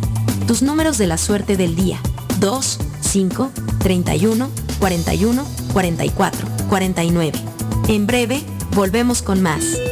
[0.49, 2.01] Tus números de la suerte del día.
[2.41, 4.49] 2, 5, 31,
[4.81, 7.39] 41, 44, 49.
[7.89, 8.43] En breve,
[8.75, 9.92] volvemos con más.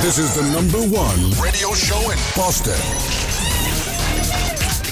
[0.00, 2.72] This is the number one radio show in Boston.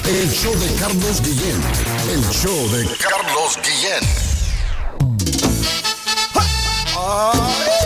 [0.05, 1.59] El show de Carlos Guillén.
[2.11, 4.26] El show de Carlos Guillén.
[7.07, 7.76] Ahora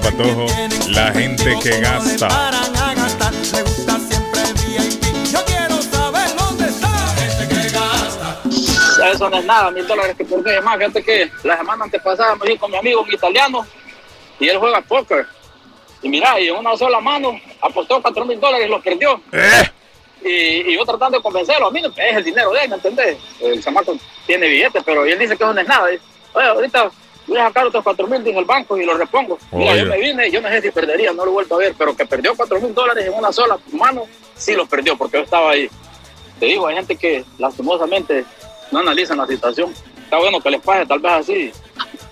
[0.00, 2.28] Patojo, la gente que gasta.
[9.12, 10.76] Eso no es nada, mil dólares que por qué más.
[10.78, 13.66] Fíjate que la semana antepasada me fui con mi amigo un italiano
[14.40, 15.26] y él juega póker.
[16.02, 19.20] Y mira, y en una sola mano apostó 4 mil dólares y los perdió.
[20.24, 20.28] Y,
[20.70, 23.18] y yo tratando de convencerlo, a mí no- es el dinero de él, ¿me entendés?
[23.40, 23.94] El chamaco
[24.26, 25.84] tiene billetes, pero él dice que eso no es nada.
[26.32, 26.90] Oye, ahorita
[27.26, 29.38] voy a sacar otros 4 mil en el banco y los repongo.
[29.52, 29.80] Mira, Oye.
[29.80, 31.96] yo me vine, yo no sé si perdería, no lo he vuelto a ver, pero
[31.96, 34.04] que perdió 4 mil dólares en una sola mano,
[34.36, 35.68] sí los perdió porque yo estaba ahí.
[36.38, 38.24] Te digo, hay gente que lastimosamente
[38.70, 39.72] no analizan la situación.
[40.02, 41.52] Está bueno que les pase tal vez así.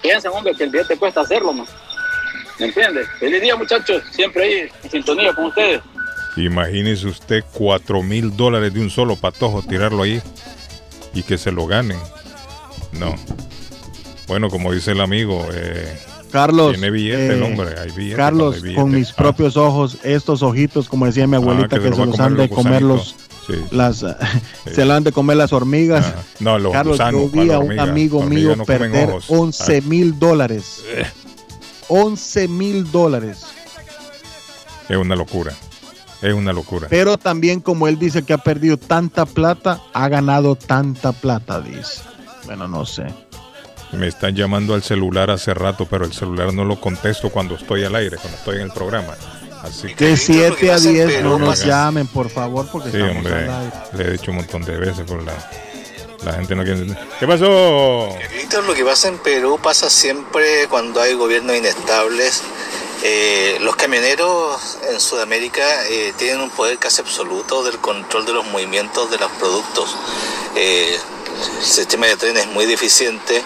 [0.00, 1.66] Piensen, hombre, que el billete cuesta hacerlo, man.
[2.58, 3.08] ¿Me entiendes?
[3.18, 4.02] Feliz día, muchachos.
[4.12, 5.82] Siempre ahí en sintonía con ustedes.
[6.36, 10.22] Imagínese usted 4 mil dólares de un solo patojo tirarlo ahí
[11.12, 11.98] y que se lo ganen.
[12.92, 13.14] No.
[14.26, 15.98] Bueno, como dice el amigo, eh,
[16.30, 16.72] Carlos.
[16.72, 17.78] tiene billete el eh, hombre.
[17.80, 18.16] Hay billete.
[18.16, 18.80] Carlos, hay billete.
[18.80, 22.16] con mis Ah, propios ojos, estos ojitos, como decía mi abuelita, que se que los
[22.16, 23.14] se han de comer los.
[23.46, 23.54] Sí.
[23.72, 24.04] las,
[24.72, 26.14] se lo han de comer las hormigas.
[26.38, 27.82] No, los Carlos, gusanos, yo vi ¿cuál a un hormiga?
[27.82, 29.24] amigo mío no perder ojos.
[29.28, 30.84] 11 mil dólares.
[31.88, 33.44] 11 mil dólares.
[34.88, 35.52] Es una locura.
[36.22, 36.86] Es una locura.
[36.88, 42.00] Pero también como él dice que ha perdido tanta plata, ha ganado tanta plata, dice.
[42.46, 43.06] Bueno, no sé.
[43.92, 47.84] Me están llamando al celular hace rato, pero el celular no lo contesto cuando estoy
[47.84, 49.14] al aire, cuando estoy en el programa.
[49.62, 53.34] Así que De 7 a 10 no nos llamen, por favor, porque Sí, estamos hombre,
[53.34, 53.72] al aire.
[53.92, 55.34] le he dicho un montón de veces, pero la,
[56.24, 57.06] la gente no quiere entender.
[57.20, 58.08] ¿Qué pasó?
[58.34, 62.42] Víctor, lo que pasa en Perú pasa siempre cuando hay gobiernos inestables.
[63.04, 68.46] Eh, los camioneros en Sudamérica eh, tienen un poder casi absoluto del control de los
[68.46, 69.94] movimientos de los productos.
[70.56, 70.96] Eh,
[71.62, 73.42] sistema de tren es muy deficiente,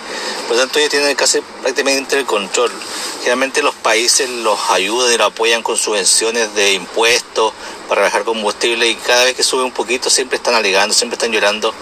[0.47, 2.71] por lo tanto ellos tienen casi prácticamente el control.
[3.19, 7.53] Generalmente los países los ayudan y los apoyan con subvenciones de impuestos
[7.89, 11.33] para bajar combustible y cada vez que sube un poquito siempre están alegando, siempre están
[11.33, 11.75] llorando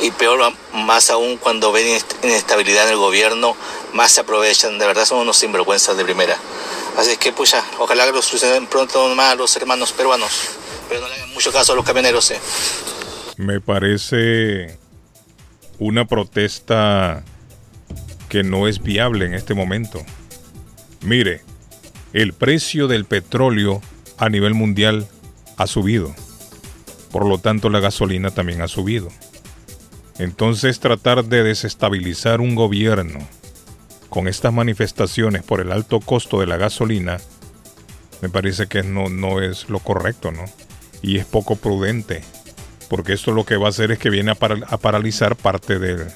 [0.00, 3.56] y, peor más aún cuando ven inest- inestabilidad en el gobierno,
[3.92, 6.36] más se aprovechan, de verdad son unos sinvergüenzas de primera.
[6.96, 10.30] Así que pucha, ojalá que lo solucionen pronto más los hermanos peruanos,
[10.88, 12.30] pero no le hagan mucho caso a los camioneros.
[12.32, 12.40] eh.
[13.36, 14.78] Me parece
[15.80, 17.24] una protesta
[18.28, 20.04] que no es viable en este momento.
[21.02, 21.40] Mire,
[22.12, 23.80] el precio del petróleo
[24.18, 25.08] a nivel mundial
[25.56, 26.14] ha subido.
[27.10, 29.08] Por lo tanto, la gasolina también ha subido.
[30.18, 33.18] Entonces, tratar de desestabilizar un gobierno
[34.10, 37.18] con estas manifestaciones por el alto costo de la gasolina,
[38.20, 40.44] me parece que no, no es lo correcto, ¿no?
[41.00, 42.22] Y es poco prudente,
[42.90, 45.78] porque esto lo que va a hacer es que viene a, para- a paralizar parte
[45.78, 46.08] del,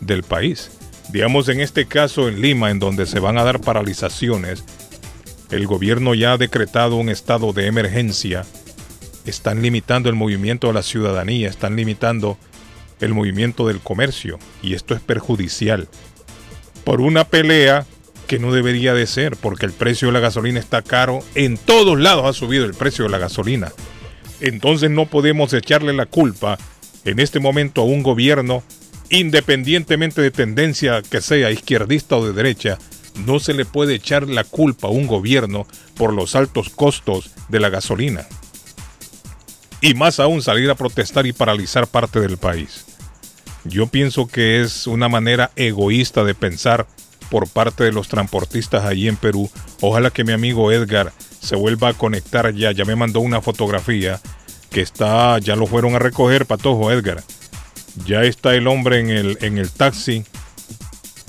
[0.00, 0.70] del país.
[1.10, 4.64] Digamos en este caso en Lima, en donde se van a dar paralizaciones,
[5.50, 8.44] el gobierno ya ha decretado un estado de emergencia,
[9.26, 12.38] están limitando el movimiento de la ciudadanía, están limitando
[13.00, 15.88] el movimiento del comercio y esto es perjudicial
[16.84, 17.86] por una pelea
[18.26, 21.98] que no debería de ser porque el precio de la gasolina está caro, en todos
[21.98, 23.72] lados ha subido el precio de la gasolina.
[24.40, 26.58] Entonces no podemos echarle la culpa
[27.04, 28.62] en este momento a un gobierno,
[29.10, 32.78] independientemente de tendencia que sea izquierdista o de derecha,
[33.26, 35.66] no se le puede echar la culpa a un gobierno
[35.96, 38.26] por los altos costos de la gasolina.
[39.80, 42.84] Y más aún salir a protestar y paralizar parte del país.
[43.64, 46.86] Yo pienso que es una manera egoísta de pensar
[47.30, 49.50] por parte de los transportistas allí en Perú.
[49.80, 51.12] Ojalá que mi amigo Edgar
[51.48, 52.72] se vuelva a conectar ya.
[52.72, 54.20] Ya me mandó una fotografía
[54.70, 57.22] que está, ya lo fueron a recoger, Patojo Edgar.
[58.06, 60.24] Ya está el hombre en el, en el taxi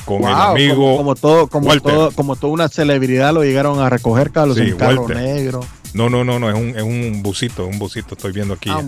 [0.06, 1.92] con el amigo como, como todo, como Walter.
[1.94, 5.18] todo, como toda una celebridad lo llegaron a recoger Carlos Sí, en carro Walter.
[5.18, 5.66] negro.
[5.94, 8.70] No, no, no, no, es un, es un busito, un busito, estoy viendo aquí.
[8.72, 8.84] Ah.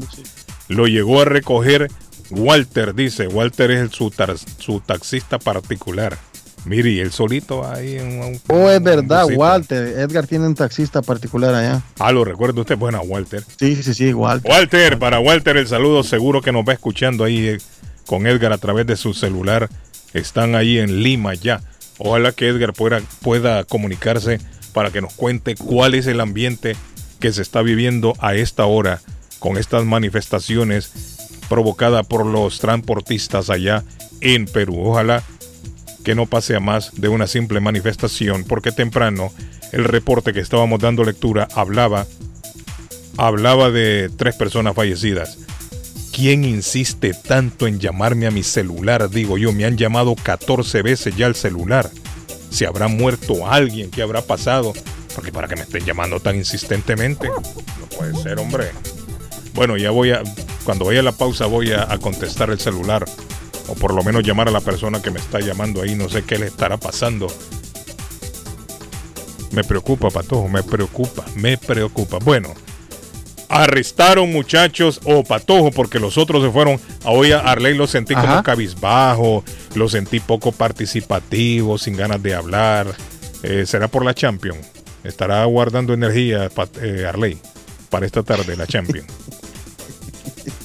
[0.68, 1.90] Lo llegó a recoger
[2.30, 3.28] Walter, dice.
[3.28, 6.18] Walter es el, su, tar- su taxista particular.
[6.66, 8.42] Mire, y él solito ahí en un...
[8.48, 9.26] Oh, es verdad.
[9.34, 10.00] Walter.
[10.00, 11.82] Edgar tiene un taxista particular allá.
[11.98, 12.78] Ah, lo recuerda usted.
[12.78, 13.44] Bueno, Walter.
[13.58, 14.52] Sí, sí, sí, Walter.
[14.52, 17.58] Walter, para Walter el saludo seguro que nos va escuchando ahí eh,
[18.06, 19.70] con Edgar a través de su celular.
[20.14, 21.62] Están ahí en Lima ya.
[21.98, 24.40] Ojalá que Edgar pueda, pueda comunicarse
[24.74, 26.76] para que nos cuente cuál es el ambiente
[27.20, 29.02] que se está viviendo a esta hora
[29.40, 31.18] con estas manifestaciones
[31.50, 33.84] provocadas por los transportistas allá
[34.22, 34.80] en Perú.
[34.80, 35.24] Ojalá
[36.04, 39.32] que no pase a más de una simple manifestación, porque temprano
[39.72, 42.06] el reporte que estábamos dando lectura hablaba
[43.18, 45.38] hablaba de tres personas fallecidas.
[46.12, 49.10] ¿Quién insiste tanto en llamarme a mi celular?
[49.10, 51.90] Digo yo, me han llamado 14 veces ya al celular.
[52.50, 53.92] ¿Se habrá muerto alguien?
[53.92, 54.74] ¿Qué habrá pasado?
[55.16, 58.72] Porque para que me estén llamando tan insistentemente, no puede ser, hombre.
[59.54, 60.22] Bueno, ya voy a,
[60.64, 63.06] cuando vaya la pausa voy a contestar el celular.
[63.72, 66.24] O por lo menos llamar a la persona que me está llamando ahí, no sé
[66.24, 67.28] qué le estará pasando.
[69.52, 72.18] Me preocupa, Patojo, me preocupa, me preocupa.
[72.20, 72.54] Bueno,
[73.48, 76.82] arrestaron muchachos o Patojo porque los otros se fueron.
[77.06, 78.44] Hoy a Arley lo sentí como Ajá.
[78.44, 79.46] cabizbajo,
[79.76, 82.88] lo sentí poco participativo, sin ganas de hablar.
[83.44, 84.58] Eh, ¿Será por la Champion?
[85.06, 86.50] Estará guardando energía
[86.82, 87.40] eh, Arley
[87.90, 89.06] para esta tarde, la Champion.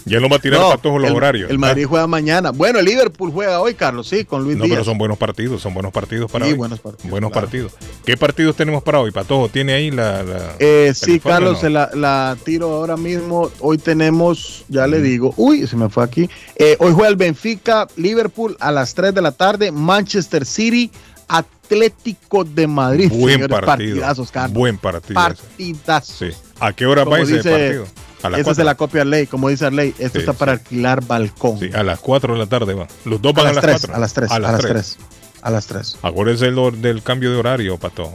[0.06, 1.50] ya no va a tirar No, Patojo los el, horarios.
[1.50, 1.58] El.
[1.58, 2.52] Madrid juega mañana.
[2.52, 4.74] Bueno, el Liverpool juega hoy, Carlos, sí, con Luis No, Díaz.
[4.76, 6.56] pero son buenos partidos, son buenos partidos para Sí, hoy.
[6.56, 7.46] buenos partidos, Buenos claro.
[7.46, 7.72] partidos.
[8.04, 9.10] ¿Qué partidos tenemos para hoy?
[9.10, 10.22] Patojo, ¿tiene ahí la...
[10.22, 11.60] la- Eh, sí, Carlos, no?
[11.60, 13.50] se la, la tiro ahora mismo.
[13.60, 16.30] Hoy tenemos, ya le digo, uy, se me fue aquí.
[16.54, 20.90] Eh, hoy juega el Benfica, Liverpool a las 3 de la tarde, Manchester City,
[21.28, 23.10] Atlético de Madrid.
[23.10, 23.66] Buen Señores, partido.
[23.96, 24.52] Partidazos, Carlos.
[24.56, 25.14] Buen partido.
[25.14, 26.16] Partidazos.
[26.16, 26.28] Sí.
[26.60, 27.86] ¿A qué hora va ese dice- partido?
[28.26, 29.94] A las Esa es de la copia ley, como dice Arley.
[29.98, 30.38] Esto Sí, está sí.
[30.38, 31.58] para alquilar balcón.
[31.58, 32.88] Sí, a las 4 de la tarde van.
[33.04, 33.96] Los dos a van a, las las 3, 4.
[33.96, 34.98] a las 3, a las 3.
[35.42, 35.98] A las 3.
[36.02, 38.14] Acuérdese lo- del cambio de horario, Patojo.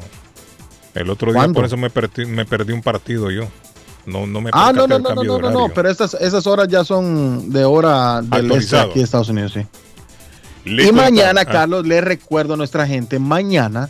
[0.94, 1.56] El otro día ¿Cuándo?
[1.56, 3.48] por eso me perdí, me perdí un partido yo.
[4.06, 6.48] No, no me Ah, no, no, del no, no, no, de no, pero estas, esas
[6.48, 9.62] horas ya son de hora del este aquí de Estados Unidos, sí.
[10.66, 11.48] Listo, y mañana, entonces.
[11.48, 13.90] Ah, Carlos, le recuerdo a nuestra gente, mañana,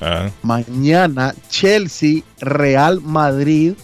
[0.00, 0.28] ah.
[0.42, 3.74] mañana Chelsea, Real Madrid,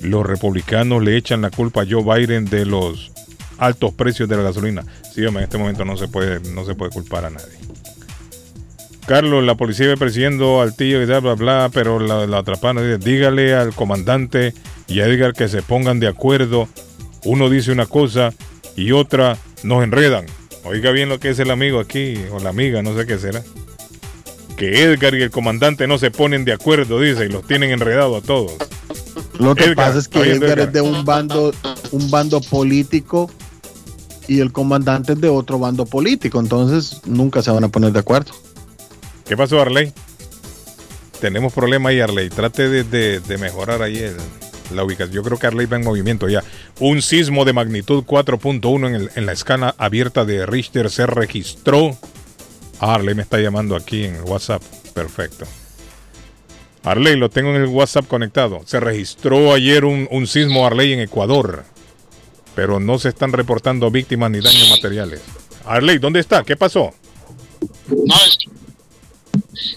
[0.00, 3.10] los republicanos le echan la culpa a Joe Biden de los
[3.58, 4.84] altos precios de la gasolina.
[5.14, 7.56] Sí, hombre, en este momento no se puede, no se puede culpar a nadie.
[9.06, 12.98] Carlos, la policía ve persiguiendo al tío y bla, bla, bla, pero la, la atraparon.
[12.98, 14.52] Dígale al comandante
[14.88, 16.68] y a Edgar que se pongan de acuerdo.
[17.24, 18.32] Uno dice una cosa
[18.76, 20.26] y otra nos enredan.
[20.64, 23.42] Oiga bien lo que es el amigo aquí, o la amiga, no sé qué será.
[24.56, 28.22] Que Edgar y el comandante no se ponen de acuerdo, dice, y los tienen enredados
[28.22, 28.52] a todos.
[29.38, 30.58] Lo que Edgar, pasa es que Edgar.
[30.60, 31.52] es de un bando,
[31.92, 33.30] un bando político
[34.28, 37.98] y el comandante es de otro bando político, entonces nunca se van a poner de
[38.00, 38.32] acuerdo.
[39.26, 39.92] ¿Qué pasó, Arley?
[41.20, 42.28] Tenemos problema ahí, Arley.
[42.30, 44.16] Trate de, de- de mejorar ahí el-
[44.72, 45.14] la ubicación.
[45.14, 46.42] Yo creo que Arley va en movimiento ya.
[46.80, 51.96] Un sismo de magnitud 4.1 en, la escala abierta de Richter se registró.
[52.80, 54.62] Arley me está llamando aquí en el WhatsApp.
[54.94, 55.46] Perfecto.
[56.82, 58.60] Arley, lo tengo en el WhatsApp conectado.
[58.64, 61.64] Se registró ayer un, un sismo, Arley, en Ecuador.
[62.54, 65.20] Pero no se están reportando víctimas ni daños materiales.
[65.64, 66.44] Arley, ¿dónde está?
[66.44, 66.94] ¿Qué pasó?
[67.88, 68.14] No,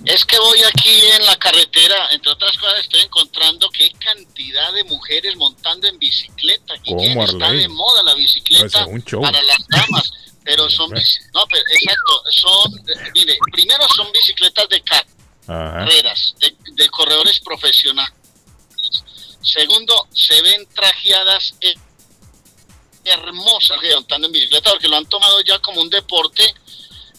[0.06, 4.74] es, que voy aquí en la carretera, entre otras cosas estoy encontrando que hay cantidad
[4.74, 6.76] de mujeres montando en bicicleta.
[6.86, 8.86] ¿Cómo, Guillén, está de moda la bicicleta
[9.22, 10.12] para las damas,
[10.44, 12.84] pero son, no, pero exacto, son,
[13.14, 18.14] mire, primero son bicicletas de carreras, de, de corredores profesionales.
[19.42, 21.74] Segundo, se ven trajeadas eh,
[23.06, 26.54] hermosas que montando en bicicleta porque lo han tomado ya como un deporte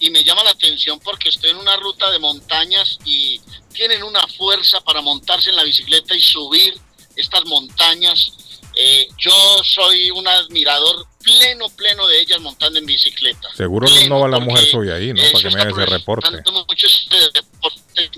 [0.01, 3.40] y me llama la atención porque estoy en una ruta de montañas y
[3.72, 6.74] tienen una fuerza para montarse en la bicicleta y subir
[7.14, 8.32] estas montañas.
[8.74, 9.32] Eh, yo
[9.62, 13.48] soy un admirador pleno, pleno de ellas montando en bicicleta.
[13.55, 15.22] Seguro no va la mujer suya ahí, ¿no?
[15.32, 16.28] Para que me haga ese reporte.
[16.28, 18.10] Este deporte.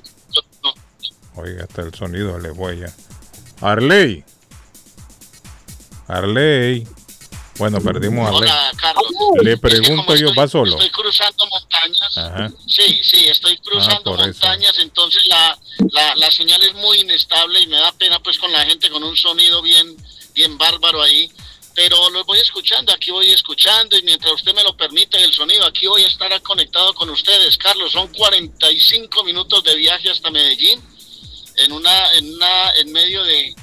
[1.35, 2.95] Oiga, hasta el sonido le voy ya.
[3.61, 4.23] Arley.
[6.07, 6.87] Arley.
[7.63, 8.33] Bueno, perdimos a.
[8.33, 9.07] Hola, Carlos.
[9.41, 10.73] Le Es que pregunto yo, estoy- ¿va solo?
[10.73, 12.19] Estoy cruzando montañas.
[12.19, 12.51] Ajá.
[12.67, 14.41] Sí, sí, estoy cruzando por eso.
[14.41, 15.57] montañas, entonces la,
[15.93, 19.05] la, la señal es muy inestable y me da pena pues con la gente con
[19.05, 19.97] un sonido bien,
[20.35, 21.31] bien bárbaro ahí.
[21.77, 25.65] Pero los voy escuchando, aquí voy escuchando y mientras usted me lo permite el sonido,
[25.65, 27.57] aquí voy a estar conectado con ustedes.
[27.59, 30.83] Carlos, son 45 minutos de viaje hasta Medellín
[31.59, 33.55] en una, en una, en medio de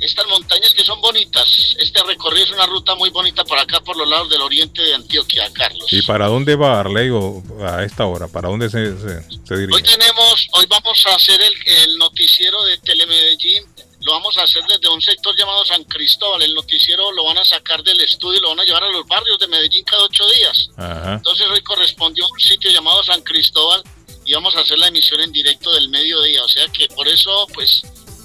[0.00, 1.76] estas montañas que son bonitas.
[1.78, 4.94] Este recorrido es una ruta muy bonita por acá, por los lados del oriente de
[4.94, 5.92] Antioquia, Carlos.
[5.92, 8.28] ¿Y para dónde va Arley o a esta hora?
[8.28, 9.74] ¿Para dónde se, se, se dirige?
[9.74, 11.52] Hoy tenemos, hoy vamos a hacer el,
[11.84, 13.64] el noticiero de Telemedellín.
[14.04, 16.42] Lo vamos a hacer desde un sector llamado San Cristóbal.
[16.42, 19.06] El noticiero lo van a sacar del estudio y lo van a llevar a los
[19.06, 20.70] barrios de Medellín cada ocho días.
[20.76, 21.14] Ajá.
[21.14, 23.82] Entonces hoy correspondió a un sitio llamado San Cristóbal
[24.24, 26.42] y vamos a hacer la emisión en directo del mediodía.
[26.42, 27.82] O sea que por eso, pues,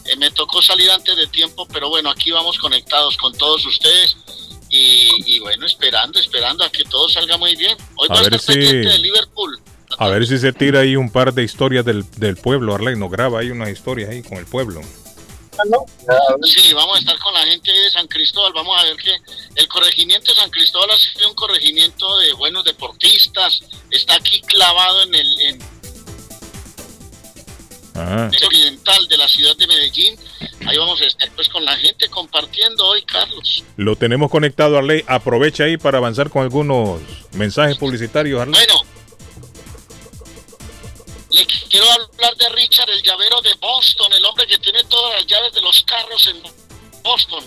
[0.07, 4.17] eh, me tocó salir antes de tiempo, pero bueno, aquí vamos conectados con todos ustedes
[4.69, 7.77] y, y bueno, esperando, esperando a que todo salga muy bien.
[7.95, 9.59] Hoy A va a ver estar si- pendiente de Liverpool.
[9.99, 12.95] A ver si se tira ahí un par de historias del, del pueblo, Arley.
[12.97, 14.81] Nos graba ahí unas historias ahí con el pueblo.
[16.43, 18.53] Sí, vamos a estar con la gente ahí de San Cristóbal.
[18.53, 19.15] Vamos a ver que
[19.55, 23.61] el corregimiento de San Cristóbal ha sido un corregimiento de buenos deportistas.
[23.89, 25.59] Está aquí clavado en el en
[27.97, 28.29] Ajá.
[28.31, 30.17] el occidental de la ciudad de Medellín.
[30.67, 33.63] Ahí vamos a estar pues con la gente compartiendo hoy, Carlos.
[33.77, 35.03] Lo tenemos conectado, Arley.
[35.07, 36.99] Aprovecha ahí para avanzar con algunos
[37.33, 38.53] mensajes publicitarios, Arley.
[38.53, 38.81] Bueno,
[41.31, 45.13] le qu- quiero hablar de Richard, el llavero de Boston, el hombre que tiene todas
[45.15, 46.41] las llaves de los carros en
[47.03, 47.43] Boston.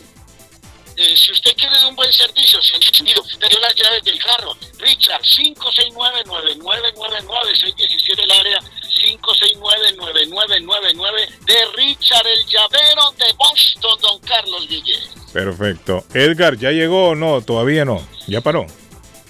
[1.01, 5.22] Eh, si usted quiere un buen servicio, si te dio las llaves del carro, Richard,
[5.22, 8.59] 569-9999-617 el área,
[10.28, 15.01] 569-9999 de Richard, el llavero de Boston, don Carlos Guillén.
[15.32, 16.05] Perfecto.
[16.12, 17.40] Edgar, ¿ya llegó o no?
[17.40, 18.06] Todavía no.
[18.27, 18.66] ¿Ya paró?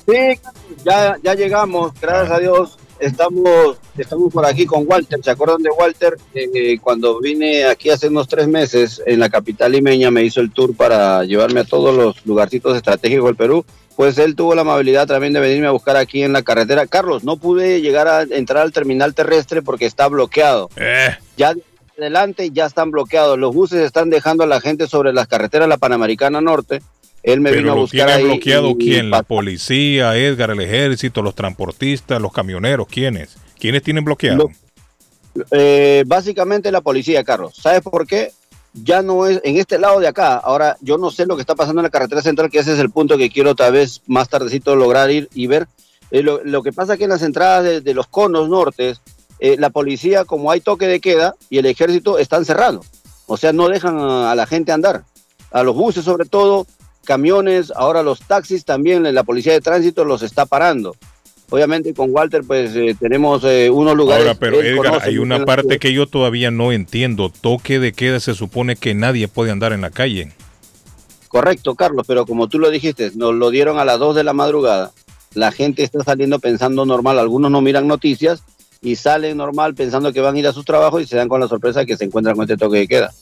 [0.09, 0.41] Sí,
[0.85, 2.79] ya, ya llegamos, gracias a Dios.
[3.01, 5.19] Estamos, estamos por aquí con Walter.
[5.23, 6.19] ¿Se acuerdan de Walter?
[6.35, 10.53] Eh, cuando vine aquí hace unos tres meses en la capital limeña, me hizo el
[10.53, 13.65] tour para llevarme a todos los lugarcitos estratégicos del Perú.
[13.97, 16.87] Pues él tuvo la amabilidad también de venirme a buscar aquí en la carretera.
[16.87, 20.69] Carlos, no pude llegar a entrar al terminal terrestre porque está bloqueado.
[21.37, 21.63] Ya de
[21.99, 23.39] adelante ya están bloqueados.
[23.39, 26.81] Los buses están dejando a la gente sobre las carreteras de la Panamericana Norte.
[27.23, 29.11] Él me vino Pero a lo buscar tiene ahí bloqueado y- quién?
[29.11, 32.87] La policía, Edgar, el ejército, los transportistas, los camioneros.
[32.89, 33.37] ¿Quiénes?
[33.59, 34.51] ¿Quiénes tienen bloqueado?
[35.51, 37.55] Eh, básicamente la policía, Carlos.
[37.55, 38.33] ¿Sabes por qué?
[38.73, 40.37] Ya no es en este lado de acá.
[40.37, 42.79] Ahora, yo no sé lo que está pasando en la carretera central, que ese es
[42.79, 45.67] el punto que quiero tal vez más tardecito lograr ir y ver.
[46.11, 49.01] Eh, lo, lo que pasa que en las entradas de, de los conos nortes,
[49.41, 52.87] eh, la policía, como hay toque de queda y el ejército están cerrados.
[53.27, 55.05] O sea, no dejan a, a la gente andar.
[55.53, 56.67] a los buses sobre todo,
[57.05, 60.97] camiones, ahora los taxis también, la policía de tránsito los está parando.
[61.51, 64.25] Obviamente con Walter pues eh, tenemos eh, unos lugares...
[64.25, 67.29] Ahora, pero Edgar, conoce hay una parte que yo todavía no entiendo.
[67.29, 70.33] Toque de queda se supone que nadie puede andar en la calle.
[71.27, 74.33] Correcto, Carlos, pero como tú lo dijiste, nos lo dieron a las 2 de la
[74.33, 74.93] madrugada.
[75.35, 78.43] La gente está saliendo pensando normal, algunos no miran noticias
[78.81, 81.41] y salen normal pensando que van a ir a sus trabajos y se dan con
[81.41, 83.13] la sorpresa que se encuentran con este toque de queda.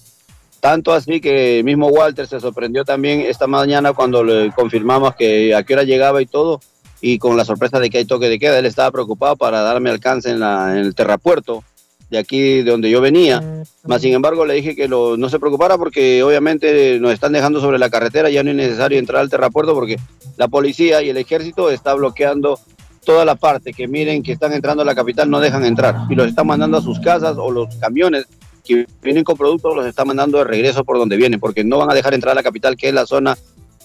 [0.60, 5.62] Tanto así que mismo Walter se sorprendió también esta mañana cuando le confirmamos que a
[5.62, 6.60] qué hora llegaba y todo,
[7.00, 9.90] y con la sorpresa de que hay toque de queda, él estaba preocupado para darme
[9.90, 11.62] alcance en, la, en el terrapuerto
[12.10, 13.42] de aquí de donde yo venía.
[13.84, 17.78] Más sin embargo, le dije que no se preocupara porque obviamente nos están dejando sobre
[17.78, 19.96] la carretera, ya no es necesario entrar al terrapuerto porque
[20.36, 22.58] la policía y el ejército está bloqueando
[23.04, 26.14] toda la parte que miren que están entrando a la capital, no dejan entrar y
[26.14, 28.26] los están mandando a sus casas o los camiones
[28.68, 31.90] que vienen con productos los están mandando de regreso por donde vienen porque no van
[31.90, 33.36] a dejar entrar a la capital que es la zona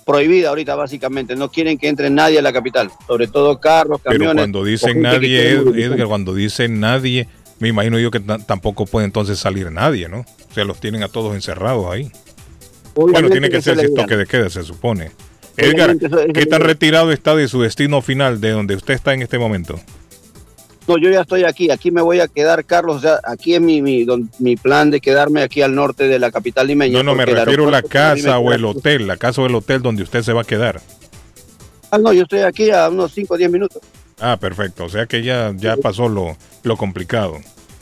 [0.06, 4.28] prohibida ahorita básicamente, no quieren que entre nadie a la capital, sobre todo carros, camiones.
[4.28, 5.52] Pero cuando dicen nadie.
[5.52, 7.28] Edgar, cuando dicen nadie,
[7.60, 10.20] me imagino yo que ta- tampoco puede entonces salir nadie, ¿no?
[10.20, 12.12] O sea, los tienen a todos encerrados ahí.
[12.96, 15.12] bueno, tiene que ser si toque de queda, se supone.
[15.56, 19.14] Edgar, Obviamente es ¿qué tan retirado está de su destino final, de donde usted está
[19.14, 19.80] en este momento?
[20.88, 23.62] No, yo ya estoy aquí, aquí me voy a quedar, Carlos, o sea, aquí es
[23.62, 26.98] mi, mi, don- mi plan de quedarme aquí al norte de la capital limeña.
[26.98, 29.82] No, no, me refiero a la casa o el hotel, la casa o el hotel
[29.82, 30.82] donde usted se va a quedar.
[31.90, 33.82] Ah, no, yo estoy aquí a unos 5 o 10 minutos.
[34.20, 37.38] Ah, perfecto, o sea que ya, ya pasó lo, lo complicado.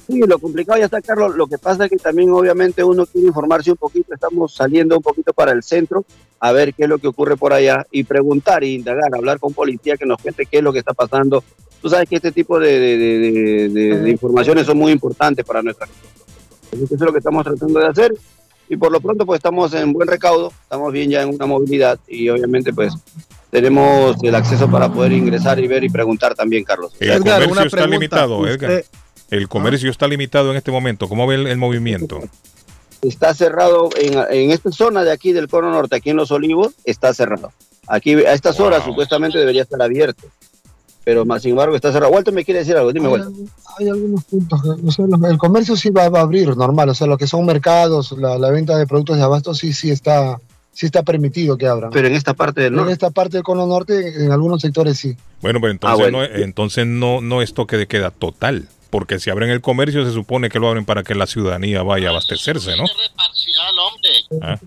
[0.07, 1.35] Sí, lo complicado ya está, Carlos.
[1.35, 4.13] Lo que pasa es que también, obviamente, uno quiere informarse un poquito.
[4.13, 6.03] Estamos saliendo un poquito para el centro
[6.39, 9.53] a ver qué es lo que ocurre por allá y preguntar e indagar, hablar con
[9.53, 11.43] policía que nos cuente qué es lo que está pasando.
[11.81, 15.43] Tú sabes que este tipo de, de- de- de- de- de informaciones son muy importantes
[15.45, 18.13] para nuestra que Eso es lo que estamos tratando de hacer.
[18.69, 21.99] Y por lo pronto, pues estamos en buen recaudo, estamos bien ya en una movilidad
[22.07, 22.93] y obviamente, pues
[23.49, 26.93] tenemos el acceso para poder ingresar y ver y preguntar también, Carlos.
[26.99, 27.95] El Edgar, comercio una está pregunta.
[27.97, 28.83] limitado, Usted- Edgar.
[29.29, 31.07] El comercio está limitado en este momento.
[31.09, 32.21] ¿Cómo ve el, el movimiento?
[33.01, 36.73] está cerrado en, en esta zona de aquí del cono norte, aquí en Los Olivos,
[36.85, 37.51] está cerrado.
[37.87, 40.27] Aquí a estas horas supuestamente debería estar abierto,
[41.03, 42.11] pero más sin embargo está cerrado.
[42.13, 43.31] Walter me quiere decir algo, dime Hay, Walter.
[43.79, 44.61] hay algunos puntos.
[44.61, 47.27] que- o sea, el comercio sí va, va a abrir normal, o sea, lo que
[47.27, 50.39] son mercados, la, la venta de productos de abasto sí, sí está,
[50.71, 51.89] sí está permitido que abran.
[51.91, 52.93] Pero en esta parte del En norte.
[52.93, 55.15] esta parte del cono norte, en algunos sectores sí.
[55.41, 56.19] Bueno, pero entonces, bueno.
[56.19, 58.67] no, entonces no, no es toque de queda total.
[58.91, 62.09] Porque si abren el comercio, se supone que lo abren para que la ciudadanía vaya
[62.09, 62.83] a abastecerse, ¿no?
[64.41, 64.59] Ah.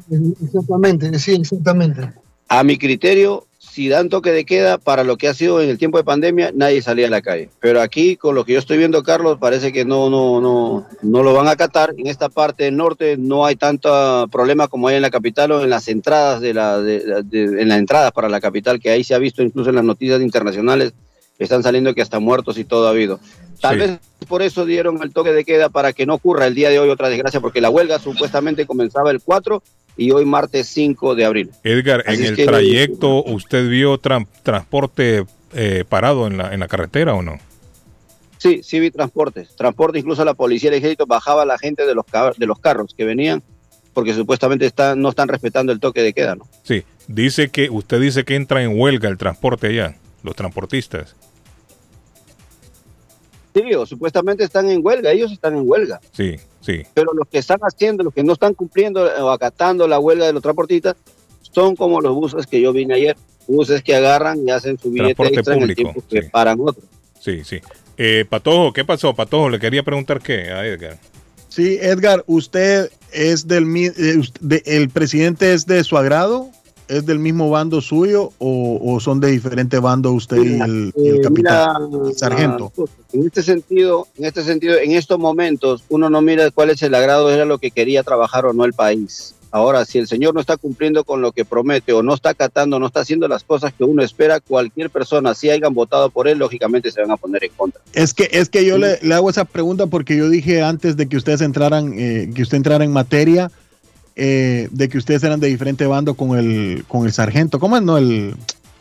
[0.43, 2.13] Exactamente, sí, exactamente.
[2.49, 5.79] A mi criterio, si dan toque de queda para lo que ha sido en el
[5.79, 7.49] tiempo de pandemia, nadie salía a la calle.
[7.59, 11.23] Pero aquí, con lo que yo estoy viendo, Carlos, parece que no, no, no, no
[11.25, 11.93] lo van a acatar.
[11.99, 15.63] En esta parte del norte no hay tanto problema como hay en la capital o
[15.65, 19.03] en las entradas de la, de- de- en las entradas para la capital, que ahí
[19.03, 20.93] se ha visto incluso en las noticias internacionales,
[21.39, 23.21] están saliendo que hasta muertos y todo ha habido.
[23.61, 23.99] Tal vez
[24.29, 26.89] por eso dieron el toque de queda para que no ocurra el día de hoy
[26.91, 29.63] otra desgracia, porque la huelga supuestamente comenzaba el 4
[29.97, 31.51] y hoy martes 5 de abril.
[31.63, 35.25] Edgar, Así en el que- trayecto, ¿usted vio tran- transporte
[35.55, 37.39] eh, parado en la, en la carretera o no?
[38.39, 39.55] Sí, sí vi transportes.
[39.57, 42.05] Transporte, incluso la policía y el ejército bajaba a la gente de los,
[42.37, 43.43] de los carros que venían
[43.95, 46.47] porque supuestamente están, no están respetando el toque de queda, ¿no?
[46.65, 51.15] Sí, dice que usted dice que entra en huelga el transporte allá, los transportistas.
[53.55, 56.01] Sí, o supuestamente están en huelga, ellos están en huelga.
[56.13, 56.83] Sí, sí.
[56.93, 60.33] Pero los que están haciendo, los que no están cumpliendo o acatando la huelga de
[60.33, 60.97] los transportistas,
[61.53, 63.17] son como los buses que yo vine ayer.
[63.47, 66.85] Buses que agarran y hacen su billete Transporte extra en el tiempo que paran otros.
[67.21, 67.61] Sí, sí.
[67.97, 69.15] Eh, Patojo, ¿qué pasó?
[69.15, 70.99] Patojo, le quería preguntar qué a Edgar.
[71.49, 76.51] Sí, Edgar, ¿usted es del mi- eh, usted- de- el presidente es de su agrado?
[76.89, 81.09] ¿Es del mismo bando suyo o, o son de diferente bando usted y el, y
[81.09, 82.73] el Eh, capitán, mira, el sargento?
[83.13, 86.95] En este sentido, en este sentido, en estos momentos, uno no mira cuál es el
[86.95, 89.35] agrado, era lo que quería trabajar o no el país.
[89.51, 92.81] Ahora, si el señor no está cumpliendo con lo que promete o no está acatando,
[92.81, 96.39] no está haciendo las cosas que uno espera, cualquier persona, si hayan votado por él,
[96.39, 97.81] lógicamente se van a poner en contra.
[97.93, 101.09] Es que, es que yo le, le hago esa pregunta porque yo dije antes de
[101.09, 103.53] que ustedes entraran, eh, que usted entrara en materia,
[104.17, 107.59] eh, de que ustedes eran de diferente bando con el, con el sargento.
[107.59, 107.83] ¿Cómo es?
[107.83, 108.35] No, el,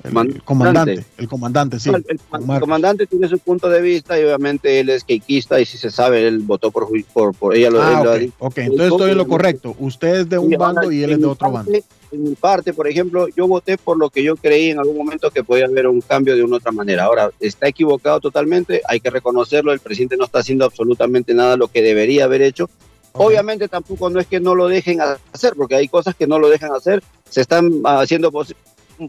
[0.04, 1.06] el comandante.
[1.18, 1.90] El comandante, sí.
[1.90, 5.60] No, el, el com- comandante tiene su punto de vista y obviamente él es quequista
[5.62, 7.70] y si se sabe, él votó por, por, por ella.
[7.70, 9.76] Lo, Ah, él lo ha ok, entonces estoy en lo correcto.
[9.80, 11.86] Usted es de un bando y él es de otro parte- bando.
[12.12, 15.32] En mi parte, por ejemplo, yo voté por lo que yo creí en algún momento
[15.32, 17.06] que podía haber un cambio de una otra manera.
[17.06, 21.70] Ahora, está equivocado totalmente, hay que reconocerlo, el presidente no está haciendo absolutamente nada lo
[21.70, 22.70] que debería haber hecho
[23.14, 26.50] Obviamente tampoco no es que no lo dejen hacer, porque hay cosas que no lo
[26.50, 28.32] dejan hacer, se están haciendo,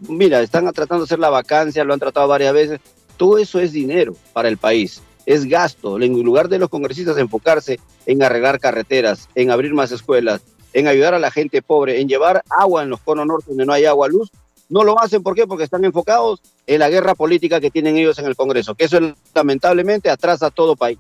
[0.09, 2.81] mira, están tratando de hacer la vacancia, lo han tratado varias veces,
[3.16, 7.81] todo eso es dinero para el país, es gasto, en lugar de los congresistas enfocarse
[8.05, 10.43] en arreglar carreteras, en abrir más escuelas,
[10.74, 13.72] en ayudar a la gente pobre, en llevar agua en los conos norte donde no
[13.72, 14.31] hay agua, luz,
[14.68, 15.47] no lo hacen, ¿por qué?
[15.47, 18.98] Porque están enfocados en la guerra política que tienen ellos en el Congreso, que eso
[19.35, 20.98] lamentablemente atrasa a todo país.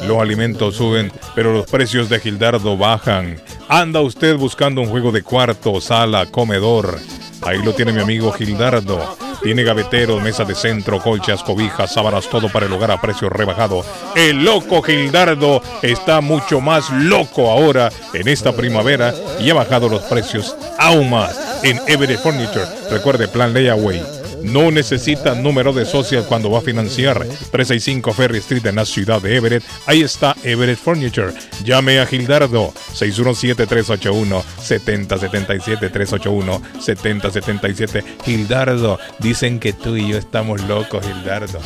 [0.07, 3.41] los alimentos suben, pero los precios de Gildardo bajan.
[3.69, 6.99] Anda usted buscando un juego de cuarto, sala, comedor.
[7.41, 9.17] Ahí lo tiene mi amigo Gildardo.
[9.41, 13.83] Tiene gaveteros, mesas de centro, colchas, cobijas, sábanas, todo para el hogar a precio rebajado.
[14.15, 20.03] El loco Gildardo está mucho más loco ahora en esta primavera y ha bajado los
[20.03, 22.65] precios aún más en Everett Furniture.
[22.89, 24.01] Recuerde, plan layaway.
[24.43, 27.17] No necesita número de social cuando va a financiar.
[27.17, 29.63] 365 Ferry Street en la ciudad de Everett.
[29.85, 31.31] Ahí está Everett Furniture.
[31.63, 35.91] Llame a Gildardo 617-381-7077.
[35.91, 38.03] 381-7077.
[38.25, 41.59] Gildardo, dicen que tú y yo estamos locos, Gildardo.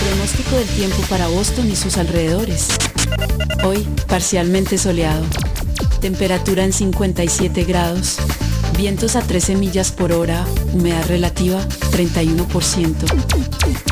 [0.07, 2.69] Pronóstico del tiempo para Boston y sus alrededores.
[3.63, 5.23] Hoy, parcialmente soleado.
[6.01, 8.17] Temperatura en 57 grados.
[8.75, 10.45] Vientos a 13 millas por hora.
[10.73, 11.59] Humedad relativa
[11.91, 12.93] 31%.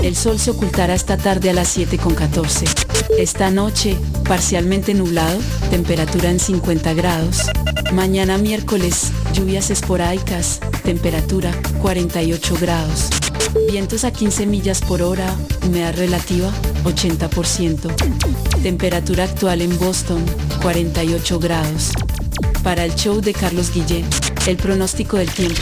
[0.04, 2.66] El sol se ocultará esta tarde a las 7.14.
[3.18, 3.98] Esta noche,
[4.28, 5.40] parcialmente nublado.
[5.70, 7.42] Temperatura en 50 grados.
[7.94, 10.60] Mañana miércoles, lluvias esporádicas.
[10.84, 13.10] Temperatura 48 grados.
[13.70, 15.34] Vientos a 15 millas por hora,
[15.66, 16.52] humedad relativa
[16.84, 17.94] 80%.
[18.62, 20.24] Temperatura actual en Boston
[20.62, 21.92] 48 grados.
[22.64, 24.06] Para el show de Carlos Guillén,
[24.48, 25.62] el pronóstico del tiempo.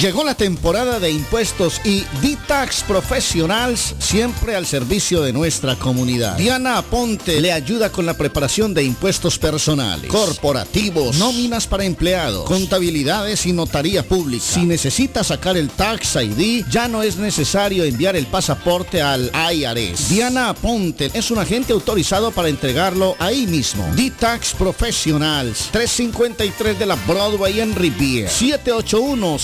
[0.00, 6.36] Llegó la temporada de impuestos y D-Tax Professionals siempre al servicio de nuestra comunidad.
[6.36, 13.46] Diana Aponte le ayuda con la preparación de impuestos personales, corporativos, nóminas para empleados, contabilidades
[13.46, 14.44] y notaría pública.
[14.44, 20.10] Si necesita sacar el Tax ID, ya no es necesario enviar el pasaporte al IRS.
[20.10, 23.88] Diana Aponte es un agente autorizado para entregarlo ahí mismo.
[23.94, 29.38] D-Tax Professionals, 353 de la Broadway en Riviera, 781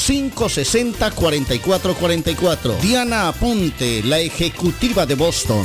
[0.49, 2.81] 560-4444.
[2.81, 5.65] Diana Aponte, la ejecutiva de Boston.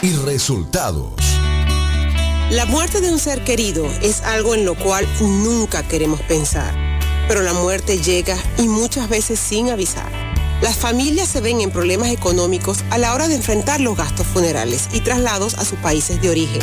[0.00, 1.12] y resultados.
[2.50, 6.74] La muerte de un ser querido es algo en lo cual nunca queremos pensar,
[7.26, 10.10] pero la muerte llega y muchas veces sin avisar.
[10.60, 14.88] Las familias se ven en problemas económicos a la hora de enfrentar los gastos funerales
[14.92, 16.62] y traslados a sus países de origen.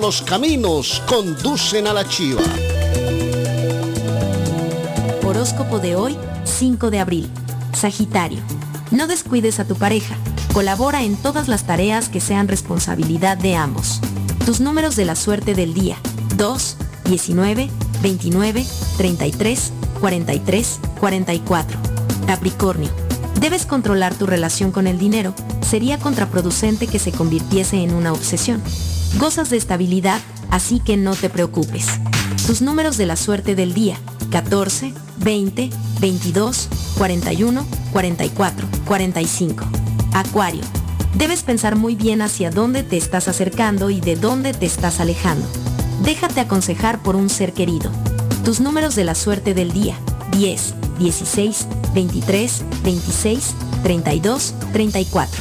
[0.00, 2.42] los caminos conducen a la chiva.
[5.24, 7.30] Horóscopo de hoy, 5 de abril.
[7.72, 8.40] Sagitario.
[8.90, 10.16] No descuides a tu pareja.
[10.52, 14.00] Colabora en todas las tareas que sean responsabilidad de ambos.
[14.46, 15.96] Tus números de la suerte del día.
[16.36, 17.70] 2, 19,
[18.02, 18.66] 29,
[18.96, 21.78] 33, 43, 44.
[22.26, 22.90] Capricornio.
[23.40, 25.34] Debes controlar tu relación con el dinero.
[25.68, 28.62] Sería contraproducente que se convirtiese en una obsesión.
[29.18, 30.20] Gozas de estabilidad,
[30.50, 31.86] así que no te preocupes.
[32.46, 33.96] Tus números de la suerte del día.
[34.30, 35.70] 14, 20,
[36.00, 36.68] 22,
[36.98, 39.64] 41, 44, 45.
[40.12, 40.62] Acuario.
[41.14, 45.46] Debes pensar muy bien hacia dónde te estás acercando y de dónde te estás alejando.
[46.02, 47.92] Déjate aconsejar por un ser querido.
[48.44, 49.96] Tus números de la suerte del día.
[50.32, 55.40] 10, 16, 23, 26, 32, 34.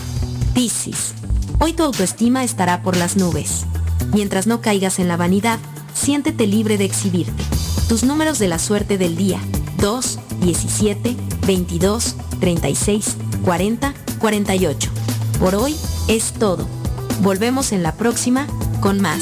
[0.53, 1.15] Piscis.
[1.59, 3.65] Hoy tu autoestima estará por las nubes.
[4.14, 5.59] Mientras no caigas en la vanidad,
[5.93, 7.43] siéntete libre de exhibirte.
[7.88, 9.40] Tus números de la suerte del día.
[9.77, 11.15] 2, 17,
[11.45, 14.91] 22, 36, 40, 48.
[15.40, 15.75] Por hoy
[16.07, 16.67] es todo.
[17.22, 18.48] Volvemos en la próxima
[18.82, 19.22] con más.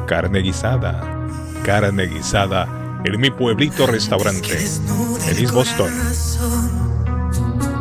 [0.07, 1.17] carne guisada.
[1.63, 4.59] Carne guisada en mi pueblito restaurante
[5.29, 5.93] en East Boston.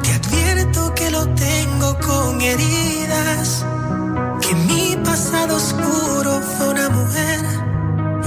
[0.04, 3.66] Te advierto que lo tengo con heridas,
[4.42, 7.40] que mi pasado oscuro fue una mujer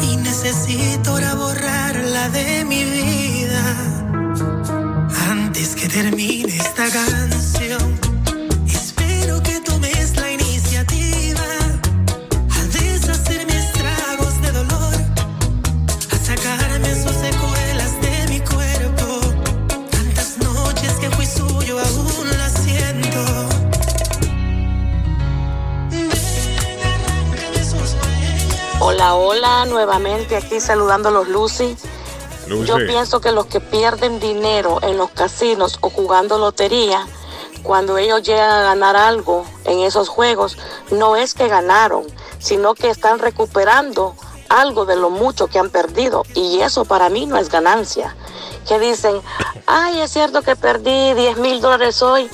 [0.02, 3.62] y necesito ahora borrarla de mi vida.
[5.30, 7.91] Antes que termine esta canción,
[29.02, 31.76] Hola, hola, nuevamente aquí saludando a los Lucy.
[32.46, 32.66] Lucy.
[32.68, 37.04] Yo pienso que los que pierden dinero en los casinos o jugando lotería,
[37.64, 40.56] cuando ellos llegan a ganar algo en esos juegos,
[40.92, 42.04] no es que ganaron,
[42.38, 44.14] sino que están recuperando
[44.48, 46.22] algo de lo mucho que han perdido.
[46.36, 48.14] Y eso para mí no es ganancia.
[48.68, 49.20] Que dicen,
[49.66, 52.30] ay, es cierto que perdí 10 mil dólares hoy,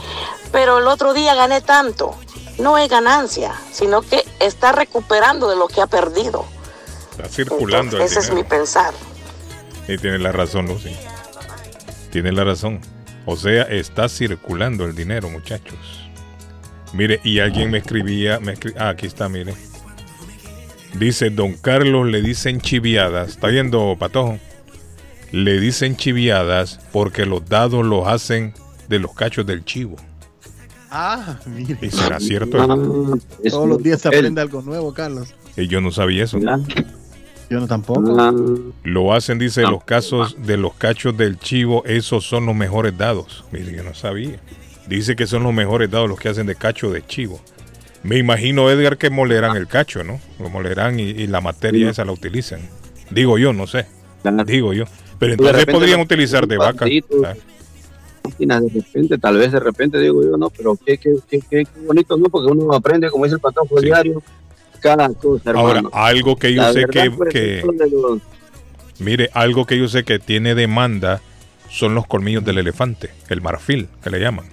[0.52, 2.14] pero el otro día gané tanto.
[2.58, 6.44] No es ganancia, sino que está recuperando de lo que ha perdido.
[7.18, 8.48] Está circulando el Ese es mi dinero.
[8.48, 8.94] pensar.
[9.88, 10.90] Y tiene la razón, Lucy.
[12.10, 12.80] Tiene la razón.
[13.26, 15.78] O sea, está circulando el dinero, muchachos.
[16.92, 19.54] Mire, y alguien me escribía, me escri- ah, aquí está, mire.
[20.98, 23.28] Dice, don Carlos le dicen chiviadas.
[23.30, 24.38] ¿Está viendo, Patojo?
[25.32, 28.54] Le dicen chiviadas porque los dados los hacen
[28.88, 29.96] de los cachos del chivo.
[30.90, 31.76] Ah, mire.
[31.82, 32.56] ¿Y será cierto?
[33.50, 35.34] Todos los días se aprende algo nuevo, Carlos.
[35.58, 36.38] Y yo no sabía eso.
[37.50, 38.00] Yo no tampoco.
[38.84, 43.44] Lo hacen, dice, los casos de los cachos del chivo, esos son los mejores dados.
[43.52, 44.38] Mire, yo no sabía.
[44.86, 47.40] Dice que son los mejores dados los que hacen de cacho de chivo.
[48.02, 50.20] Me imagino, Edgar, que molerán el cacho, ¿no?
[50.38, 51.90] Lo molerán y, y la materia Sí.
[51.90, 52.60] esa la utilizan.
[53.10, 53.86] Digo yo, no sé.
[54.46, 54.84] Digo yo.
[55.18, 56.86] Pero entonces podrían utilizar de vaca.
[57.24, 57.34] Ah,
[58.24, 61.64] máquinas de repente, tal vez de repente digo yo, no, pero qué, qué, qué, qué,
[61.64, 62.28] qué bonito, ¿no?
[62.28, 64.22] Porque uno aprende, como dice el patrón, por diario,
[64.80, 65.90] cada cosa, Ahora, hermano.
[65.92, 66.92] algo que yo La sé verdad,
[67.30, 68.20] que, los-
[68.98, 71.20] mire, algo que yo sé que tiene demanda
[71.70, 74.46] son los colmillos del elefante, el marfil, que le llaman.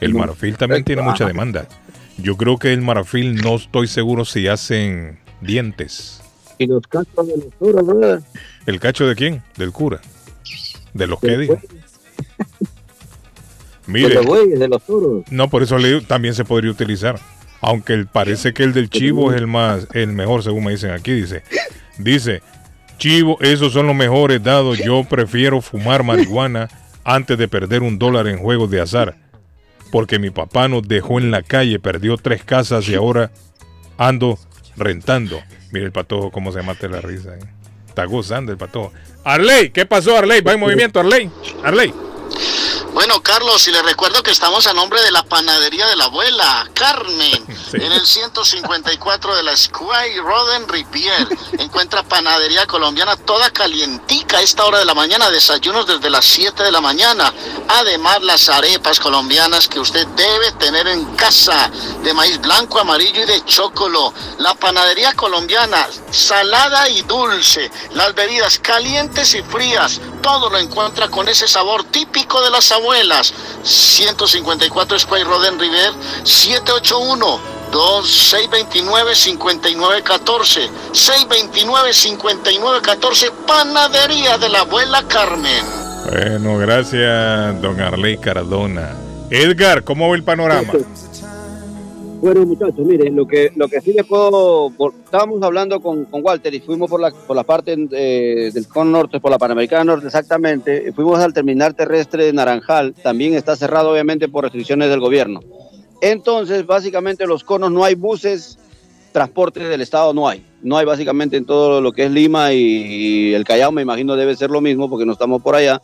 [0.00, 1.66] El No, marfil también tiene mucha demanda.
[2.18, 6.20] Yo creo que el marfil no estoy seguro si hacen dientes.
[6.58, 8.22] Y los cachos de los ¿verdad?
[8.66, 9.42] ¿El cacho de quién?
[9.56, 10.00] Del cura.
[10.94, 11.54] ¿De los que digo?
[13.86, 15.24] De Mire, los bueyes, de los toros.
[15.30, 17.20] no, por eso le digo, también se podría utilizar.
[17.60, 20.90] Aunque el- parece que el del chivo es el más, el mejor, según me dicen
[20.90, 21.12] aquí.
[21.12, 21.42] Dice,
[21.98, 22.42] dice,
[22.98, 24.78] Chivo, esos son los mejores dados.
[24.78, 26.68] Yo prefiero fumar marihuana
[27.04, 29.16] antes de perder un dólar en juegos de azar.
[29.92, 33.30] Porque mi papá nos dejó en la calle, perdió tres casas y ahora
[33.98, 34.38] ando
[34.78, 35.40] rentando.
[35.72, 37.34] Mira el patojo cómo se mate la risa.
[37.34, 37.40] eh.
[37.86, 38.92] Está gozando el patojo.
[39.24, 40.40] Arley, ¿qué pasó Arley?
[40.40, 41.30] Va en movimiento Arley.
[41.64, 41.92] Arley.
[42.96, 46.66] Bueno, Carlos, y le recuerdo que estamos a nombre de la panadería de la abuela,
[46.72, 47.44] Carmen,
[47.74, 51.28] en el 154 de la Square Roden Rivier.
[51.58, 56.62] Encuentra panadería colombiana toda calientica a esta hora de la mañana, desayunos desde las 7
[56.62, 57.34] de la mañana.
[57.68, 61.70] Además, las arepas colombianas que usted debe tener en casa,
[62.02, 64.14] de maíz blanco, amarillo y de chocolo.
[64.38, 67.70] La panadería colombiana, salada y dulce.
[67.92, 70.00] Las bebidas calientes y frías.
[70.26, 73.32] Todo lo encuentra con ese sabor típico de las abuelas.
[73.62, 75.92] 154 Square Roden River
[76.24, 77.40] 781
[77.70, 85.64] 2629 5914 629 5914 Panadería de la abuela Carmen.
[86.10, 88.96] Bueno, gracias, don Arley Cardona.
[89.30, 90.72] Edgar, ¿cómo ve el panorama?
[92.20, 94.72] Bueno, muchachos, miren, lo que, lo que sí les puedo.
[95.04, 99.20] estábamos hablando con, Walter y fuimos por la, por la parte eh, del Con Norte,
[99.20, 100.86] por la Panamericana Norte, exactamente.
[100.88, 102.94] y Fuimos al terminal terrestre de Naranjal.
[102.94, 105.40] También está cerrado, obviamente, por restricciones del gobierno.
[106.00, 108.58] Entonces, básicamente, los conos no hay buses,
[109.12, 110.42] transporte del Estado no hay.
[110.62, 114.16] No hay, básicamente, en todo lo que es Lima y, y el Callao, me imagino,
[114.16, 115.82] debe ser lo mismo porque no estamos por allá.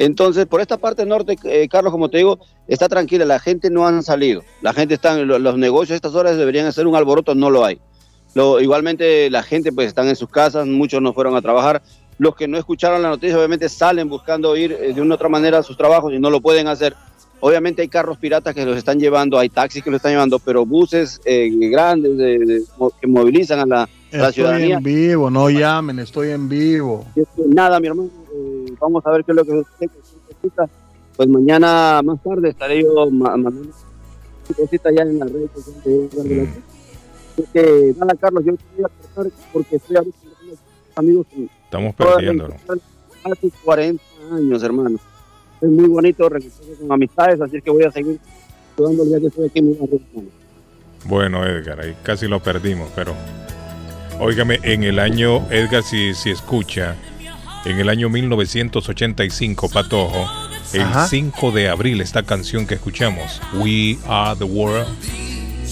[0.00, 3.86] Entonces, por esta parte norte, eh, Carlos, como te digo, está tranquila, la gente no
[3.86, 7.34] han salido, la gente está, lo- los negocios a estas horas deberían hacer un alboroto,
[7.34, 7.78] no lo hay.
[8.34, 11.82] Lo, igualmente la gente pues están en sus casas, muchos no fueron a trabajar,
[12.16, 15.28] los que no escucharon la noticia obviamente salen buscando ir eh, de una u otra
[15.28, 16.94] manera a sus trabajos y no lo pueden hacer.
[17.42, 20.64] Obviamente hay carros piratas que los están llevando, hay taxis que los están llevando, pero
[20.64, 22.62] buses eh, grandes de-
[23.00, 24.76] que movilizan a la, a la Estoy ciudadanía.
[24.76, 27.04] en vivo, no llamen, estoy en vivo.
[27.48, 29.88] Nada, mi hermano, eh, vamos a ver qué es lo que sucede.
[29.88, 29.90] cualquier
[30.40, 30.68] cosita,
[31.16, 33.68] Pues mañana más tarde estaré yo ma- mandando
[34.56, 36.48] cositas ya en las redes sociales.
[37.34, 40.16] Así que nada, Carlos, yo te voy a cortar porque estoy ahorita
[40.94, 42.54] con amigos que Estamos perdiéndolo.
[43.24, 44.02] hace 40
[44.32, 44.98] años, hermano.
[45.60, 48.18] Es muy bonito regresar con amistades, así que voy a seguir
[48.76, 49.78] jugando el día que estoy aquí en mi.
[51.04, 53.14] Bueno, Edgar, ahí casi lo perdimos, pero.
[54.18, 56.96] Óigame, en el año, Edgar, si, si escucha,
[57.64, 60.30] en el año 1985, Patojo,
[60.72, 61.08] el Ajá.
[61.08, 64.88] 5 de abril, esta canción que escuchamos, We Are the World,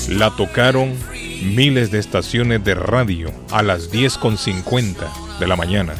[0.08, 0.94] la tocaron
[1.42, 5.94] miles de estaciones de radio a las 10.50 de la mañana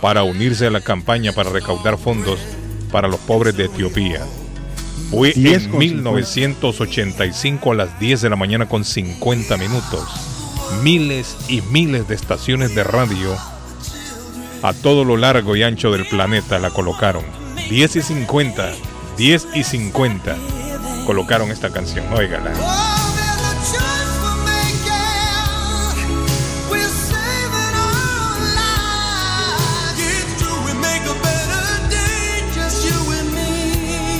[0.00, 2.40] para unirse a la campaña para recaudar fondos
[2.90, 4.20] para los pobres de Etiopía.
[5.10, 10.08] Fue 10 en con 1985 a las 10 de la mañana con 50 minutos.
[10.82, 13.36] Miles y miles de estaciones de radio
[14.62, 17.24] a todo lo largo y ancho del planeta la colocaron.
[17.68, 18.72] 10 y 50,
[19.16, 20.36] 10 y 50
[21.06, 22.12] colocaron esta canción.
[22.12, 22.52] Óigala.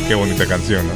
[0.08, 0.92] Qué bonita canción, ¿no?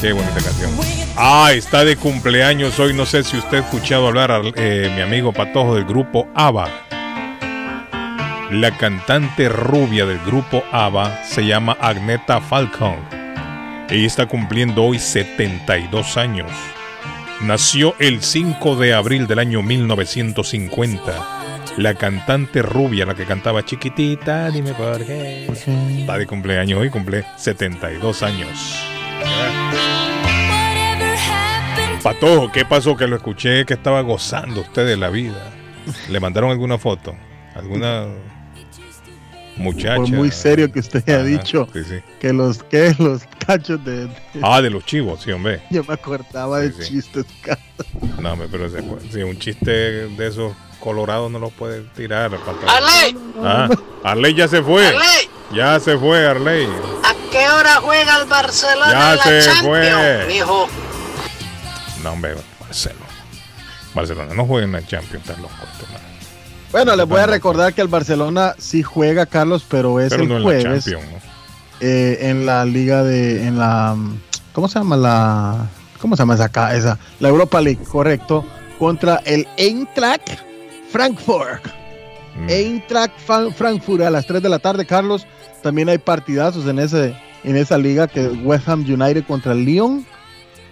[0.00, 0.70] Qué bonita canción.
[1.16, 2.94] Ah, está de cumpleaños hoy.
[2.94, 6.87] No sé si usted ha escuchado hablar a eh, mi amigo Patojo del grupo ABBA.
[8.50, 12.96] La cantante rubia del grupo ABBA se llama Agneta Falcon.
[13.90, 16.50] Ella está cumpliendo hoy 72 años.
[17.42, 21.12] Nació el 5 de abril del año 1950.
[21.76, 25.46] La cantante rubia, la que cantaba chiquitita, dime por qué.
[26.00, 28.82] Está de cumpleaños hoy, cumple 72 años.
[32.02, 32.96] Patojo, ¿qué pasó?
[32.96, 35.52] Que lo escuché que estaba gozando usted de la vida.
[36.08, 37.14] ¿Le mandaron alguna foto?
[37.54, 38.06] ¿Alguna
[39.58, 39.96] muchacha?
[39.96, 41.94] Por muy serio que usted haya Ajá, dicho sí, sí.
[42.20, 44.10] que los que los cachos de, de-
[44.42, 45.62] Ah, de los chivos, sí, hombre.
[45.70, 46.88] yo me acordaba de Sí, sí.
[46.94, 47.24] chistes.
[48.20, 48.68] No, hombre, pero
[49.10, 52.30] si un chiste de esos colorados no lo puede tirar.
[52.66, 53.16] Arley.
[53.42, 53.68] Ah,
[54.04, 54.86] Arley ya se fue.
[54.86, 55.28] Arley.
[55.54, 56.66] Ya se fue, Arley.
[57.04, 60.24] ¿A qué hora juega el Barcelona Ya la se Champions, fue.
[60.28, 60.68] mijo?
[62.02, 63.06] No, hombre, Barcelona.
[63.94, 65.54] Barcelona no juega en la Champions, estás loco.
[65.72, 65.97] este man.
[66.72, 70.28] Bueno, les voy a recordar que el Barcelona sí juega, Carlos, pero es Pero el
[70.28, 70.86] no en la jueves
[71.80, 73.96] eh, en la liga de, en la,
[74.52, 75.66] ¿cómo se llama la,
[76.00, 78.44] cómo se llama esa, ca- esa, la Europa League, correcto,
[78.78, 80.40] contra el Eintracht
[80.90, 81.64] Frankfurt.
[82.36, 82.48] Mm.
[82.50, 83.12] Eintracht
[83.56, 85.26] Frankfurt a las 3 de la tarde, Carlos.
[85.62, 89.64] También hay partidazos en ese, en esa liga que es West Ham United contra el
[89.64, 90.06] Lyon.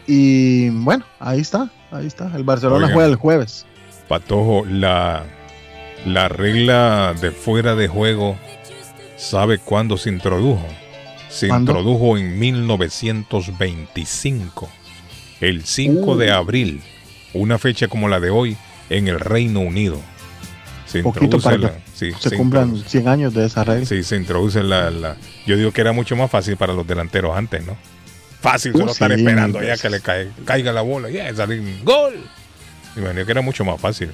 [0.06, 2.30] Y bueno, ahí está, ahí está.
[2.36, 2.92] El Barcelona Oigan.
[2.94, 3.66] juega el jueves.
[4.08, 5.24] Patojo, la,
[6.06, 8.38] La regla de fuera de juego,
[9.16, 10.64] ¿sabe cuándo se introdujo?
[11.28, 11.72] Se ¿Cuándo?
[11.72, 14.70] introdujo en 1925,
[15.40, 16.34] el 5 de Uh.
[16.34, 16.80] abril,
[17.34, 18.56] una fecha como la de hoy
[18.88, 20.00] en el Reino Unido.
[20.86, 23.84] Se Poquito para la, que sí, se se cumplan introduce- 100 años de esa regla.
[23.84, 27.36] Sí, se introduce la, la- Yo digo que era mucho más fácil para los delanteros
[27.36, 27.76] antes, ¿no?
[28.40, 32.14] Fácil solo Uh, estar esperando ya que le cae- caiga la bola y salir gol.
[32.96, 34.10] Imagino que era mucho más fácil.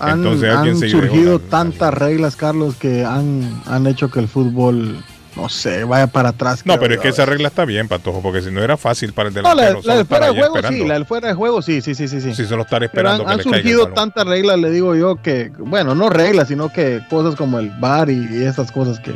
[0.00, 5.02] Han, Entonces han surgido tantas reglas, Carlos, que han, han hecho que el fútbol,
[5.36, 6.64] no sé, vaya para atrás.
[6.64, 9.28] No, pero es que esa regla está bien, Patojo, porque si no era fácil para
[9.28, 9.80] el delantero.
[9.84, 10.82] la, del fuera de juego esperando.
[10.82, 12.20] sí, la del fuera de juego sí, sí, sí, sí.
[12.20, 12.34] sí.
[12.34, 14.70] Sí, solo estar Pero esperando han, que han le caiga el surgido tantas reglas, le
[14.70, 18.70] digo yo, que, bueno, no reglas, sino que cosas como el bar y, y esas
[18.70, 19.14] cosas que...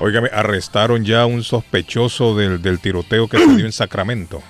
[0.00, 4.42] Óigame, arrestaron ya a un sospechoso del, del tiroteo que se dio en Sacramento.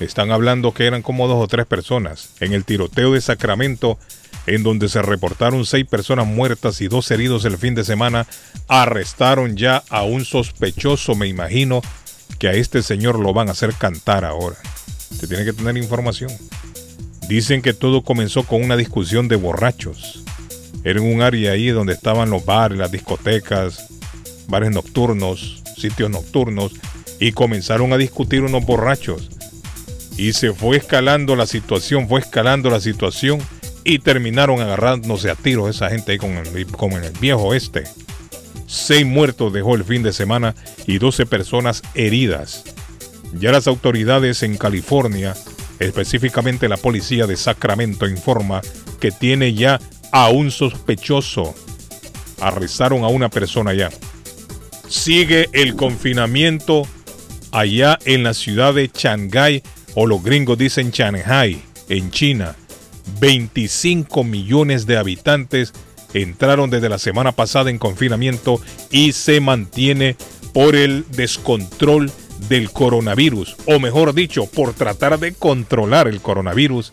[0.00, 2.30] Están hablando que eran como dos o tres personas.
[2.40, 3.98] En el tiroteo de Sacramento,
[4.46, 8.26] en donde se reportaron seis personas muertas y dos heridos el fin de semana,
[8.68, 11.82] arrestaron ya a un sospechoso, me imagino,
[12.38, 14.56] que a este señor lo van a hacer cantar ahora.
[15.18, 16.30] Se tiene que tener información.
[17.28, 20.22] Dicen que todo comenzó con una discusión de borrachos.
[20.84, 23.88] Era un área ahí donde estaban los bares, las discotecas,
[24.46, 26.72] bares nocturnos, sitios nocturnos,
[27.18, 29.28] y comenzaron a discutir unos borrachos.
[30.18, 33.40] Y se fue escalando la situación, fue escalando la situación,
[33.84, 37.84] y terminaron agarrándose a tiros esa gente ahí con el, como en el viejo este.
[38.66, 40.54] Seis muertos dejó el fin de semana
[40.86, 42.64] y 12 personas heridas.
[43.32, 45.34] Ya las autoridades en California,
[45.78, 48.60] específicamente la policía de Sacramento, informa
[49.00, 49.80] que tiene ya
[50.12, 51.54] a un sospechoso.
[52.40, 53.88] Arrestaron a una persona ya.
[54.88, 56.86] Sigue el confinamiento
[57.52, 59.62] allá en la ciudad de Shanghái,
[59.94, 62.56] o los gringos dicen Shanghai, en China.
[63.20, 65.72] 25 millones de habitantes
[66.14, 68.60] entraron desde la semana pasada en confinamiento
[68.90, 70.16] y se mantiene
[70.52, 72.10] por el descontrol
[72.48, 76.92] del coronavirus, o mejor dicho, por tratar de controlar el coronavirus,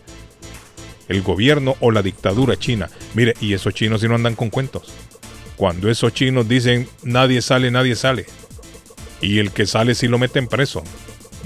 [1.08, 2.90] el gobierno o la dictadura china.
[3.14, 4.92] Mire, y esos chinos si no andan con cuentos.
[5.56, 8.26] Cuando esos chinos dicen nadie sale, nadie sale.
[9.20, 10.82] Y el que sale sí lo meten preso.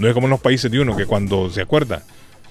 [0.00, 2.02] No es como en los países de uno que cuando se acuerda,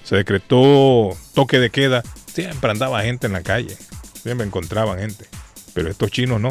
[0.04, 3.76] se decretó toque de queda, siempre andaba gente en la calle.
[4.22, 5.24] Siempre encontraban gente.
[5.74, 6.50] Pero estos chinos no.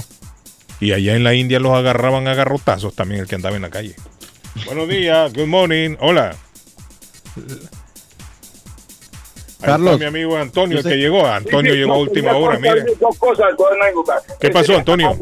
[0.81, 3.69] Y allá en la India los agarraban a garrotazos también el que andaba en la
[3.69, 3.95] calle.
[4.65, 6.35] Buenos días, good morning, hola.
[9.61, 11.25] Ahí Carlos, está mi amigo Antonio, que llegó.
[11.27, 12.85] Antonio Sí, llegó a última hora, mire.
[12.97, 13.47] Dos cosas.
[14.39, 15.13] ¿Qué pasó, Antonio?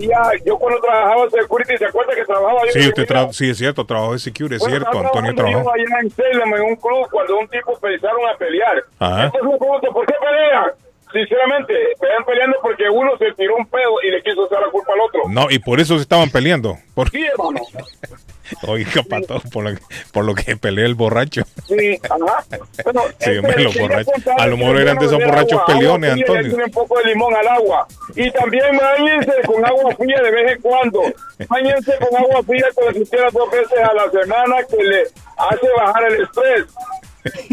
[0.46, 2.72] Yo cuando trabajaba en security, ¿se acuerda que trabajaba yo?
[2.72, 5.72] Sí, en usted tra- sí, es cierto, trabajó de security, es Bueno, cierto, Antonio trabajó.
[5.74, 8.84] allá en Salem, en un club, cuando un tipo empezaron a pelear.
[9.00, 9.26] Ajá.
[9.26, 10.72] Entonces me pregunto, ¿por qué pelean?
[11.18, 14.94] Sinceramente, están peleando porque uno se tiró un pedo y le quiso echar la culpa
[14.94, 15.22] al otro.
[15.30, 16.78] No, y por eso se estaban peleando.
[16.94, 17.10] Por...
[17.12, 17.62] Hermano.
[18.68, 19.82] Oiga, pato, por lo, que,
[20.14, 21.42] por lo que pelea el borracho.
[21.68, 22.46] Sí, ajá.
[22.84, 24.14] Bueno, Sí, este, los borrachos.
[24.38, 26.66] A lo mejor eran de esos borrachos agua, peleones, agua fría, Antonio.
[26.66, 27.88] un poco de limón al agua.
[28.16, 31.02] Y también bañense con agua fría de vez en cuando.
[31.50, 36.12] Bañense con agua fría con siquiera dos veces a la semana que le hace bajar
[36.12, 36.66] el estrés.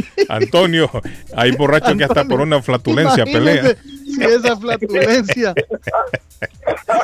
[0.29, 0.91] Antonio,
[1.37, 3.77] hay borrachos que hasta por una flatulencia pelean.
[4.05, 5.55] Si esa flatulencia.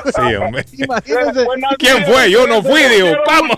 [0.05, 0.65] Sí, hombre.
[0.73, 1.47] Imagínese.
[1.79, 2.31] ¿Quién fue?
[2.31, 3.57] Yo no fui, digo, vamos.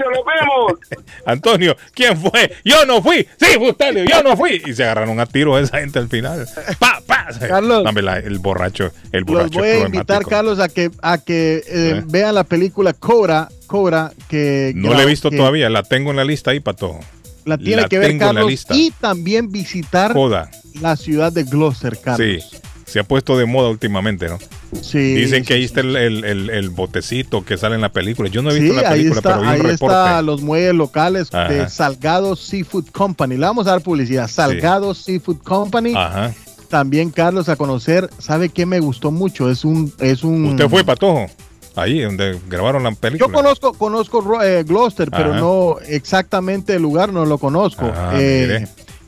[1.24, 2.52] Antonio, ¿quién fue?
[2.64, 3.26] Yo no fui.
[3.38, 3.74] Sí, digo,
[4.08, 4.62] yo no fui.
[4.66, 6.46] Y se agarraron a tiro esa gente al final.
[6.78, 7.26] Pa, pa.
[7.46, 7.84] Carlos.
[8.02, 10.24] La- el borracho, el Los borracho voy a invitar.
[10.24, 12.02] Carlos, a que, a que eh, ¿Eh?
[12.06, 16.16] vean la película Cobra, Cobra, que No la he visto que todavía, la tengo en
[16.16, 16.98] la lista ahí, pato.
[17.44, 20.50] La tiene La que ver, Carlos, y también visitar Joda.
[20.80, 22.26] la ciudad de Gloucester, Carlos.
[22.50, 24.38] Sí, se ha puesto de moda últimamente, ¿no?
[24.80, 28.28] Sí, Dicen que ahí está el, el- el- el botecito que sale en la película.
[28.28, 29.96] Yo no he visto Sí, la película, está, pero vi un ahí reporte.
[29.96, 31.48] está los muelles locales Ajá.
[31.52, 33.36] de Salgado Seafood Company.
[33.36, 34.28] Le vamos a dar publicidad.
[34.28, 35.94] Salgado Seafood Company.
[35.96, 36.32] Ajá.
[36.68, 38.08] También, Carlos, a conocer.
[38.18, 39.50] ¿Sabe qué me gustó mucho?
[39.50, 40.46] Es un, es un.
[40.46, 41.26] ¿Usted fue, Patojo?
[41.74, 43.28] Ahí, donde grabaron la película.
[43.28, 47.90] Yo conozco, conozco eh, Gloucester, pero no exactamente el lugar, no lo conozco.
[47.94, 48.66] Ah, Eh,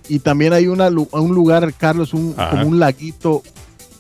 [0.09, 2.51] y también hay una, un lugar, Carlos, un, Ajá.
[2.51, 3.43] como un laguito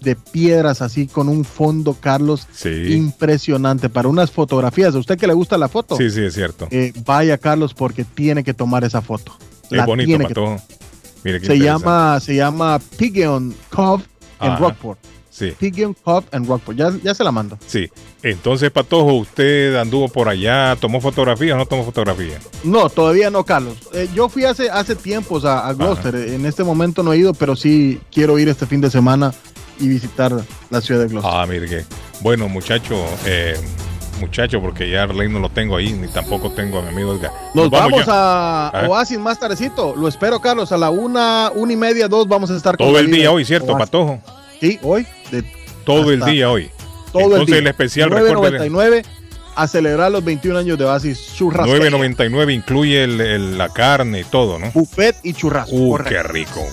[0.00, 2.92] de piedras así con un fondo, Carlos, Sí.
[2.94, 4.94] impresionante para unas fotografías.
[4.94, 5.96] ¿A usted que le gusta la foto?
[5.96, 6.68] Sí, sí, es cierto.
[6.70, 9.36] Eh, vaya, Carlos, porque tiene que tomar esa foto.
[9.64, 10.60] es La bonito, tiene que Patojo.
[11.24, 14.04] Mire qué se llama, se llama Pigeon Cove
[14.40, 14.56] en.
[14.58, 14.98] Rockport.
[15.34, 16.78] Sí, Pigeon Cove en Rockport.
[16.78, 17.58] Ya, ya se la mando.
[17.66, 17.90] sí.
[18.22, 22.38] Entonces, Patojo, ¿usted anduvo por allá, tomó fotografía o no tomó fotografía?
[22.62, 23.76] No, todavía no, Carlos.
[23.92, 26.14] Eh, yo fui hace, hace tiempos a, a Gloucester.
[26.14, 29.34] En este momento no he ido, pero sí quiero ir este fin de semana
[29.80, 30.32] y visitar
[30.70, 31.38] la ciudad de Gloucester.
[31.40, 31.84] Ah, mire que.
[32.20, 32.94] Bueno, muchacho,
[33.26, 33.56] eh,
[34.20, 37.32] muchacho, porque ya Arley no lo tengo ahí, ni tampoco tengo a mi amigo Edgar.
[37.54, 38.88] Nos vamos, a ver.
[38.88, 39.94] Oasis más tardecito.
[39.96, 40.70] Lo espero, Carlos.
[40.72, 43.44] A la una, una y media, dos vamos a estar con Todo el día hoy,
[43.44, 43.78] ¿cierto, Oasis.
[43.80, 44.20] Patojo?
[44.70, 45.06] Sí, hoy.
[45.30, 45.44] de
[45.84, 46.70] Todo el día hoy.
[47.12, 47.58] todo el Entonces día.
[47.58, 49.04] el especial, recuerde, 9.99
[49.56, 51.70] a celebrar los 21 años de Oasis Churrasco.
[51.76, 54.70] 9.99 incluye el- el- la carne y todo, ¿no?
[54.72, 55.74] Buffet y churrasco.
[55.76, 56.10] Uh, correcto.
[56.14, 56.66] qué rico.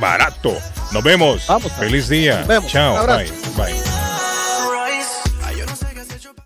[0.00, 0.52] Barato.
[0.90, 1.46] Nos vemos.
[1.46, 1.70] Vamos.
[1.72, 2.40] Feliz día.
[2.40, 2.72] Nos vemos.
[2.72, 3.06] Chao.
[3.06, 3.30] Bye.
[3.56, 4.01] Bye.